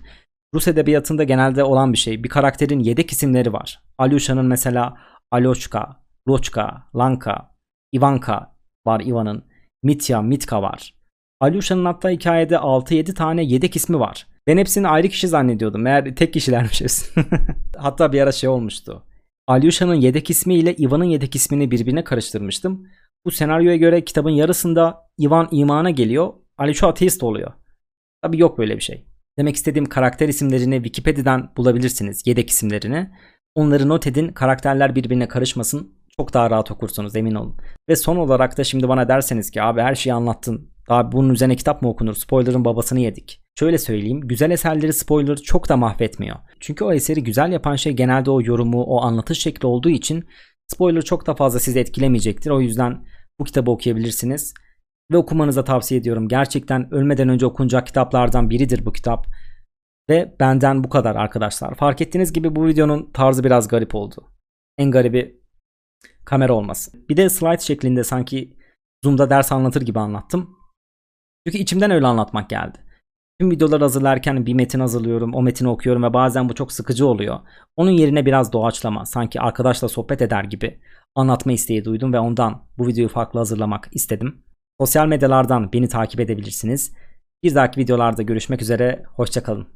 Rus 0.53 0.67
edebiyatında 0.67 1.23
genelde 1.23 1.63
olan 1.63 1.93
bir 1.93 1.97
şey. 1.97 2.23
Bir 2.23 2.29
karakterin 2.29 2.79
yedek 2.79 3.11
isimleri 3.11 3.53
var. 3.53 3.81
Alyusha'nın 3.97 4.45
mesela 4.45 4.97
Alyoshka, 5.31 6.03
Rochka, 6.27 6.83
Lanka, 6.95 7.55
Ivanka 7.95 8.55
var 8.87 9.01
Ivan'ın. 9.05 9.43
Mitya, 9.83 10.21
Mitka 10.21 10.61
var. 10.61 10.93
Alyusha'nın 11.39 11.85
hatta 11.85 12.09
hikayede 12.09 12.55
6-7 12.55 13.13
tane 13.13 13.43
yedek 13.43 13.75
ismi 13.75 13.99
var. 13.99 14.27
Ben 14.47 14.57
hepsini 14.57 14.87
ayrı 14.87 15.07
kişi 15.07 15.27
zannediyordum. 15.27 15.81
Meğer 15.81 16.15
tek 16.15 16.33
kişilermişiz. 16.33 17.11
hatta 17.77 18.13
bir 18.13 18.21
ara 18.21 18.31
şey 18.31 18.49
olmuştu. 18.49 19.03
Alyusha'nın 19.47 19.95
yedek 19.95 20.29
ismi 20.29 20.55
ile 20.55 20.75
Ivan'ın 20.75 21.03
yedek 21.03 21.35
ismini 21.35 21.71
birbirine 21.71 22.03
karıştırmıştım. 22.03 22.87
Bu 23.25 23.31
senaryoya 23.31 23.75
göre 23.75 24.05
kitabın 24.05 24.29
yarısında 24.29 25.09
Ivan 25.19 25.47
imana 25.51 25.89
geliyor. 25.89 26.33
Alyosha 26.57 26.87
ateist 26.87 27.23
oluyor. 27.23 27.53
Tabi 28.21 28.39
yok 28.39 28.57
böyle 28.57 28.75
bir 28.75 28.81
şey. 28.81 29.05
Demek 29.37 29.55
istediğim 29.55 29.85
karakter 29.85 30.27
isimlerini 30.27 30.75
Wikipedia'dan 30.75 31.53
bulabilirsiniz. 31.57 32.27
Yedek 32.27 32.49
isimlerini. 32.49 33.09
Onları 33.55 33.89
not 33.89 34.07
edin. 34.07 34.27
Karakterler 34.27 34.95
birbirine 34.95 35.27
karışmasın. 35.27 35.95
Çok 36.17 36.33
daha 36.33 36.49
rahat 36.49 36.71
okursunuz 36.71 37.15
emin 37.15 37.35
olun. 37.35 37.57
Ve 37.89 37.95
son 37.95 38.15
olarak 38.15 38.57
da 38.57 38.63
şimdi 38.63 38.87
bana 38.87 39.07
derseniz 39.07 39.51
ki 39.51 39.61
abi 39.61 39.81
her 39.81 39.95
şeyi 39.95 40.13
anlattın. 40.13 40.71
Daha 40.89 41.11
bunun 41.11 41.29
üzerine 41.29 41.55
kitap 41.55 41.81
mı 41.81 41.89
okunur? 41.89 42.15
Spoiler'ın 42.15 42.65
babasını 42.65 42.99
yedik. 42.99 43.41
Şöyle 43.59 43.77
söyleyeyim. 43.77 44.21
Güzel 44.21 44.51
eserleri 44.51 44.93
spoiler 44.93 45.35
çok 45.35 45.69
da 45.69 45.77
mahvetmiyor. 45.77 46.35
Çünkü 46.59 46.83
o 46.83 46.93
eseri 46.93 47.23
güzel 47.23 47.51
yapan 47.51 47.75
şey 47.75 47.93
genelde 47.93 48.31
o 48.31 48.41
yorumu, 48.41 48.83
o 48.83 49.01
anlatış 49.01 49.39
şekli 49.39 49.67
olduğu 49.67 49.89
için 49.89 50.25
spoiler 50.67 51.01
çok 51.01 51.27
da 51.27 51.35
fazla 51.35 51.59
sizi 51.59 51.79
etkilemeyecektir. 51.79 52.49
O 52.49 52.61
yüzden 52.61 53.05
bu 53.39 53.43
kitabı 53.43 53.71
okuyabilirsiniz. 53.71 54.53
Ve 55.11 55.17
okumanızı 55.17 55.65
tavsiye 55.65 55.99
ediyorum. 55.99 56.27
Gerçekten 56.27 56.93
ölmeden 56.93 57.29
önce 57.29 57.45
okunacak 57.45 57.87
kitaplardan 57.87 58.49
biridir 58.49 58.85
bu 58.85 58.91
kitap. 58.91 59.27
Ve 60.09 60.35
benden 60.39 60.83
bu 60.83 60.89
kadar 60.89 61.15
arkadaşlar. 61.15 61.75
Fark 61.75 62.01
ettiğiniz 62.01 62.33
gibi 62.33 62.55
bu 62.55 62.67
videonun 62.67 63.11
tarzı 63.11 63.43
biraz 63.43 63.67
garip 63.67 63.95
oldu. 63.95 64.31
En 64.77 64.91
garibi 64.91 65.41
kamera 66.25 66.53
olması. 66.53 66.91
Bir 67.09 67.17
de 67.17 67.29
slide 67.29 67.61
şeklinde 67.61 68.03
sanki 68.03 68.57
Zoom'da 69.03 69.29
ders 69.29 69.51
anlatır 69.51 69.81
gibi 69.81 69.99
anlattım. 69.99 70.57
Çünkü 71.47 71.57
içimden 71.57 71.91
öyle 71.91 72.07
anlatmak 72.07 72.49
geldi. 72.49 72.77
Tüm 73.39 73.51
videoları 73.51 73.83
hazırlarken 73.83 74.45
bir 74.45 74.53
metin 74.53 74.79
hazırlıyorum, 74.79 75.33
o 75.33 75.41
metini 75.41 75.69
okuyorum 75.69 76.03
ve 76.03 76.13
bazen 76.13 76.49
bu 76.49 76.55
çok 76.55 76.71
sıkıcı 76.71 77.07
oluyor. 77.07 77.39
Onun 77.75 77.91
yerine 77.91 78.25
biraz 78.25 78.53
doğaçlama, 78.53 79.05
sanki 79.05 79.41
arkadaşla 79.41 79.87
sohbet 79.87 80.21
eder 80.21 80.43
gibi 80.43 80.79
anlatma 81.15 81.51
isteği 81.51 81.85
duydum 81.85 82.13
ve 82.13 82.19
ondan 82.19 82.63
bu 82.77 82.87
videoyu 82.87 83.09
farklı 83.09 83.39
hazırlamak 83.39 83.89
istedim. 83.91 84.43
Sosyal 84.79 85.07
medyalardan 85.07 85.73
beni 85.73 85.87
takip 85.87 86.19
edebilirsiniz. 86.19 86.93
Bir 87.43 87.55
dahaki 87.55 87.79
videolarda 87.79 88.21
görüşmek 88.21 88.61
üzere, 88.61 89.03
hoşçakalın. 89.15 89.67